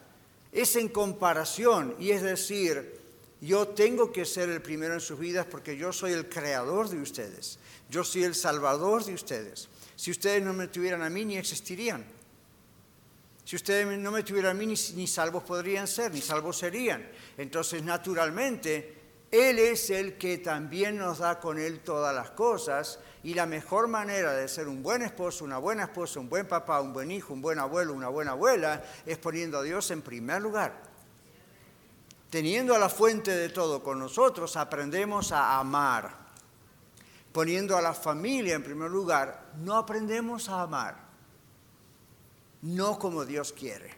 es 0.51 0.75
en 0.75 0.89
comparación 0.89 1.95
y 1.99 2.11
es 2.11 2.23
decir, 2.23 2.99
yo 3.41 3.69
tengo 3.69 4.11
que 4.11 4.25
ser 4.25 4.49
el 4.49 4.61
primero 4.61 4.93
en 4.93 4.99
sus 4.99 5.17
vidas 5.17 5.45
porque 5.49 5.77
yo 5.77 5.93
soy 5.93 6.11
el 6.11 6.27
creador 6.27 6.89
de 6.89 7.01
ustedes, 7.01 7.59
yo 7.89 8.03
soy 8.03 8.23
el 8.23 8.35
salvador 8.35 9.05
de 9.05 9.13
ustedes. 9.13 9.69
Si 9.95 10.11
ustedes 10.11 10.43
no 10.43 10.53
me 10.53 10.67
tuvieran 10.67 11.01
a 11.01 11.09
mí, 11.09 11.25
ni 11.25 11.37
existirían. 11.37 12.05
Si 13.43 13.55
ustedes 13.55 13.97
no 13.97 14.11
me 14.11 14.23
tuvieran 14.23 14.51
a 14.51 14.59
mí, 14.59 14.65
ni, 14.67 15.07
salvos 15.07 15.43
podrían 15.43 15.87
ser, 15.87 16.13
ni 16.13 16.21
salvos 16.21 16.57
serían. 16.57 17.09
Entonces, 17.37 17.83
naturalmente, 17.83 18.99
él 19.31 19.59
es 19.59 19.89
el 19.89 20.17
que 20.17 20.37
también 20.37 20.97
nos 20.97 21.19
da 21.19 21.39
con 21.39 21.59
Él 21.59 21.81
todas 21.81 22.15
las 22.15 22.31
cosas 22.31 22.99
y 23.23 23.33
la 23.33 23.45
mejor 23.45 23.87
manera 23.87 24.33
de 24.33 24.47
ser 24.47 24.67
un 24.67 24.81
buen 24.81 25.01
esposo, 25.01 25.45
una 25.45 25.57
buena 25.57 25.83
esposa, 25.83 26.19
un 26.19 26.29
buen 26.29 26.47
papá, 26.47 26.81
un 26.81 26.93
buen 26.93 27.11
hijo, 27.11 27.33
un 27.33 27.41
buen 27.41 27.59
abuelo, 27.59 27.93
una 27.93 28.07
buena 28.07 28.31
abuela 28.31 28.83
es 29.05 29.17
poniendo 29.17 29.59
a 29.59 29.63
Dios 29.63 29.91
en 29.91 30.01
primer 30.01 30.41
lugar. 30.41 30.88
Teniendo 32.29 32.75
a 32.75 32.79
la 32.79 32.89
fuente 32.89 33.31
de 33.31 33.49
todo 33.49 33.81
con 33.81 33.97
nosotros, 33.97 34.55
aprendemos 34.55 35.31
a 35.31 35.59
amar. 35.59 36.15
Poniendo 37.31 37.75
a 37.75 37.81
la 37.81 37.93
familia 37.93 38.55
en 38.55 38.63
primer 38.63 38.91
lugar, 38.91 39.51
no 39.57 39.75
aprendemos 39.75 40.49
a 40.49 40.61
amar. 40.61 40.97
No 42.61 42.99
como 42.99 43.25
Dios 43.25 43.51
quiere. 43.53 43.97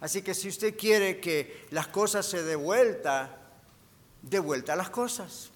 Así 0.00 0.22
que 0.22 0.34
si 0.34 0.48
usted 0.48 0.76
quiere 0.76 1.20
que 1.20 1.66
las 1.70 1.88
cosas 1.88 2.26
se 2.26 2.42
den 2.42 2.62
vuelta, 2.62 3.38
vuelta 4.42 4.74
las 4.74 4.90
cosas 4.90 5.50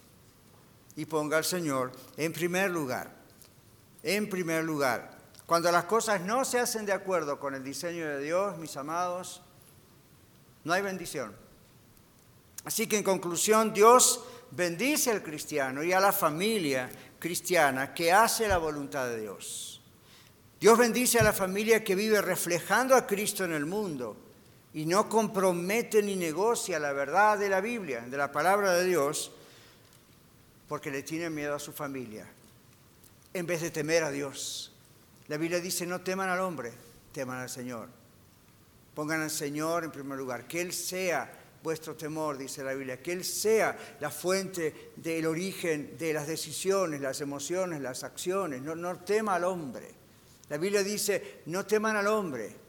y 0.97 1.07
ponga 1.07 1.39
al 1.39 1.45
Señor 1.45 1.93
en 2.17 2.33
primer 2.33 2.71
lugar. 2.71 3.11
En 4.03 4.29
primer 4.29 4.65
lugar. 4.65 5.19
Cuando 5.47 5.73
las 5.73 5.85
cosas 5.85 6.21
no 6.21 6.45
se 6.45 6.61
hacen 6.61 6.87
de 6.87 6.93
acuerdo 6.93 7.41
con 7.41 7.55
el 7.55 7.65
diseño 7.65 8.07
de 8.07 8.21
Dios, 8.21 8.57
mis 8.59 8.77
amados, 8.77 9.43
no 10.63 10.73
hay 10.73 10.83
bendición. 10.83 11.44
Así 12.65 12.87
que 12.87 12.97
en 12.97 13.03
conclusión, 13.03 13.73
Dios 13.73 14.25
bendice 14.51 15.11
al 15.11 15.23
cristiano 15.23 15.83
y 15.83 15.93
a 15.93 16.01
la 16.01 16.13
familia 16.13 16.91
cristiana 17.19 17.93
que 17.93 18.13
hace 18.13 18.49
la 18.49 18.59
voluntad 18.59 19.07
de 19.09 19.21
Dios. 19.21 19.83
Dios 20.61 20.79
bendice 20.79 21.19
a 21.19 21.25
la 21.25 21.33
familia 21.33 21.85
que 21.85 21.95
vive 21.95 22.23
reflejando 22.23 22.95
a 22.95 23.07
Cristo 23.07 23.45
en 23.45 23.53
el 23.53 23.67
mundo 23.67 24.17
y 24.73 24.87
no 24.87 25.09
compromete 25.09 26.03
ni 26.03 26.17
negocia 26.17 26.79
la 26.79 26.93
verdad 26.93 27.39
de 27.39 27.49
la 27.49 27.61
Biblia, 27.61 28.01
de 28.01 28.17
la 28.17 28.33
palabra 28.33 28.73
de 28.73 28.85
Dios, 28.85 29.31
porque 30.69 30.91
le 30.91 31.03
tiene 31.03 31.29
miedo 31.31 31.55
a 31.55 31.59
su 31.59 31.73
familia, 31.73 32.27
en 33.35 33.47
vez 33.47 33.61
de 33.61 33.71
temer 33.71 34.05
a 34.05 34.11
Dios. 34.11 34.73
La 35.29 35.37
Biblia 35.37 35.61
dice, 35.61 35.87
no 35.87 36.01
teman 36.01 36.29
al 36.29 36.41
hombre, 36.41 36.73
teman 37.13 37.41
al 37.41 37.51
Señor. 37.51 37.89
Pongan 38.95 39.21
al 39.21 39.31
Señor 39.31 39.85
en 39.85 39.91
primer 39.91 40.17
lugar, 40.17 40.47
que 40.47 40.61
Él 40.61 40.73
sea 40.73 41.44
vuestro 41.65 41.97
temor, 41.97 42.37
dice 42.37 42.63
la 42.63 42.75
Biblia, 42.75 43.03
que 43.03 43.11
Él 43.11 43.25
sea 43.25 43.97
la 43.99 44.11
fuente 44.11 44.93
del 44.97 45.27
origen 45.27 45.97
de 45.99 46.13
las 46.13 46.27
decisiones, 46.27 47.01
las 47.01 47.23
emociones, 47.23 47.81
las 47.81 48.05
acciones. 48.05 48.61
No, 48.61 48.77
no 48.77 48.99
tema 48.99 49.37
al 49.37 49.45
hombre. 49.45 49.91
La 50.51 50.59
Biblia 50.59 50.85
dice, 50.85 51.41
no 51.47 51.65
teman 51.65 51.97
al 51.97 52.07
hombre, 52.07 52.65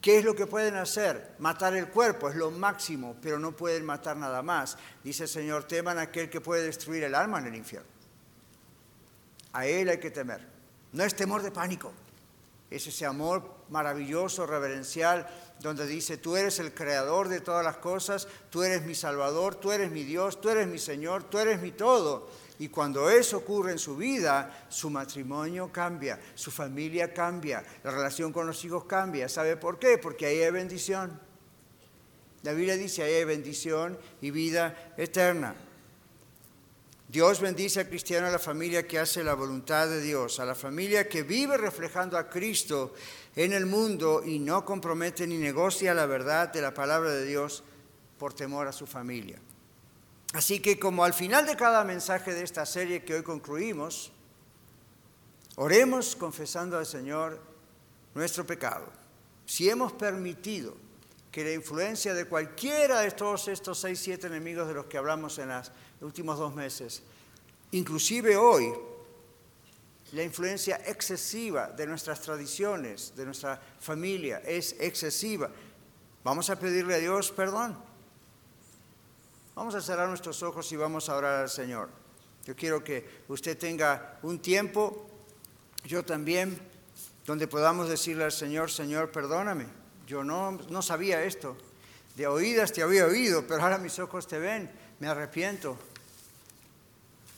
¿Qué 0.00 0.18
es 0.18 0.24
lo 0.24 0.34
que 0.34 0.46
pueden 0.46 0.76
hacer? 0.76 1.34
Matar 1.40 1.76
el 1.76 1.88
cuerpo 1.88 2.30
es 2.30 2.34
lo 2.34 2.50
máximo, 2.50 3.16
pero 3.20 3.38
no 3.38 3.52
pueden 3.52 3.84
matar 3.84 4.16
nada 4.16 4.42
más. 4.42 4.78
Dice 5.04 5.24
el 5.24 5.28
Señor, 5.28 5.64
teman 5.64 5.98
a 5.98 6.02
aquel 6.02 6.30
que 6.30 6.40
puede 6.40 6.62
destruir 6.64 7.04
el 7.04 7.14
alma 7.14 7.38
en 7.38 7.48
el 7.48 7.54
infierno. 7.54 7.88
A 9.52 9.66
Él 9.66 9.90
hay 9.90 9.98
que 9.98 10.10
temer. 10.10 10.40
No 10.92 11.04
es 11.04 11.14
temor 11.14 11.42
de 11.42 11.50
pánico, 11.50 11.92
es 12.70 12.86
ese 12.86 13.04
amor 13.04 13.42
maravilloso, 13.68 14.46
reverencial, 14.46 15.26
donde 15.60 15.86
dice, 15.86 16.16
tú 16.16 16.36
eres 16.36 16.58
el 16.60 16.72
creador 16.72 17.28
de 17.28 17.40
todas 17.40 17.64
las 17.64 17.78
cosas, 17.78 18.28
tú 18.48 18.62
eres 18.62 18.84
mi 18.86 18.94
salvador, 18.94 19.56
tú 19.56 19.72
eres 19.72 19.90
mi 19.90 20.04
Dios, 20.04 20.40
tú 20.40 20.48
eres 20.48 20.68
mi 20.68 20.78
Señor, 20.78 21.24
tú 21.24 21.38
eres 21.38 21.60
mi 21.60 21.72
todo. 21.72 22.28
Y 22.60 22.68
cuando 22.68 23.10
eso 23.10 23.38
ocurre 23.38 23.72
en 23.72 23.78
su 23.78 23.96
vida, 23.96 24.66
su 24.68 24.88
matrimonio 24.90 25.70
cambia, 25.72 26.20
su 26.34 26.50
familia 26.50 27.12
cambia, 27.12 27.64
la 27.82 27.90
relación 27.90 28.32
con 28.32 28.46
los 28.46 28.64
hijos 28.64 28.84
cambia. 28.84 29.28
¿Sabe 29.28 29.56
por 29.56 29.78
qué? 29.78 29.98
Porque 29.98 30.26
ahí 30.26 30.40
hay 30.40 30.50
bendición. 30.50 31.18
La 32.42 32.52
Biblia 32.52 32.76
dice, 32.76 33.02
ahí 33.02 33.14
hay 33.14 33.24
bendición 33.24 33.98
y 34.20 34.30
vida 34.30 34.94
eterna. 34.96 35.54
Dios 37.10 37.40
bendice 37.40 37.80
al 37.80 37.88
cristiano, 37.88 38.28
a 38.28 38.30
la 38.30 38.38
familia 38.38 38.86
que 38.86 38.96
hace 38.96 39.24
la 39.24 39.34
voluntad 39.34 39.88
de 39.88 40.00
Dios, 40.00 40.38
a 40.38 40.44
la 40.44 40.54
familia 40.54 41.08
que 41.08 41.24
vive 41.24 41.56
reflejando 41.56 42.16
a 42.16 42.30
Cristo 42.30 42.94
en 43.34 43.52
el 43.52 43.66
mundo 43.66 44.22
y 44.24 44.38
no 44.38 44.64
compromete 44.64 45.26
ni 45.26 45.36
negocia 45.36 45.92
la 45.92 46.06
verdad 46.06 46.52
de 46.52 46.62
la 46.62 46.72
palabra 46.72 47.10
de 47.10 47.24
Dios 47.24 47.64
por 48.16 48.32
temor 48.32 48.68
a 48.68 48.72
su 48.72 48.86
familia. 48.86 49.40
Así 50.34 50.60
que 50.60 50.78
como 50.78 51.02
al 51.02 51.12
final 51.12 51.46
de 51.46 51.56
cada 51.56 51.82
mensaje 51.82 52.32
de 52.32 52.44
esta 52.44 52.64
serie 52.64 53.02
que 53.02 53.14
hoy 53.14 53.22
concluimos, 53.24 54.12
oremos 55.56 56.14
confesando 56.14 56.78
al 56.78 56.86
Señor 56.86 57.42
nuestro 58.14 58.46
pecado. 58.46 58.86
Si 59.46 59.68
hemos 59.68 59.92
permitido 59.94 60.76
que 61.32 61.42
la 61.42 61.52
influencia 61.52 62.14
de 62.14 62.26
cualquiera 62.26 63.00
de 63.00 63.10
todos 63.10 63.48
estos 63.48 63.80
seis, 63.80 63.98
siete 63.98 64.28
enemigos 64.28 64.68
de 64.68 64.74
los 64.74 64.86
que 64.86 64.98
hablamos 64.98 65.38
en 65.38 65.50
los 66.00 66.08
últimos 66.08 66.38
dos 66.38 66.54
meses, 66.54 67.02
inclusive 67.72 68.36
hoy, 68.36 68.72
la 70.12 70.24
influencia 70.24 70.80
excesiva 70.86 71.68
de 71.68 71.86
nuestras 71.86 72.20
tradiciones, 72.20 73.14
de 73.14 73.24
nuestra 73.24 73.60
familia, 73.78 74.38
es 74.44 74.74
excesiva. 74.80 75.50
Vamos 76.24 76.50
a 76.50 76.58
pedirle 76.58 76.94
a 76.94 76.98
Dios 76.98 77.30
perdón 77.30 77.90
Vamos 79.60 79.74
a 79.74 79.82
cerrar 79.82 80.08
nuestros 80.08 80.42
ojos 80.42 80.72
y 80.72 80.76
vamos 80.76 81.10
a 81.10 81.16
orar 81.16 81.42
al 81.42 81.50
Señor. 81.50 81.90
Yo 82.46 82.56
quiero 82.56 82.82
que 82.82 83.06
usted 83.28 83.58
tenga 83.58 84.18
un 84.22 84.38
tiempo, 84.38 85.06
yo 85.84 86.02
también, 86.02 86.58
donde 87.26 87.46
podamos 87.46 87.86
decirle 87.88 88.24
al 88.24 88.32
Señor, 88.32 88.70
Señor, 88.70 89.12
perdóname, 89.12 89.66
yo 90.06 90.24
no, 90.24 90.52
no 90.52 90.80
sabía 90.80 91.24
esto. 91.24 91.58
De 92.16 92.26
oídas 92.26 92.72
te 92.72 92.82
había 92.82 93.04
oído, 93.04 93.46
pero 93.46 93.62
ahora 93.62 93.76
mis 93.76 93.98
ojos 93.98 94.26
te 94.26 94.38
ven, 94.38 94.70
me 94.98 95.08
arrepiento. 95.08 95.76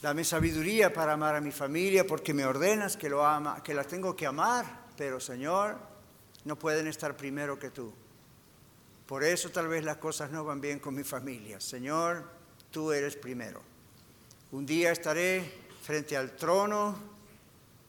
Dame 0.03 0.24
sabiduría 0.24 0.92
para 0.92 1.12
amar 1.12 1.36
a 1.36 1.40
mi 1.40 1.53
familia 1.53 2.05
porque 2.05 2.34
me 2.34 2.44
ordenas 2.44 2.96
que, 2.96 3.09
lo 3.09 3.24
ama, 3.24 3.62
que 3.62 3.72
la 3.72 3.84
tengo 3.84 4.16
que 4.16 4.26
amar, 4.26 4.86
pero 4.96 5.20
Señor, 5.20 5.78
no 6.44 6.59
pueden 6.59 6.88
estar 6.88 7.16
primero 7.16 7.57
que 7.57 7.70
tú. 7.70 7.94
Por 9.07 9.22
eso 9.22 9.50
tal 9.50 9.68
vez 9.68 9.84
las 9.84 9.98
cosas 9.98 10.32
no 10.32 10.44
van 10.44 10.61
bien 10.61 10.80
con 10.80 10.92
mi 10.92 11.05
familia. 11.05 11.61
Señor, 11.61 12.28
tú 12.72 12.90
eres 12.90 13.14
primero. 13.14 13.62
Un 14.50 14.66
día 14.66 14.90
estaré 14.90 15.48
frente 15.82 16.16
al 16.16 16.34
trono, 16.34 16.98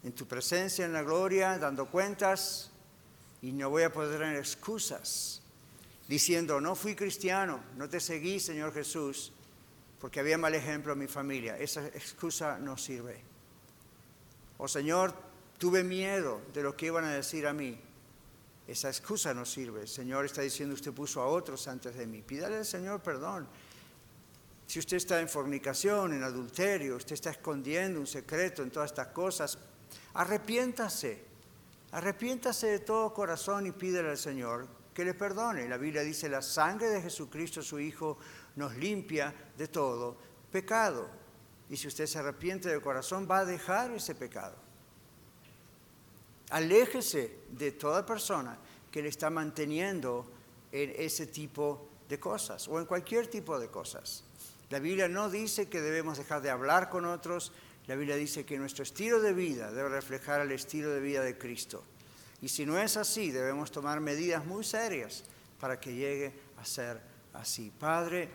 en 0.03 0.11
tu 0.11 0.27
presencia, 0.27 0.85
en 0.85 0.93
la 0.93 1.01
gloria, 1.01 1.57
dando 1.57 1.87
cuentas, 1.87 2.69
y 3.41 3.51
no 3.53 3.71
voy 3.71 3.83
a 3.83 3.91
poder 3.91 4.19
tener 4.19 4.37
excusas 4.37 5.41
diciendo, 6.07 6.61
no 6.61 6.75
fui 6.75 6.93
cristiano, 6.93 7.63
no 7.75 7.89
te 7.89 7.99
seguí, 7.99 8.39
Señor 8.39 8.71
Jesús, 8.71 9.33
porque 10.03 10.19
había 10.19 10.37
mal 10.37 10.53
ejemplo 10.53 10.91
en 10.91 10.99
mi 10.99 11.07
familia. 11.07 11.57
Esa 11.57 11.87
excusa 11.87 12.59
no 12.59 12.75
sirve. 12.75 13.21
O 14.57 14.67
Señor, 14.67 15.13
tuve 15.57 15.81
miedo 15.81 16.41
de 16.53 16.61
lo 16.61 16.75
que 16.75 16.87
iban 16.87 17.05
a 17.05 17.13
decir 17.13 17.47
a 17.47 17.53
mí. 17.53 17.79
Esa 18.67 18.89
excusa 18.89 19.33
no 19.33 19.45
sirve. 19.45 19.87
Señor 19.87 20.25
está 20.25 20.41
diciendo, 20.41 20.75
usted 20.75 20.91
puso 20.91 21.21
a 21.21 21.27
otros 21.27 21.69
antes 21.69 21.95
de 21.95 22.05
mí. 22.05 22.21
Pídale 22.21 22.57
al 22.57 22.65
Señor 22.65 23.01
perdón. 23.01 23.47
Si 24.67 24.77
usted 24.77 24.97
está 24.97 25.21
en 25.21 25.29
fornicación, 25.29 26.11
en 26.11 26.23
adulterio, 26.23 26.97
usted 26.97 27.13
está 27.13 27.29
escondiendo 27.29 27.97
un 28.01 28.07
secreto 28.07 28.61
en 28.61 28.71
todas 28.71 28.91
estas 28.91 29.07
cosas, 29.07 29.57
arrepiéntase. 30.15 31.23
Arrepiéntase 31.93 32.67
de 32.67 32.79
todo 32.79 33.13
corazón 33.13 33.67
y 33.67 33.71
pídele 33.71 34.09
al 34.09 34.17
Señor 34.17 34.67
que 34.93 35.03
le 35.05 35.13
perdone. 35.13 35.67
La 35.67 35.77
Biblia 35.77 36.01
dice, 36.01 36.29
la 36.29 36.41
sangre 36.41 36.89
de 36.89 37.01
Jesucristo, 37.01 37.61
su 37.61 37.79
Hijo, 37.79 38.17
nos 38.55 38.75
limpia 38.75 39.33
de 39.57 39.67
todo 39.67 40.17
pecado. 40.51 41.09
Y 41.69 41.77
si 41.77 41.87
usted 41.87 42.05
se 42.05 42.19
arrepiente 42.19 42.69
de 42.69 42.81
corazón, 42.81 43.27
va 43.29 43.39
a 43.39 43.45
dejar 43.45 43.91
ese 43.91 44.15
pecado. 44.15 44.55
Aléjese 46.49 47.39
de 47.49 47.71
toda 47.71 48.05
persona 48.05 48.57
que 48.91 49.01
le 49.01 49.09
está 49.09 49.29
manteniendo 49.29 50.29
en 50.71 50.93
ese 50.97 51.27
tipo 51.27 51.89
de 52.07 52.19
cosas 52.19 52.67
o 52.67 52.79
en 52.79 52.85
cualquier 52.85 53.27
tipo 53.27 53.59
de 53.59 53.69
cosas. 53.69 54.23
La 54.69 54.79
Biblia 54.79 55.07
no 55.07 55.29
dice 55.29 55.67
que 55.67 55.81
debemos 55.81 56.17
dejar 56.17 56.41
de 56.41 56.49
hablar 56.49 56.89
con 56.89 57.05
otros, 57.05 57.51
la 57.87 57.95
Biblia 57.95 58.15
dice 58.15 58.45
que 58.45 58.57
nuestro 58.57 58.83
estilo 58.83 59.21
de 59.21 59.33
vida 59.33 59.71
debe 59.71 59.89
reflejar 59.89 60.41
el 60.41 60.51
estilo 60.51 60.89
de 60.91 60.99
vida 60.99 61.21
de 61.21 61.37
Cristo. 61.37 61.83
Y 62.41 62.49
si 62.49 62.65
no 62.65 62.77
es 62.77 62.97
así, 62.97 63.31
debemos 63.31 63.71
tomar 63.71 63.99
medidas 63.99 64.45
muy 64.45 64.63
serias 64.63 65.23
para 65.59 65.79
que 65.79 65.93
llegue 65.93 66.33
a 66.57 66.65
ser 66.65 67.01
así. 67.33 67.71
Padre, 67.77 68.29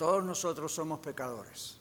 todos 0.00 0.24
nosotros 0.24 0.72
somos 0.72 0.98
pecadores. 1.00 1.76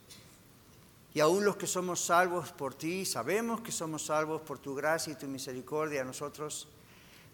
Y 1.13 1.21
aún 1.21 1.45
los 1.45 1.55
que 1.55 1.65
somos 1.65 2.01
salvos 2.01 2.51
por 2.51 2.75
ti, 2.75 3.05
sabemos 3.05 3.61
que 3.61 3.71
somos 3.71 4.07
salvos 4.07 4.41
por 4.41 4.59
tu 4.59 4.75
gracia 4.75 5.13
y 5.13 5.15
tu 5.15 5.25
misericordia 5.25 6.01
a 6.01 6.03
nosotros, 6.03 6.67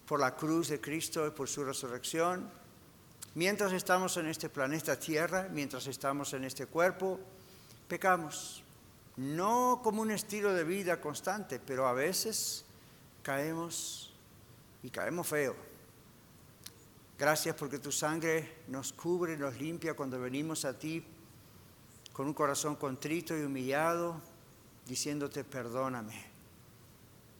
por 0.06 0.20
la 0.20 0.36
cruz 0.36 0.68
de 0.68 0.80
Cristo 0.80 1.26
y 1.26 1.30
por 1.30 1.48
su 1.48 1.64
resurrección. 1.64 2.48
Mientras 3.34 3.72
estamos 3.72 4.16
en 4.16 4.28
este 4.28 4.48
planeta 4.48 4.96
Tierra, 4.96 5.48
mientras 5.50 5.88
estamos 5.88 6.32
en 6.34 6.44
este 6.44 6.66
cuerpo, 6.66 7.18
pecamos. 7.88 8.62
No 9.16 9.80
como 9.82 10.02
un 10.02 10.12
estilo 10.12 10.54
de 10.54 10.62
vida 10.62 11.00
constante, 11.00 11.58
pero 11.58 11.88
a 11.88 11.94
veces 11.94 12.64
caemos 13.24 14.14
y 14.84 14.90
caemos 14.90 15.26
feo. 15.26 15.56
Gracias 17.18 17.56
porque 17.56 17.78
tu 17.78 17.90
sangre 17.90 18.58
nos 18.68 18.92
cubre, 18.92 19.38
nos 19.38 19.56
limpia 19.58 19.94
cuando 19.94 20.20
venimos 20.20 20.66
a 20.66 20.78
ti 20.78 21.02
con 22.12 22.26
un 22.26 22.34
corazón 22.34 22.76
contrito 22.76 23.36
y 23.36 23.42
humillado, 23.42 24.20
diciéndote 24.86 25.42
perdóname, 25.42 26.24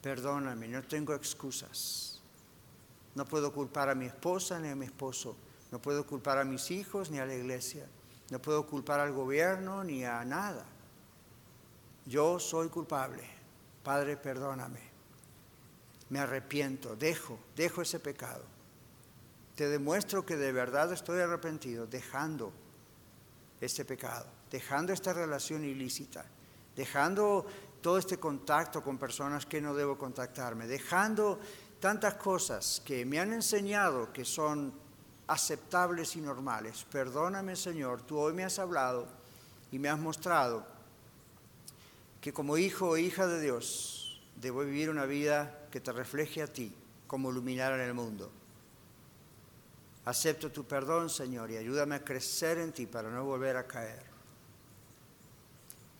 perdóname, 0.02 0.68
no 0.68 0.82
tengo 0.82 1.14
excusas. 1.14 2.22
No 3.14 3.24
puedo 3.24 3.52
culpar 3.52 3.88
a 3.88 3.94
mi 3.94 4.06
esposa 4.06 4.58
ni 4.60 4.68
a 4.68 4.76
mi 4.76 4.86
esposo, 4.86 5.36
no 5.70 5.80
puedo 5.80 6.06
culpar 6.06 6.38
a 6.38 6.44
mis 6.44 6.70
hijos 6.70 7.10
ni 7.10 7.18
a 7.18 7.26
la 7.26 7.34
iglesia, 7.34 7.86
no 8.30 8.38
puedo 8.40 8.66
culpar 8.66 9.00
al 9.00 9.12
gobierno 9.12 9.84
ni 9.84 10.04
a 10.04 10.24
nada. 10.24 10.66
Yo 12.06 12.38
soy 12.38 12.68
culpable. 12.68 13.24
Padre, 13.82 14.16
perdóname. 14.16 14.80
Me 16.08 16.18
arrepiento, 16.18 16.96
dejo, 16.96 17.38
dejo 17.54 17.82
ese 17.82 17.98
pecado. 17.98 18.55
Te 19.56 19.68
demuestro 19.68 20.24
que 20.24 20.36
de 20.36 20.52
verdad 20.52 20.92
estoy 20.92 21.20
arrepentido, 21.20 21.86
dejando 21.86 22.52
ese 23.60 23.84
pecado 23.84 24.36
dejando 24.50 24.92
esta 24.92 25.12
relación 25.12 25.64
ilícita, 25.64 26.24
dejando 26.74 27.46
todo 27.80 27.98
este 27.98 28.18
contacto 28.18 28.82
con 28.82 28.98
personas 28.98 29.46
que 29.46 29.60
no 29.60 29.74
debo 29.74 29.98
contactarme, 29.98 30.66
dejando 30.66 31.38
tantas 31.80 32.14
cosas 32.14 32.82
que 32.84 33.04
me 33.04 33.20
han 33.20 33.32
enseñado 33.32 34.12
que 34.12 34.24
son 34.24 34.72
aceptables 35.26 36.16
y 36.16 36.20
normales. 36.20 36.84
Perdóname 36.90 37.56
Señor, 37.56 38.02
tú 38.02 38.18
hoy 38.18 38.32
me 38.32 38.44
has 38.44 38.58
hablado 38.58 39.06
y 39.70 39.78
me 39.78 39.88
has 39.88 39.98
mostrado 39.98 40.66
que 42.20 42.32
como 42.32 42.56
hijo 42.56 42.90
o 42.90 42.96
hija 42.96 43.26
de 43.26 43.40
Dios 43.40 44.22
debo 44.36 44.60
vivir 44.60 44.90
una 44.90 45.06
vida 45.06 45.66
que 45.70 45.80
te 45.80 45.92
refleje 45.92 46.42
a 46.42 46.46
ti 46.46 46.74
como 47.06 47.30
luminar 47.30 47.72
en 47.72 47.80
el 47.80 47.94
mundo. 47.94 48.30
Acepto 50.06 50.52
tu 50.52 50.64
perdón, 50.64 51.10
Señor, 51.10 51.50
y 51.50 51.56
ayúdame 51.56 51.96
a 51.96 52.04
crecer 52.04 52.58
en 52.58 52.72
ti 52.72 52.86
para 52.86 53.10
no 53.10 53.24
volver 53.24 53.56
a 53.56 53.66
caer. 53.66 54.04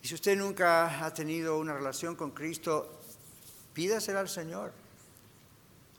Y 0.01 0.07
si 0.07 0.15
usted 0.15 0.37
nunca 0.37 1.05
ha 1.05 1.13
tenido 1.13 1.59
una 1.59 1.73
relación 1.73 2.15
con 2.15 2.31
Cristo, 2.31 3.01
pídasela 3.73 4.21
al 4.21 4.29
Señor. 4.29 4.71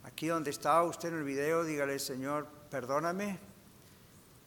Aquí 0.04 0.28
donde 0.28 0.50
está 0.50 0.82
usted 0.84 1.10
en 1.10 1.18
el 1.18 1.24
video, 1.24 1.64
dígale, 1.64 1.98
Señor, 1.98 2.46
perdóname 2.70 3.38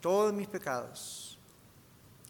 todos 0.01 0.33
mis 0.33 0.47
pecados. 0.47 1.37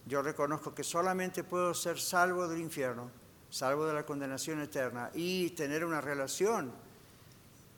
Yo 0.06 0.22
reconozco 0.22 0.76
que 0.76 0.84
solamente 0.84 1.46
puedo 1.46 1.74
ser 1.74 1.98
salvo 1.98 2.48
del 2.50 2.60
infierno, 2.60 3.10
salvo 3.50 3.86
de 3.86 3.94
la 3.94 4.06
condenación 4.06 4.60
eterna 4.60 5.12
y 5.14 5.52
tener 5.52 5.86
una 5.86 6.02
relación 6.02 6.74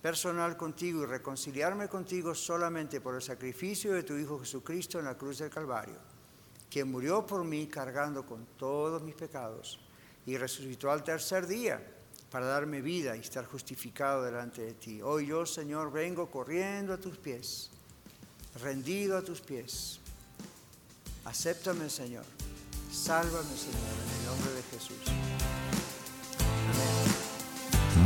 personal 0.04 0.56
contigo 0.56 1.02
y 1.02 1.08
reconciliarme 1.08 1.88
contigo 1.88 2.36
solamente 2.36 3.02
por 3.02 3.16
el 3.16 3.24
sacrificio 3.24 3.94
de 3.94 4.04
tu 4.04 4.16
Hijo 4.16 4.38
Jesucristo 4.38 5.00
en 5.00 5.06
la 5.06 5.18
cruz 5.18 5.40
del 5.40 5.50
Calvario 5.50 6.14
quien 6.74 6.90
murió 6.90 7.24
por 7.24 7.44
mí 7.44 7.68
cargando 7.68 8.26
con 8.26 8.48
todos 8.58 9.04
mis 9.04 9.14
pecados 9.14 9.80
y 10.26 10.38
resucitó 10.38 10.90
al 10.90 11.04
tercer 11.04 11.46
día 11.46 11.80
para 12.32 12.48
darme 12.48 12.82
vida 12.82 13.16
y 13.16 13.20
estar 13.20 13.46
justificado 13.46 14.24
delante 14.24 14.64
de 14.64 14.74
ti. 14.74 15.00
Hoy 15.00 15.28
yo, 15.28 15.46
Señor, 15.46 15.92
vengo 15.92 16.32
corriendo 16.32 16.92
a 16.92 16.98
tus 16.98 17.16
pies, 17.20 17.70
rendido 18.60 19.20
a 19.20 19.22
tus 19.22 19.40
pies. 19.40 20.00
Acéptame, 21.26 21.92
Señor. 21.92 22.26
Sálvame, 22.92 23.56
Señor, 23.56 23.94
en 24.04 24.20
el 24.20 24.26
nombre 24.26 24.54
de 24.54 24.64
Jesús. 24.64 25.63